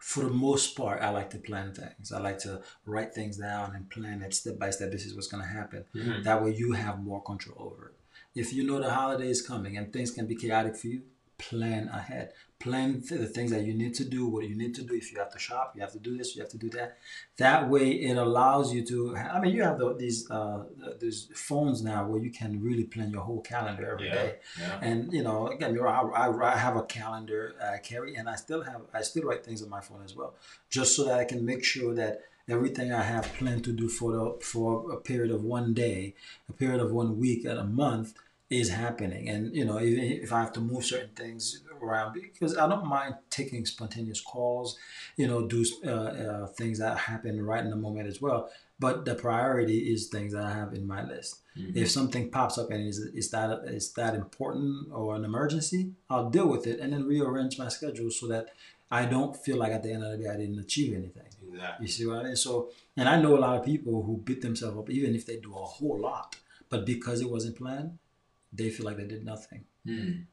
for 0.04 0.24
the 0.26 0.30
most 0.30 0.76
part, 0.76 1.02
I 1.02 1.10
like 1.12 1.30
to 1.30 1.38
plan 1.38 1.74
things. 1.74 2.12
I 2.12 2.20
like 2.20 2.40
to 2.40 2.62
write 2.86 3.14
things 3.14 3.38
down 3.38 3.74
and 3.76 3.90
plan 3.90 4.22
it 4.22 4.34
step 4.34 4.60
by 4.60 4.70
step. 4.70 4.92
This 4.92 5.06
is 5.06 5.16
what's 5.16 5.28
going 5.34 5.44
to 5.44 5.50
happen. 5.50 5.86
Mhm. 5.96 6.24
That 6.26 6.44
way, 6.44 6.52
you 6.54 6.74
have 6.74 7.02
more 7.02 7.24
control 7.24 7.58
over 7.68 7.82
it. 7.92 7.96
If 8.36 8.52
you 8.54 8.64
know 8.68 8.80
the 8.82 8.92
holiday 8.92 9.30
is 9.30 9.42
coming 9.42 9.78
and 9.78 9.94
things 9.94 10.12
can 10.12 10.28
be 10.28 10.36
chaotic 10.36 10.76
for 10.76 10.88
you, 10.88 11.04
plan 11.38 11.88
ahead. 11.88 12.34
Plan 12.64 13.02
th- 13.08 13.20
the 13.20 13.32
things 13.36 13.52
that 13.52 13.64
you 13.68 13.74
need 13.74 13.94
to 13.96 14.06
do, 14.06 14.22
what 14.26 14.44
you 14.50 14.56
need 14.56 14.74
to 14.76 14.84
do. 14.90 14.94
If 15.02 15.12
you 15.12 15.20
have 15.24 15.34
to 15.38 15.40
shop, 15.48 15.74
you 15.76 15.82
have 15.82 15.92
to 15.92 16.04
do 16.08 16.18
this, 16.18 16.28
you 16.34 16.42
have 16.44 16.54
to 16.56 16.62
do 16.66 16.70
that. 16.78 16.98
That 17.46 17.62
way, 17.74 17.88
it 18.10 18.16
allows 18.18 18.74
you 18.74 18.82
to. 18.92 18.98
I 19.18 19.38
mean, 19.42 19.54
you 19.58 19.64
have 19.70 19.78
the, 19.82 19.88
these 20.04 20.20
uh, 20.32 20.60
these 21.04 21.20
phones 21.36 21.78
now 21.92 22.02
where 22.08 22.22
you 22.26 22.32
can 22.32 22.52
really 22.68 22.86
plan 22.94 23.10
your 23.16 23.24
whole 23.30 23.42
calendar 23.42 23.86
every 23.94 24.10
day. 24.10 24.30
Yeah. 24.60 24.68
Yeah. 24.68 24.88
And 24.88 24.98
you 25.12 25.24
know, 25.28 25.48
again, 25.48 25.78
I, 25.78 26.02
I, 26.24 26.54
I 26.54 26.58
have 26.58 26.76
a 26.78 26.84
calendar 26.84 27.42
I 27.62 27.80
carry, 27.80 28.16
and 28.16 28.30
I 28.30 28.36
still 28.36 28.62
have 28.70 28.82
I 28.94 29.02
still 29.02 29.24
write 29.24 29.44
things 29.44 29.62
on 29.62 29.70
my 29.70 29.82
phone 29.82 30.02
as 30.06 30.16
well, 30.16 30.32
just 30.70 30.96
so 30.96 31.02
that 31.08 31.20
I 31.20 31.26
can 31.26 31.42
make 31.52 31.64
sure 31.74 31.94
that 31.96 32.22
everything 32.48 32.94
I 32.94 33.04
have 33.04 33.26
planned 33.40 33.64
to 33.66 33.74
do 33.74 33.88
for 33.90 34.10
the 34.14 34.46
for 34.54 34.92
a 34.92 34.98
period 34.98 35.32
of 35.32 35.44
one 35.44 35.74
day, 35.74 36.16
a 36.50 36.54
period 36.54 36.80
of 36.80 36.92
one 36.92 37.20
week, 37.20 37.42
and 37.50 37.60
a 37.60 37.66
month 37.84 38.14
is 38.50 38.70
happening. 38.70 39.30
And 39.30 39.56
you 39.56 39.66
know, 39.66 39.80
even 39.82 40.04
if 40.26 40.32
I 40.32 40.40
have 40.42 40.54
to 40.54 40.62
move 40.62 40.86
certain 40.86 41.16
things 41.16 41.62
around, 41.84 42.14
because 42.14 42.58
I 42.58 42.68
don't 42.68 42.88
mind 42.88 43.16
taking 43.30 43.66
spontaneous 43.66 44.22
calls, 44.22 44.78
you 45.18 45.28
know, 45.28 45.48
do 45.48 45.66
uh, 45.86 45.90
uh, 45.92 46.48
things 46.48 46.80
that 46.80 46.98
happen 46.98 47.42
right 47.46 47.64
in 47.64 47.70
the 47.70 47.76
moment 47.88 48.08
as 48.08 48.22
well. 48.22 48.50
But 48.80 49.06
the 49.06 49.16
priority 49.16 49.80
is 49.94 50.08
things 50.08 50.34
that 50.34 50.44
I 50.44 50.54
have 50.54 50.74
in 50.74 50.86
my 50.88 51.04
list 51.14 51.42
Mhm. 51.58 51.76
if 51.76 51.88
something 51.92 52.32
pops 52.32 52.58
up 52.58 52.72
and 52.72 52.82
is 52.88 52.98
is 53.22 53.30
that 53.30 53.50
is 53.68 53.94
that 53.94 54.16
important 54.16 54.92
or 54.92 55.16
an 55.16 55.24
emergency, 55.24 55.82
I'll 56.10 56.30
deal 56.32 56.48
with 56.48 56.66
it 56.66 56.80
and 56.80 56.92
then 56.94 57.04
rearrange 57.06 57.60
my 57.60 57.70
schedule 57.78 58.10
so 58.10 58.26
that 58.34 58.46
I 59.00 59.06
don't 59.06 59.36
feel 59.46 59.58
like 59.58 59.72
at 59.72 59.84
the 59.84 59.92
end 59.94 60.04
of 60.04 60.12
the 60.12 60.18
day 60.24 60.30
I 60.30 60.38
didn't 60.38 60.60
achieve 60.60 60.92
anything. 61.02 61.30
Exactly. 61.52 61.86
You 61.86 61.92
see 61.92 62.06
what 62.08 62.18
I 62.20 62.24
mean? 62.24 62.36
So, 62.36 62.72
and 62.98 63.08
I 63.08 63.22
know 63.22 63.38
a 63.38 63.42
lot 63.46 63.58
of 63.60 63.64
people 63.66 64.02
who 64.04 64.18
beat 64.18 64.42
themselves 64.42 64.78
up 64.78 64.90
even 64.90 65.14
if 65.16 65.26
they 65.28 65.38
do 65.38 65.52
a 65.54 65.66
whole 65.76 66.00
lot, 66.00 66.36
but 66.70 66.86
because 66.86 67.22
it 67.22 67.30
wasn't 67.30 67.56
planned, 67.56 67.98
they 68.52 68.70
feel 68.72 68.86
like 68.88 68.98
they 68.98 69.06
did 69.08 69.24
nothing. 69.24 69.66
Mm. 69.86 70.26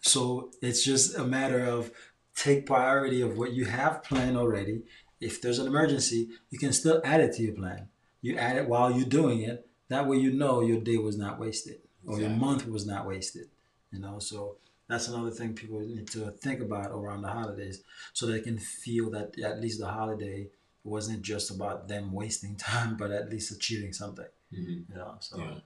So 0.00 0.50
it's 0.62 0.82
just 0.82 1.16
a 1.16 1.24
matter 1.24 1.64
of 1.64 1.90
take 2.34 2.66
priority 2.66 3.20
of 3.20 3.36
what 3.36 3.52
you 3.52 3.66
have 3.66 4.02
planned 4.02 4.36
already. 4.36 4.82
If 5.20 5.42
there's 5.42 5.58
an 5.58 5.66
emergency, 5.66 6.30
you 6.50 6.58
can 6.58 6.72
still 6.72 7.00
add 7.04 7.20
it 7.20 7.34
to 7.34 7.42
your 7.42 7.54
plan. 7.54 7.88
You 8.22 8.36
add 8.36 8.56
it 8.56 8.68
while 8.68 8.90
you're 8.90 9.06
doing 9.08 9.42
it. 9.42 9.66
That 9.88 10.06
way 10.06 10.16
you 10.18 10.32
know 10.32 10.60
your 10.60 10.80
day 10.80 10.96
was 10.96 11.18
not 11.18 11.38
wasted 11.38 11.80
or 12.06 12.20
your 12.20 12.30
month 12.30 12.66
was 12.66 12.86
not 12.86 13.06
wasted. 13.06 13.48
You 13.92 13.98
know, 13.98 14.18
so 14.18 14.56
that's 14.88 15.08
another 15.08 15.30
thing 15.30 15.54
people 15.54 15.80
need 15.80 16.08
to 16.12 16.30
think 16.30 16.60
about 16.60 16.90
around 16.92 17.22
the 17.22 17.28
holidays 17.28 17.82
so 18.12 18.26
they 18.26 18.40
can 18.40 18.58
feel 18.58 19.10
that 19.10 19.38
at 19.38 19.60
least 19.60 19.80
the 19.80 19.88
holiday 19.88 20.48
wasn't 20.84 21.22
just 21.22 21.50
about 21.50 21.88
them 21.88 22.12
wasting 22.12 22.56
time, 22.70 22.96
but 22.96 23.10
at 23.10 23.28
least 23.30 23.52
achieving 23.52 23.92
something. 23.92 24.26
Mhm. 24.52 24.84
You 24.88 24.94
know, 24.94 25.16
so 25.20 25.38
Yeah. 25.38 25.60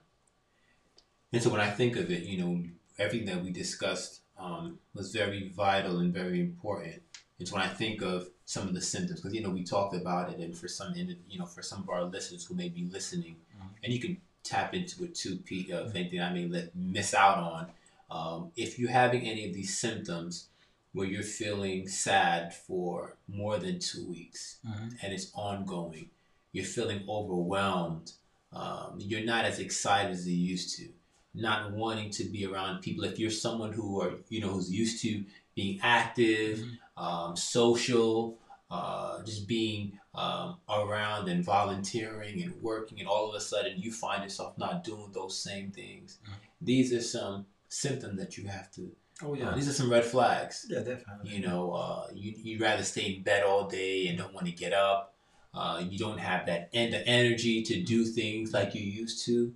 And 1.31 1.43
so 1.43 1.49
when 1.49 1.61
I 1.61 1.69
think 1.69 1.95
of 1.97 2.11
it, 2.11 2.23
you 2.23 2.37
know, 2.37 2.63
everything 2.97 3.27
that 3.27 3.43
we 3.43 3.51
discussed 3.51 4.21
um, 4.37 4.79
was 4.93 5.11
very 5.11 5.49
vital 5.49 5.99
and 5.99 6.13
very 6.13 6.39
important. 6.39 7.01
It's 7.39 7.51
when 7.51 7.61
I 7.61 7.67
think 7.67 8.01
of 8.01 8.29
some 8.45 8.67
of 8.67 8.73
the 8.73 8.81
symptoms, 8.81 9.19
because 9.21 9.33
you 9.33 9.41
know 9.41 9.49
we 9.49 9.63
talked 9.63 9.95
about 9.95 10.31
it, 10.31 10.39
and 10.39 10.55
for 10.57 10.67
some, 10.67 10.93
you 10.95 11.39
know, 11.39 11.45
for 11.45 11.61
some 11.61 11.81
of 11.81 11.89
our 11.89 12.03
listeners 12.03 12.45
who 12.45 12.55
may 12.55 12.69
be 12.69 12.85
listening, 12.85 13.35
Mhm. 13.57 13.69
and 13.83 13.93
you 13.93 13.99
can 13.99 14.17
tap 14.43 14.73
into 14.73 15.03
it 15.03 15.15
too, 15.15 15.37
Pete, 15.37 15.71
of 15.71 15.95
anything 15.95 16.21
I 16.21 16.31
may 16.31 16.47
let 16.47 16.75
miss 16.75 17.13
out 17.13 17.37
on. 17.39 17.71
Um, 18.11 18.51
if 18.55 18.77
you're 18.77 18.91
having 18.91 19.23
any 19.27 19.47
of 19.47 19.53
these 19.53 19.77
symptoms 19.77 20.47
where 20.93 21.07
you're 21.07 21.23
feeling 21.23 21.87
sad 21.89 22.53
for 22.53 23.17
more 23.27 23.57
than 23.57 23.79
two 23.79 24.05
weeks, 24.07 24.57
Mhm. 24.65 24.97
and 25.01 25.13
it's 25.13 25.31
ongoing, 25.33 26.09
you're 26.53 26.63
feeling 26.65 27.03
overwhelmed, 27.09 28.13
um, 28.53 28.97
you're 28.99 29.25
not 29.25 29.43
as 29.43 29.59
excited 29.59 30.11
as 30.11 30.27
you 30.27 30.37
used 30.37 30.77
to. 30.77 30.93
Not 31.35 31.71
wanting 31.71 32.09
to 32.11 32.23
be 32.25 32.45
around 32.45 32.81
people. 32.81 33.03
If 33.03 33.19
you're 33.19 33.29
someone 33.31 33.73
who 33.73 34.01
are 34.01 34.13
you 34.29 34.41
know 34.41 34.49
who's 34.49 34.71
used 34.71 35.01
to 35.03 35.23
being 35.55 35.79
active, 35.83 36.63
um, 36.97 37.35
social, 37.35 38.37
uh, 38.71 39.23
just 39.23 39.47
being 39.47 39.99
um, 40.13 40.57
around 40.69 41.27
and 41.29 41.43
volunteering 41.43 42.41
and 42.41 42.61
working, 42.61 42.99
and 42.99 43.07
all 43.07 43.29
of 43.29 43.35
a 43.35 43.41
sudden 43.41 43.73
you 43.77 43.91
find 43.91 44.23
yourself 44.23 44.57
not 44.57 44.83
doing 44.83 45.11
those 45.13 45.37
same 45.37 45.71
things. 45.71 46.19
Mhm. 46.25 46.33
These 46.61 46.93
are 46.93 47.01
some 47.01 47.45
symptoms 47.69 48.17
that 48.19 48.37
you 48.37 48.47
have 48.47 48.71
to. 48.73 48.91
Oh 49.23 49.33
uh, 49.35 49.55
these 49.55 49.69
are 49.69 49.73
some 49.73 49.89
red 49.89 50.03
flags. 50.05 50.65
yeah, 50.69 50.79
definitely. 50.79 51.31
You 51.31 51.39
know, 51.47 51.71
uh, 51.71 52.07
you 52.13 52.33
you'd 52.37 52.61
rather 52.61 52.83
stay 52.83 53.15
in 53.15 53.23
bed 53.23 53.43
all 53.43 53.67
day 53.67 54.07
and 54.07 54.17
don't 54.17 54.33
want 54.33 54.45
to 54.47 54.51
get 54.53 54.73
up. 54.73 55.13
Uh, 55.53 55.81
you 55.89 55.97
don't 55.97 56.17
have 56.17 56.45
that 56.47 56.69
en- 56.73 56.91
the 56.91 57.05
energy 57.07 57.61
to 57.63 57.81
do 57.81 58.03
things 58.03 58.51
like 58.51 58.75
you 58.75 58.81
used 58.81 59.25
to. 59.25 59.53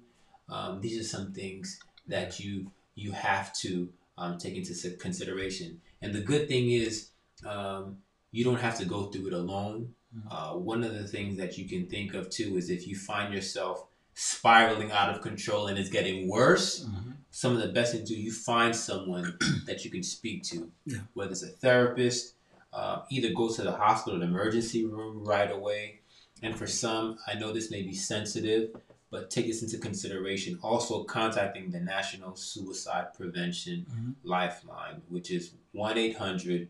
Um, 0.50 0.82
these 0.82 1.00
are 1.00 1.04
some 1.08 1.32
things 1.34 1.80
that 2.08 2.40
you 2.40 2.72
you 2.96 3.12
have 3.14 3.54
to 3.54 3.90
um, 4.18 4.38
take 4.38 4.56
into 4.56 4.74
consideration. 4.98 5.80
And 6.02 6.14
the 6.14 6.20
good 6.22 6.48
thing 6.50 6.72
is, 6.72 7.12
um, 7.46 7.98
you 8.32 8.44
don't 8.44 8.60
have 8.60 8.78
to 8.80 8.86
go 8.86 9.06
through 9.06 9.28
it 9.28 9.34
alone. 9.34 9.94
Mhm. 10.14 10.28
Uh, 10.30 10.58
one 10.58 10.84
of 10.84 10.94
the 10.94 11.08
things 11.08 11.38
that 11.38 11.58
you 11.58 11.66
can 11.70 11.88
think 11.88 12.14
of 12.14 12.30
too 12.30 12.58
is 12.58 12.70
if 12.70 12.88
you 12.88 12.96
find 12.98 13.34
yourself 13.34 13.86
spiraling 14.16 14.92
out 14.92 15.16
of 15.16 15.22
control 15.22 15.68
and 15.68 15.78
it's 15.80 15.90
getting 15.90 16.28
worse, 16.28 16.84
Mhm. 16.84 17.14
some 17.32 17.56
of 17.56 17.62
the 17.62 17.70
best 17.70 17.94
things 17.94 18.10
to 18.10 18.16
do, 18.16 18.22
you 18.22 18.32
find 18.34 18.76
someone 18.76 19.38
that 19.66 19.86
you 19.86 19.92
can 19.92 20.04
speak 20.04 20.44
to, 20.44 20.70
Yeah. 20.86 21.00
whether 21.14 21.32
it's 21.32 21.44
a 21.44 21.48
therapist, 21.48 22.34
uh, 22.74 23.04
either 23.10 23.32
go 23.34 23.54
to 23.54 23.62
the 23.62 23.72
hospital 23.72 24.22
emergency 24.22 24.84
room 24.84 25.24
right 25.24 25.50
away. 25.50 26.02
And 26.42 26.58
for 26.58 26.68
some, 26.68 27.18
I 27.28 27.36
know 27.36 27.54
this 27.54 27.72
may 27.72 27.82
be 27.84 27.94
sensitive, 27.94 28.76
but 29.12 29.30
take 29.32 29.48
this 29.48 29.64
into 29.64 29.78
consideration. 29.78 30.60
Also, 30.62 31.04
contacting 31.04 31.72
the 31.72 31.80
National 31.80 32.36
Suicide 32.36 33.14
Prevention 33.16 33.86
Mhm. 33.90 34.16
Lifeline, 34.24 35.02
which 35.10 35.32
is 35.32 35.52
1 35.72 35.98
800 35.98 36.70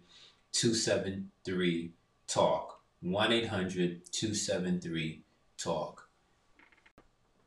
273 0.51 1.91
TALK. 2.27 2.79
1 3.01 3.31
800 3.31 4.01
273 4.11 5.21
TALK. 5.57 6.05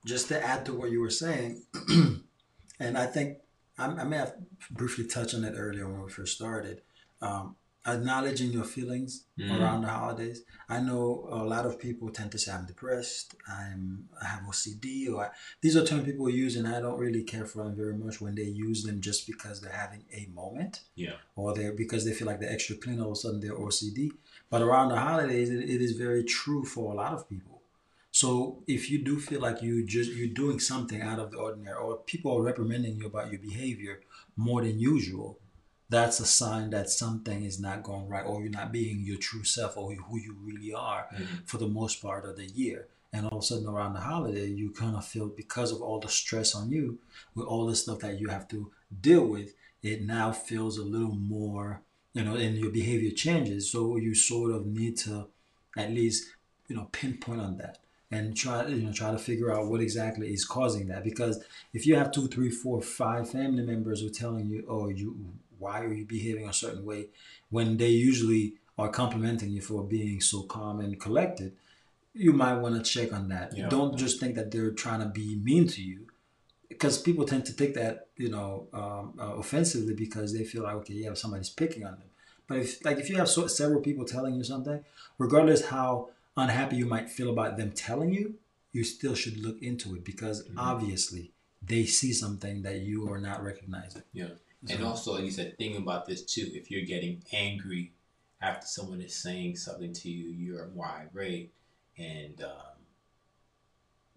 just 0.04 0.26
to 0.28 0.42
add 0.44 0.66
to 0.66 0.72
what 0.74 0.90
you 0.90 1.00
were 1.00 1.10
saying, 1.10 1.62
and 2.80 2.98
I 2.98 3.06
think 3.06 3.38
I, 3.78 3.86
I 3.86 4.04
may 4.04 4.16
have 4.16 4.34
briefly 4.70 5.06
touched 5.06 5.34
on 5.34 5.44
it 5.44 5.54
earlier 5.56 5.88
when 5.88 6.02
we 6.02 6.10
first 6.10 6.34
started. 6.34 6.82
Um, 7.20 7.54
acknowledging 7.86 8.52
your 8.52 8.64
feelings 8.64 9.24
Mhm. 9.38 9.58
around 9.60 9.82
the 9.82 9.88
holidays. 9.88 10.42
I 10.68 10.80
know 10.80 11.26
a 11.30 11.44
lot 11.44 11.66
of 11.66 11.78
people 11.78 12.10
tend 12.10 12.30
to 12.32 12.38
say 12.38 12.52
I'm 12.52 12.66
depressed, 12.66 13.34
I'm 13.48 14.08
I 14.20 14.26
have 14.26 14.44
OCD, 14.48 15.08
or 15.08 15.24
I, 15.26 15.30
these 15.60 15.76
are 15.76 15.84
terms 15.84 16.04
people 16.04 16.30
use, 16.30 16.54
and 16.56 16.66
I 16.68 16.80
don't 16.80 16.98
really 16.98 17.24
care 17.24 17.44
for 17.46 17.64
them 17.64 17.74
very 17.74 17.96
much 17.96 18.20
when 18.20 18.34
they 18.34 18.44
use 18.44 18.84
them 18.84 19.00
just 19.00 19.26
because 19.26 19.60
they're 19.60 19.72
having 19.72 20.04
a 20.12 20.26
moment, 20.32 20.80
Yeah. 20.94 21.16
or 21.36 21.54
they're 21.54 21.72
because 21.72 22.04
they 22.04 22.14
feel 22.14 22.26
like 22.28 22.40
they're 22.40 22.52
extra 22.52 22.76
clean. 22.76 23.00
All 23.00 23.06
of 23.12 23.18
a 23.18 23.20
sudden, 23.20 23.40
they're 23.40 23.58
OCD. 23.58 24.12
But 24.48 24.62
around 24.62 24.88
the 24.90 24.96
holidays, 25.00 25.50
it, 25.50 25.68
it 25.68 25.80
is 25.82 25.92
very 25.92 26.22
true 26.24 26.64
for 26.64 26.92
a 26.92 26.96
lot 26.96 27.12
of 27.14 27.28
people. 27.28 27.62
So 28.14 28.62
if 28.66 28.90
you 28.90 29.02
do 29.02 29.18
feel 29.18 29.40
like 29.40 29.62
you 29.62 29.84
just 29.86 30.12
you're 30.12 30.28
doing 30.42 30.60
something 30.60 31.00
out 31.00 31.18
of 31.18 31.30
the 31.30 31.38
ordinary, 31.38 31.76
or 31.78 31.96
people 32.12 32.36
are 32.36 32.42
reprimanding 32.42 32.96
you 32.98 33.06
about 33.06 33.30
your 33.32 33.40
behavior 33.40 34.00
more 34.36 34.62
than 34.62 34.78
usual, 34.78 35.38
that's 35.92 36.18
a 36.20 36.26
sign 36.26 36.70
that 36.70 36.90
something 36.90 37.44
is 37.44 37.60
not 37.60 37.82
going 37.82 38.08
right, 38.08 38.24
or 38.24 38.40
you're 38.40 38.50
not 38.50 38.72
being 38.72 39.04
your 39.04 39.18
true 39.18 39.44
self, 39.44 39.76
or 39.76 39.94
who 39.94 40.18
you 40.18 40.34
really 40.48 40.72
are 40.72 41.06
Mhm. 41.12 41.46
for 41.46 41.58
the 41.58 41.68
most 41.68 42.02
part 42.02 42.24
of 42.24 42.36
the 42.36 42.46
year. 42.46 42.88
And 43.12 43.26
all 43.26 43.38
of 43.38 43.44
a 43.44 43.46
sudden 43.46 43.68
around 43.68 43.92
the 43.92 44.00
holiday, 44.00 44.48
you 44.60 44.70
kind 44.70 44.96
of 44.96 45.04
feel 45.04 45.28
because 45.28 45.70
of 45.70 45.82
all 45.82 46.00
the 46.00 46.08
stress 46.08 46.54
on 46.54 46.70
you, 46.70 46.98
with 47.34 47.46
all 47.46 47.66
the 47.66 47.76
stuff 47.76 47.98
that 48.00 48.18
you 48.18 48.28
have 48.28 48.48
to 48.48 48.70
deal 49.08 49.26
with, 49.26 49.54
it 49.82 50.02
now 50.02 50.32
feels 50.32 50.78
a 50.78 50.84
little 50.94 51.14
more, 51.14 51.82
you 52.14 52.24
know, 52.24 52.36
and 52.36 52.56
your 52.56 52.70
behavior 52.70 53.10
changes. 53.10 53.70
So 53.70 53.96
you 53.96 54.14
sort 54.14 54.50
of 54.52 54.66
need 54.66 54.96
to 54.98 55.28
at 55.76 55.90
least, 55.90 56.20
you 56.68 56.76
know, 56.76 56.88
pinpoint 56.90 57.40
on 57.40 57.58
that 57.58 57.78
and 58.10 58.36
try, 58.36 58.66
you 58.66 58.82
know, 58.82 58.92
try 58.92 59.10
to 59.10 59.18
figure 59.18 59.52
out 59.52 59.66
what 59.66 59.80
exactly 59.80 60.32
is 60.32 60.44
causing 60.44 60.86
that. 60.88 61.04
Because 61.04 61.42
if 61.72 61.86
you 61.86 61.96
have 61.96 62.12
two, 62.12 62.28
three, 62.28 62.50
four, 62.50 62.80
five 62.80 63.30
family 63.30 63.62
members 63.62 64.00
who 64.00 64.06
are 64.06 64.10
telling 64.10 64.46
you, 64.48 64.64
oh, 64.68 64.88
you, 64.88 65.08
why 65.62 65.76
are 65.84 65.94
you 66.00 66.04
behaving 66.16 66.46
a 66.48 66.52
certain 66.62 66.84
way, 66.90 67.02
when 67.56 67.68
they 67.80 67.88
usually 68.10 68.44
are 68.80 68.90
complimenting 69.00 69.50
you 69.56 69.62
for 69.70 69.80
being 69.98 70.20
so 70.20 70.38
calm 70.56 70.76
and 70.84 70.98
collected, 71.06 71.52
you 72.26 72.32
might 72.42 72.58
want 72.62 72.74
to 72.76 72.82
check 72.94 73.12
on 73.18 73.24
that. 73.34 73.46
Yeah. 73.56 73.68
Don't 73.76 73.94
just 74.04 74.14
think 74.20 74.34
that 74.38 74.50
they're 74.50 74.76
trying 74.84 75.00
to 75.00 75.10
be 75.20 75.36
mean 75.48 75.66
to 75.68 75.80
you, 75.90 76.00
because 76.68 76.94
people 77.08 77.24
tend 77.26 77.44
to 77.50 77.54
take 77.60 77.74
that, 77.74 77.94
you 78.16 78.30
know, 78.34 78.50
um, 78.80 79.04
uh, 79.24 79.34
offensively 79.42 79.94
because 79.94 80.28
they 80.36 80.44
feel 80.44 80.62
like, 80.64 80.76
okay, 80.80 80.94
yeah, 80.94 81.14
somebody's 81.14 81.50
picking 81.62 81.84
on 81.84 81.92
them. 82.00 82.10
But 82.48 82.56
if, 82.58 82.84
like, 82.84 82.98
if 83.02 83.08
you 83.10 83.16
have 83.16 83.28
so, 83.28 83.46
several 83.46 83.80
people 83.88 84.04
telling 84.04 84.34
you 84.34 84.44
something, 84.52 84.78
regardless 85.18 85.66
how 85.66 85.88
unhappy 86.36 86.76
you 86.76 86.86
might 86.86 87.08
feel 87.16 87.30
about 87.30 87.56
them 87.58 87.70
telling 87.72 88.12
you, 88.18 88.34
you 88.72 88.84
still 88.84 89.14
should 89.14 89.36
look 89.46 89.58
into 89.62 89.94
it 89.96 90.02
because 90.12 90.36
Mhm. 90.44 90.54
obviously 90.56 91.24
they 91.70 91.84
see 91.98 92.12
something 92.24 92.62
that 92.66 92.80
you 92.88 92.98
are 93.10 93.20
not 93.28 93.38
recognizing. 93.50 94.02
Yeah. 94.12 94.32
And 94.68 94.78
So- 94.80 94.86
also, 94.86 95.12
like 95.14 95.24
you 95.24 95.30
said, 95.30 95.58
think 95.58 95.76
about 95.78 96.06
this 96.06 96.22
too. 96.22 96.50
If 96.54 96.70
you're 96.70 96.84
getting 96.84 97.22
angry 97.32 97.92
after 98.40 98.66
someone 98.66 99.00
is 99.00 99.14
saying 99.14 99.56
something 99.56 99.92
to 99.92 100.10
you, 100.10 100.28
you're 100.30 100.68
more 100.68 100.86
irate, 100.86 101.52
and 101.98 102.40
um, 102.42 102.76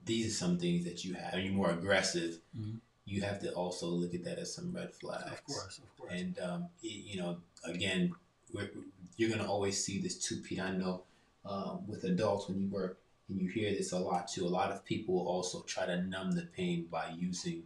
these 0.06 0.28
are 0.28 0.36
some 0.38 0.58
things 0.60 0.86
that 0.86 1.04
you 1.04 1.14
have. 1.16 1.34
Are 1.34 1.39
You're 1.39 1.54
more 1.54 1.72
aggressive. 1.72 2.39
Mhm. 2.58 2.80
You 3.06 3.22
have 3.22 3.39
to 3.41 3.52
also 3.54 3.88
look 3.88 4.14
at 4.16 4.24
that 4.24 4.39
as 4.39 4.54
some 4.54 4.72
red 4.74 4.93
flags. 4.93 5.32
Of 5.32 5.43
course, 5.46 5.78
of 5.78 5.98
course. 5.98 6.12
And 6.14 6.39
um, 6.39 6.62
y- 6.84 6.89
you 7.06 7.18
know, 7.18 7.41
again, 7.64 8.14
we're, 8.54 8.70
you're 9.18 9.30
gonna 9.30 9.50
always 9.50 9.84
see 9.84 10.00
this 10.00 10.18
too 10.18 10.38
Pete. 10.41 10.60
I 10.60 10.72
know 10.72 11.04
um, 11.46 11.88
with 11.88 12.04
adults 12.04 12.48
when 12.48 12.60
you 12.60 12.68
work 12.68 12.98
and 13.30 13.39
you 13.39 13.48
hear 13.50 13.72
this 13.72 13.91
a 13.91 14.00
lot 14.00 14.28
too. 14.28 14.46
A 14.46 14.48
lot 14.50 14.72
of 14.72 14.84
people 14.86 15.28
also 15.28 15.62
try 15.64 15.86
to 15.86 16.02
numb 16.02 16.32
the 16.32 16.43
pain 16.43 16.88
by 16.89 17.10
using 17.18 17.64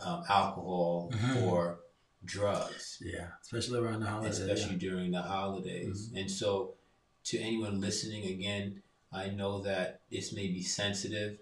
um, 0.00 0.24
alcohol 0.28 1.10
Mhm. 1.12 1.42
or 1.42 1.80
drugs, 2.24 2.98
yeah, 3.00 3.30
especially 3.42 3.78
around 3.78 4.00
the 4.00 4.06
holidays. 4.06 4.38
especially 4.38 4.76
during 4.76 5.10
the 5.12 5.22
holidays. 5.22 6.10
And 6.14 6.30
so, 6.30 6.74
to 7.24 7.38
anyone 7.38 7.80
listening, 7.80 8.24
again, 8.26 8.82
I 9.12 9.30
know 9.30 9.60
that 9.62 10.00
this 10.10 10.32
may 10.32 10.48
be 10.48 10.62
sensitive, 10.62 11.38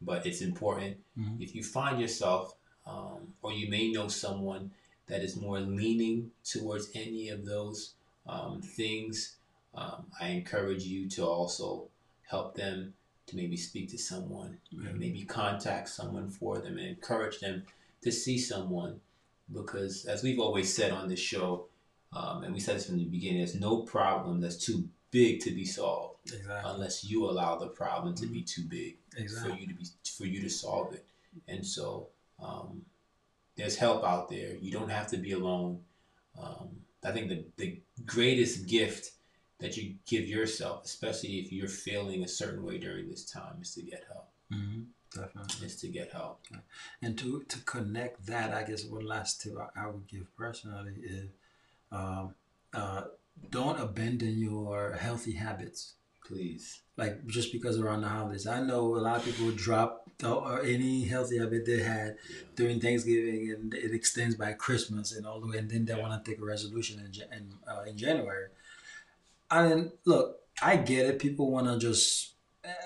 but 0.00 0.26
it's 0.26 0.40
important. 0.40 0.98
Mhm. 1.16 1.40
If 1.40 1.54
you 1.54 1.62
find 1.62 2.00
yourself, 2.00 2.56
um, 2.86 3.34
or 3.42 3.52
you 3.52 3.68
may 3.68 3.90
know 3.90 4.08
someone 4.08 4.72
that 5.06 5.22
is 5.22 5.36
more 5.36 5.60
leaning 5.60 6.32
towards 6.44 6.90
any 6.94 7.28
of 7.28 7.44
those 7.44 7.94
um, 8.26 8.62
things, 8.62 9.36
um, 9.74 10.10
I 10.18 10.28
encourage 10.28 10.84
you 10.84 11.10
to 11.10 11.26
also 11.26 11.90
help 12.22 12.54
them 12.54 12.94
to 13.26 13.36
maybe 13.36 13.54
speak 13.56 13.90
to 13.90 13.98
someone, 13.98 14.60
Yeah. 14.70 14.92
maybe 14.92 15.24
contact 15.26 15.90
someone 15.90 16.30
for 16.30 16.58
them, 16.58 16.78
and 16.78 16.88
encourage 16.88 17.40
them 17.40 17.66
to 18.04 18.12
see 18.12 18.38
someone. 18.38 19.00
Because, 19.52 20.06
as 20.06 20.22
we've 20.22 20.40
always 20.40 20.74
said 20.74 20.90
on 20.92 21.08
this 21.08 21.20
show, 21.20 21.66
um, 22.12 22.44
and 22.44 22.54
we 22.54 22.60
said 22.60 22.76
this 22.76 22.86
from 22.86 22.96
the 22.96 23.04
beginning, 23.04 23.38
there's 23.38 23.54
no 23.60 23.82
problem 23.82 24.40
that's 24.40 24.56
too 24.56 24.88
big 25.10 25.40
to 25.40 25.50
be 25.50 25.64
solved 25.66 26.18
Exactly. 26.32 26.70
unless 26.72 27.04
you 27.04 27.24
allow 27.28 27.56
the 27.56 27.66
problem 27.66 28.14
to 28.14 28.26
be 28.26 28.42
too 28.42 28.62
big 28.62 28.96
Exactly. 29.16 29.52
for 29.52 29.58
you 29.60 29.66
to 29.68 29.74
be 29.74 29.84
for 30.16 30.24
you 30.26 30.40
to 30.40 30.48
solve 30.48 30.94
it. 30.94 31.04
And 31.46 31.64
so 31.66 32.08
um, 32.42 32.82
there's 33.56 33.76
help 33.76 34.02
out 34.04 34.30
there. 34.30 34.54
You 34.56 34.70
don't 34.72 34.88
have 34.88 35.08
to 35.08 35.18
be 35.18 35.32
alone. 35.32 35.80
Um, 36.40 36.68
I 37.04 37.12
think 37.12 37.28
the 37.28 37.44
the 37.56 37.80
greatest 38.06 38.66
gift 38.66 39.10
that 39.58 39.76
you 39.76 39.94
give 40.06 40.26
yourself, 40.26 40.84
especially 40.86 41.38
if 41.40 41.52
you're 41.52 41.68
feeling 41.68 42.24
a 42.24 42.28
certain 42.28 42.64
way 42.64 42.78
during 42.78 43.08
this 43.10 43.24
time, 43.30 43.58
is 43.60 43.74
to 43.74 43.82
get 43.82 44.04
help. 44.08 44.28
hmm 44.50 44.82
Definitely. 45.14 45.66
Is 45.66 45.76
to 45.76 45.88
get 45.88 46.12
help. 46.12 46.40
And 47.02 47.16
to 47.18 47.42
to 47.48 47.58
connect 47.60 48.26
that, 48.26 48.52
I 48.52 48.64
guess 48.64 48.84
one 48.84 49.06
last 49.06 49.42
tip 49.42 49.54
I, 49.58 49.82
I 49.84 49.86
would 49.86 50.06
give 50.08 50.26
personally 50.36 50.94
is 51.02 51.30
um, 51.92 52.34
uh, 52.72 53.02
don't 53.50 53.80
abandon 53.80 54.38
your 54.38 54.92
healthy 54.92 55.32
habits. 55.32 55.94
Please. 56.26 56.82
Like 56.96 57.26
just 57.26 57.52
because 57.52 57.78
around 57.78 58.00
the 58.02 58.08
holidays, 58.08 58.46
I 58.46 58.60
know 58.60 58.96
a 58.96 59.02
lot 59.06 59.18
of 59.18 59.24
people 59.24 59.50
drop 59.52 60.10
the, 60.18 60.32
or 60.32 60.62
any 60.62 61.04
healthy 61.04 61.38
habit 61.38 61.66
they 61.66 61.82
had 61.82 62.16
Yeah. 62.28 62.46
during 62.56 62.80
Thanksgiving, 62.80 63.50
and 63.50 63.74
it 63.74 63.92
extends 63.92 64.34
by 64.34 64.52
Christmas 64.54 65.12
and 65.12 65.26
all 65.26 65.40
the 65.40 65.46
way, 65.48 65.58
and 65.58 65.70
then 65.70 65.84
they 65.84 65.94
Yeah. 65.94 66.02
want 66.02 66.24
to 66.24 66.30
take 66.30 66.40
a 66.40 66.44
resolution 66.44 66.98
in 67.00 67.12
in, 67.36 67.52
uh, 67.68 67.82
in 67.82 67.96
January. 67.96 68.48
I 69.50 69.68
mean, 69.68 69.92
look, 70.04 70.40
I 70.62 70.76
get 70.76 71.06
it. 71.06 71.18
People 71.18 71.50
want 71.50 71.66
to 71.66 71.78
just 71.78 72.33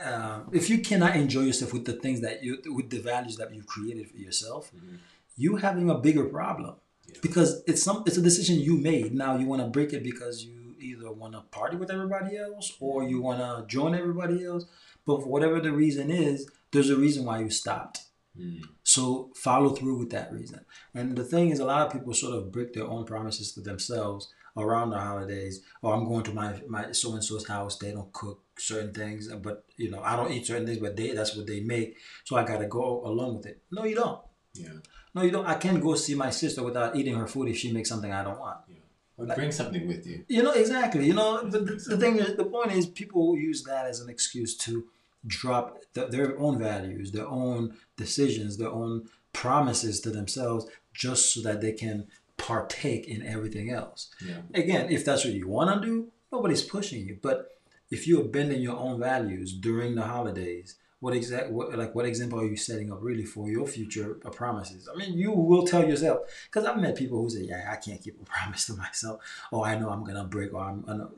um, 0.04 0.48
if 0.52 0.68
you 0.70 0.78
cannot 0.78 1.16
enjoy 1.16 1.42
yourself 1.42 1.72
with 1.72 1.84
the 1.84 1.92
things 1.94 2.20
that 2.20 2.42
you 2.42 2.58
with 2.66 2.90
the 2.90 2.98
values 3.00 3.36
that 3.36 3.54
you've 3.54 3.66
created 3.66 4.10
for 4.10 4.16
yourself, 4.16 4.70
Mhm. 4.74 4.98
you 5.36 5.56
having 5.56 5.88
a 5.90 5.94
bigger 5.98 6.24
problem 6.24 6.74
Yeah. 7.06 7.18
because 7.22 7.62
it's 7.66 7.82
some 7.82 8.02
it's 8.06 8.16
a 8.16 8.22
decision 8.22 8.56
you 8.60 8.76
made. 8.76 9.14
Now 9.14 9.36
you 9.38 9.46
want 9.46 9.62
to 9.62 9.68
break 9.68 9.92
it 9.92 10.02
because 10.02 10.44
you 10.44 10.74
either 10.80 11.10
want 11.12 11.34
to 11.34 11.40
party 11.50 11.76
with 11.76 11.90
everybody 11.90 12.36
else 12.36 12.76
or 12.80 13.02
you 13.08 13.20
want 13.20 13.38
to 13.40 13.66
join 13.66 13.94
everybody 13.94 14.44
else. 14.44 14.64
But 15.06 15.22
for 15.22 15.28
whatever 15.28 15.60
the 15.60 15.72
reason 15.72 16.10
is, 16.10 16.48
there's 16.72 16.90
a 16.90 16.96
reason 16.96 17.24
why 17.24 17.40
you 17.40 17.50
stopped. 17.50 18.02
Mm. 18.38 18.62
So 18.84 19.30
follow 19.34 19.70
through 19.70 19.98
with 19.98 20.10
that 20.10 20.32
reason. 20.32 20.60
And 20.94 21.16
the 21.16 21.24
thing 21.24 21.50
is, 21.50 21.58
a 21.60 21.64
lot 21.64 21.86
of 21.86 21.92
people 21.92 22.14
sort 22.14 22.34
of 22.36 22.52
break 22.52 22.72
their 22.74 22.84
own 22.86 23.04
promises 23.04 23.52
to 23.52 23.60
themselves 23.60 24.28
around 24.56 24.90
the 24.90 24.98
holidays. 24.98 25.62
Or 25.82 25.94
I'm 25.94 26.06
going 26.08 26.24
to 26.24 26.32
my 26.32 26.60
my 26.68 26.92
so 26.92 27.14
and 27.14 27.24
so's 27.24 27.46
house. 27.48 27.78
They 27.78 27.90
don't 27.92 28.12
cook 28.12 28.42
certain 28.60 28.92
things, 28.92 29.30
uh, 29.30 29.36
but 29.36 29.64
you 29.76 29.90
know 29.90 30.02
I 30.02 30.16
don't 30.16 30.32
eat 30.32 30.46
certain 30.46 30.66
things, 30.66 30.78
but 30.78 30.96
they 30.96 31.12
that's 31.12 31.36
what 31.36 31.46
they 31.46 31.60
make. 31.60 31.96
So 32.24 32.36
I 32.36 32.44
gotta 32.44 32.66
go 32.66 33.02
along 33.04 33.36
with 33.36 33.46
it. 33.46 33.62
No, 33.70 33.84
you 33.84 33.94
don't. 33.94 34.20
Yeah. 34.54 34.68
No, 35.14 35.22
you 35.22 35.30
don't. 35.30 35.46
I 35.46 35.54
can't 35.54 35.82
go 35.82 35.94
see 35.94 36.14
my 36.14 36.30
sister 36.30 36.62
without 36.62 36.96
eating 36.96 37.14
her 37.14 37.26
food 37.26 37.48
if 37.48 37.56
she 37.56 37.72
makes 37.72 37.88
something 37.88 38.12
I 38.12 38.24
don't 38.24 38.38
want. 38.38 38.58
Yeah. 38.68 38.76
Or 39.16 39.26
bring 39.26 39.50
something 39.50 39.86
with 39.88 40.06
you. 40.06 40.24
You 40.28 40.42
know 40.42 40.52
exactly. 40.52 41.06
You 41.06 41.14
know 41.14 41.42
the, 41.42 41.58
the, 41.58 41.74
the 41.74 41.96
thing 41.98 42.18
is, 42.18 42.36
the 42.36 42.44
point 42.44 42.72
is, 42.72 42.86
people 42.86 43.36
use 43.36 43.64
that 43.64 43.86
as 43.86 44.00
an 44.00 44.08
excuse 44.08 44.56
to 44.58 44.84
drop 45.26 45.78
the, 45.94 46.06
their 46.06 46.38
own 46.38 46.58
values, 46.58 47.10
their 47.10 47.26
own 47.26 47.76
decisions, 47.96 48.56
their 48.56 48.70
own 48.70 49.08
promises 49.32 50.00
to 50.02 50.10
themselves, 50.10 50.66
just 50.94 51.34
so 51.34 51.40
that 51.42 51.60
they 51.60 51.72
can 51.72 52.06
partake 52.36 53.08
in 53.08 53.26
everything 53.26 53.70
else. 53.70 54.10
Yeah. 54.24 54.42
Again, 54.54 54.90
if 54.90 55.04
that's 55.04 55.24
what 55.24 55.34
you 55.34 55.48
want 55.48 55.82
to 55.82 55.86
do, 55.86 56.12
nobody's 56.32 56.62
pushing 56.62 57.04
you. 57.04 57.18
But 57.20 57.48
if 57.90 58.06
you're 58.06 58.24
bending 58.24 58.60
your 58.60 58.76
own 58.76 59.00
values 59.00 59.52
during 59.52 59.94
the 59.94 60.02
holidays, 60.02 60.76
what 61.00 61.14
exact 61.14 61.50
what, 61.50 61.76
like 61.78 61.94
what 61.94 62.06
example 62.06 62.40
are 62.40 62.46
you 62.46 62.56
setting 62.56 62.92
up 62.92 62.98
really 63.00 63.24
for 63.24 63.48
your 63.48 63.66
future 63.66 64.18
uh, 64.24 64.30
promises? 64.30 64.88
I 64.92 64.96
mean, 64.96 65.16
you 65.16 65.30
will 65.30 65.64
tell 65.66 65.86
yourself 65.86 66.20
because 66.46 66.66
I've 66.66 66.80
met 66.80 66.96
people 66.96 67.22
who 67.22 67.30
say, 67.30 67.42
"Yeah, 67.42 67.68
I 67.70 67.76
can't 67.76 68.02
keep 68.02 68.20
a 68.20 68.24
promise 68.36 68.66
to 68.66 68.74
myself," 68.74 69.20
or 69.52 69.66
"I 69.66 69.78
know 69.78 69.90
I'm 69.90 70.04
gonna 70.04 70.24
break," 70.24 70.52
or 70.52 70.62
"I'm 70.62 70.82
gonna." 70.82 71.08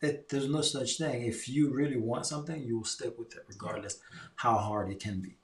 It, 0.00 0.28
there's 0.28 0.48
no 0.48 0.60
such 0.60 0.98
thing. 0.98 1.22
If 1.22 1.48
you 1.48 1.74
really 1.74 1.96
want 1.96 2.26
something, 2.26 2.62
you 2.62 2.76
will 2.78 2.84
stick 2.84 3.18
with 3.18 3.34
it 3.34 3.44
regardless 3.48 3.98
how 4.36 4.56
hard 4.56 4.90
it 4.92 5.00
can 5.00 5.20
be. 5.20 5.36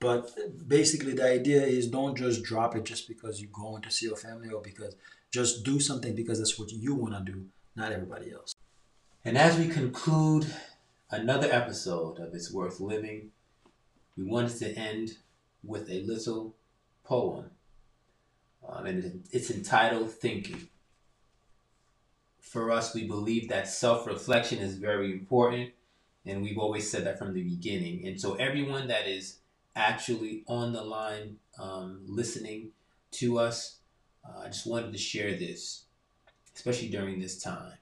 But 0.00 0.34
basically, 0.66 1.12
the 1.12 1.30
idea 1.30 1.62
is 1.62 1.86
don't 1.86 2.16
just 2.16 2.42
drop 2.42 2.74
it 2.74 2.84
just 2.84 3.06
because 3.06 3.40
you're 3.40 3.52
going 3.52 3.82
to 3.82 3.90
see 3.90 4.06
your 4.06 4.16
family 4.16 4.50
or 4.50 4.62
because 4.62 4.96
just 5.30 5.62
do 5.62 5.78
something 5.78 6.16
because 6.16 6.38
that's 6.38 6.58
what 6.58 6.72
you 6.72 6.94
want 6.94 7.14
to 7.14 7.32
do, 7.32 7.46
not 7.76 7.92
everybody 7.92 8.32
else. 8.32 8.56
And 9.22 9.36
as 9.36 9.58
we 9.58 9.68
conclude 9.68 10.46
another 11.10 11.48
episode 11.52 12.18
of 12.18 12.34
It's 12.34 12.50
Worth 12.50 12.80
Living, 12.80 13.32
we 14.16 14.24
wanted 14.24 14.56
to 14.60 14.74
end 14.74 15.18
with 15.62 15.90
a 15.90 16.02
little 16.04 16.56
poem. 17.04 17.50
Um, 18.66 18.86
and 18.86 19.28
it's 19.30 19.50
entitled 19.50 20.10
Thinking. 20.10 20.68
For 22.40 22.70
us, 22.70 22.94
we 22.94 23.06
believe 23.06 23.50
that 23.50 23.68
self 23.68 24.06
reflection 24.06 24.58
is 24.58 24.78
very 24.78 25.12
important, 25.12 25.72
and 26.24 26.40
we've 26.42 26.58
always 26.58 26.90
said 26.90 27.04
that 27.04 27.18
from 27.18 27.34
the 27.34 27.42
beginning. 27.42 28.06
And 28.06 28.18
so, 28.18 28.36
everyone 28.36 28.88
that 28.88 29.06
is 29.06 29.40
actually 29.76 30.44
on 30.48 30.72
the 30.72 30.82
line 30.82 31.36
um, 31.58 32.00
listening 32.06 32.70
to 33.12 33.38
us, 33.38 33.80
uh, 34.24 34.44
I 34.44 34.46
just 34.46 34.66
wanted 34.66 34.92
to 34.92 34.98
share 34.98 35.32
this, 35.32 35.84
especially 36.56 36.88
during 36.88 37.20
this 37.20 37.38
time. 37.38 37.74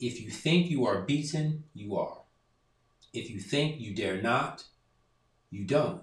If 0.00 0.18
you 0.22 0.30
think 0.30 0.70
you 0.70 0.86
are 0.86 1.02
beaten, 1.02 1.64
you 1.74 1.96
are. 1.98 2.22
If 3.12 3.30
you 3.30 3.38
think 3.38 3.78
you 3.78 3.94
dare 3.94 4.22
not, 4.22 4.64
you 5.50 5.64
don't. 5.64 6.02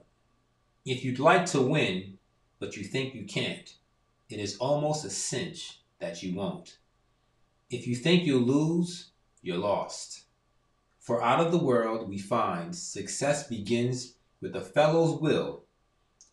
If 0.85 1.03
you'd 1.03 1.19
like 1.19 1.47
to 1.47 1.61
win, 1.61 2.19
but 2.59 2.77
you 2.77 2.83
think 2.83 3.15
you 3.15 3.23
can't, 3.23 3.73
it 4.29 4.39
is 4.39 4.57
almost 4.57 5.03
a 5.03 5.09
cinch 5.09 5.79
that 5.99 6.21
you 6.21 6.35
won't. 6.35 6.77
If 7.71 7.87
you 7.87 7.95
think 7.95 8.23
you'll 8.23 8.41
lose, 8.41 9.09
you're 9.41 9.57
lost. 9.57 10.25
For 10.99 11.23
out 11.23 11.39
of 11.39 11.51
the 11.51 11.57
world 11.57 12.07
we 12.07 12.19
find 12.19 12.75
success 12.75 13.47
begins 13.47 14.13
with 14.41 14.55
a 14.55 14.61
fellow's 14.61 15.19
will. 15.19 15.63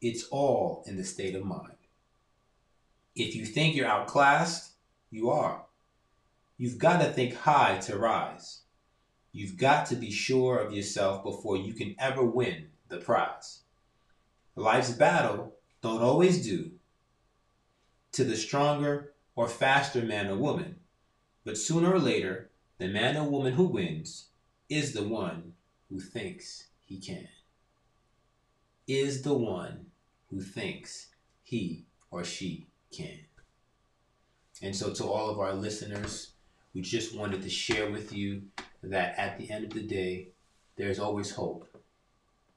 It's 0.02 0.24
all 0.28 0.84
in 0.86 0.96
the 0.96 1.04
state 1.04 1.34
of 1.34 1.44
mind. 1.44 1.78
If 3.16 3.34
you 3.34 3.46
think 3.46 3.74
you're 3.74 3.86
outclassed, 3.86 4.72
you 5.10 5.30
are. 5.30 5.64
You've 6.56 6.78
got 6.78 7.00
to 7.00 7.12
think 7.12 7.34
high 7.34 7.78
to 7.78 7.98
rise. 7.98 8.62
You've 9.32 9.56
got 9.56 9.86
to 9.86 9.96
be 9.96 10.10
sure 10.10 10.58
of 10.58 10.72
yourself 10.72 11.24
before 11.24 11.56
you 11.56 11.74
can 11.74 11.96
ever 11.98 12.24
win 12.24 12.68
the 12.88 12.98
prize. 12.98 13.62
Life's 14.54 14.92
battle 14.92 15.56
don't 15.82 16.00
always 16.02 16.46
do 16.46 16.70
to 18.12 18.22
the 18.22 18.36
stronger 18.36 19.12
or 19.34 19.48
faster 19.48 20.02
man 20.02 20.28
or 20.28 20.36
woman, 20.36 20.76
but 21.44 21.58
sooner 21.58 21.92
or 21.92 21.98
later, 21.98 22.50
the 22.78 22.86
man 22.86 23.16
or 23.16 23.28
woman 23.28 23.54
who 23.54 23.64
wins 23.64 24.28
is 24.68 24.92
the 24.92 25.02
one 25.02 25.54
who 25.90 25.98
thinks 25.98 26.68
he 26.86 27.00
can. 27.00 27.28
Is 28.86 29.22
the 29.22 29.34
one 29.34 29.86
who 30.30 30.40
thinks 30.40 31.08
he 31.42 31.86
or 32.10 32.22
she 32.22 32.68
can. 32.92 33.18
And 34.62 34.76
so, 34.76 34.92
to 34.94 35.04
all 35.04 35.30
of 35.30 35.40
our 35.40 35.54
listeners, 35.54 36.33
we 36.74 36.80
just 36.80 37.16
wanted 37.16 37.42
to 37.42 37.50
share 37.50 37.90
with 37.90 38.12
you 38.12 38.42
that 38.82 39.18
at 39.18 39.38
the 39.38 39.50
end 39.50 39.64
of 39.64 39.70
the 39.70 39.82
day, 39.82 40.28
there's 40.76 40.98
always 40.98 41.30
hope. 41.30 41.68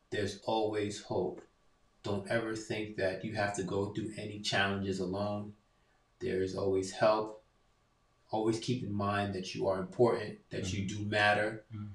There's 0.10 0.40
always 0.46 1.04
hope. 1.04 1.42
Don't 2.04 2.28
ever 2.30 2.56
think 2.56 2.98
that 2.98 3.24
you 3.24 3.36
have 3.36 3.56
to 3.58 3.64
go 3.64 3.88
through 3.88 4.12
any 4.18 4.40
challenges 4.40 5.00
alone. 5.00 5.54
There 6.20 6.42
is 6.42 6.56
always 6.56 6.92
help. 6.92 7.44
Always 8.32 8.60
keep 8.60 8.84
in 8.84 8.94
mind 8.94 9.36
that 9.36 9.54
you 9.54 9.68
are 9.68 9.80
important, 9.80 10.40
that 10.50 10.64
mm-hmm. 10.64 10.78
you 10.78 10.88
do 10.88 11.06
matter, 11.06 11.64
mm-hmm. 11.74 11.86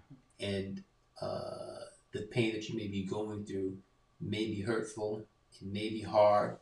and 0.41 0.83
uh, 1.20 1.87
the 2.12 2.23
pain 2.23 2.53
that 2.53 2.68
you 2.68 2.77
may 2.77 2.87
be 2.87 3.05
going 3.05 3.45
through 3.45 3.77
may 4.20 4.47
be 4.47 4.61
hurtful, 4.61 5.25
it 5.61 5.66
may 5.66 5.91
be 5.91 6.01
hard, 6.01 6.57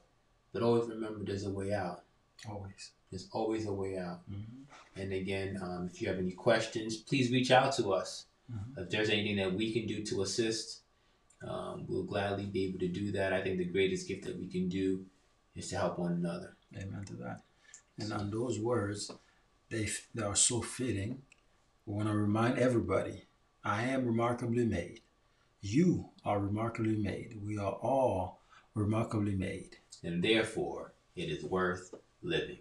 but 0.52 0.62
always 0.62 0.88
remember 0.88 1.24
there's 1.24 1.44
a 1.44 1.50
way 1.50 1.72
out. 1.72 2.02
Always. 2.48 2.92
There's 3.10 3.28
always 3.32 3.66
a 3.66 3.72
way 3.72 3.98
out. 3.98 4.20
Mm-hmm. 4.30 5.00
And 5.00 5.12
again, 5.12 5.58
um, 5.62 5.90
if 5.92 6.00
you 6.00 6.08
have 6.08 6.18
any 6.18 6.32
questions, 6.32 6.96
please 6.96 7.30
reach 7.30 7.50
out 7.50 7.72
to 7.76 7.92
us. 7.92 8.26
Mm-hmm. 8.52 8.82
If 8.82 8.90
there's 8.90 9.10
anything 9.10 9.36
that 9.36 9.52
we 9.52 9.72
can 9.72 9.86
do 9.86 10.02
to 10.04 10.22
assist, 10.22 10.80
um, 11.46 11.84
we'll 11.88 12.04
gladly 12.04 12.46
be 12.46 12.66
able 12.66 12.78
to 12.80 12.88
do 12.88 13.12
that. 13.12 13.32
I 13.32 13.42
think 13.42 13.58
the 13.58 13.64
greatest 13.64 14.08
gift 14.08 14.24
that 14.24 14.38
we 14.38 14.46
can 14.46 14.68
do 14.68 15.04
is 15.56 15.68
to 15.70 15.76
help 15.76 15.98
one 15.98 16.12
another. 16.12 16.54
Amen 16.76 17.04
to 17.06 17.14
that. 17.14 17.42
And 17.98 18.12
on 18.12 18.30
those 18.30 18.58
words, 18.58 19.10
they, 19.68 19.88
they 20.14 20.22
are 20.22 20.36
so 20.36 20.62
fitting. 20.62 21.22
We 21.86 21.94
want 21.94 22.08
to 22.08 22.14
remind 22.14 22.58
everybody 22.58 23.24
I 23.64 23.82
am 23.84 24.06
remarkably 24.06 24.64
made. 24.64 25.00
You 25.60 26.08
are 26.24 26.38
remarkably 26.38 26.96
made. 26.96 27.38
We 27.44 27.58
are 27.58 27.72
all 27.72 28.40
remarkably 28.74 29.34
made. 29.34 29.76
And 30.02 30.22
therefore, 30.22 30.92
it 31.16 31.28
is 31.28 31.44
worth 31.44 31.94
living. 32.22 32.58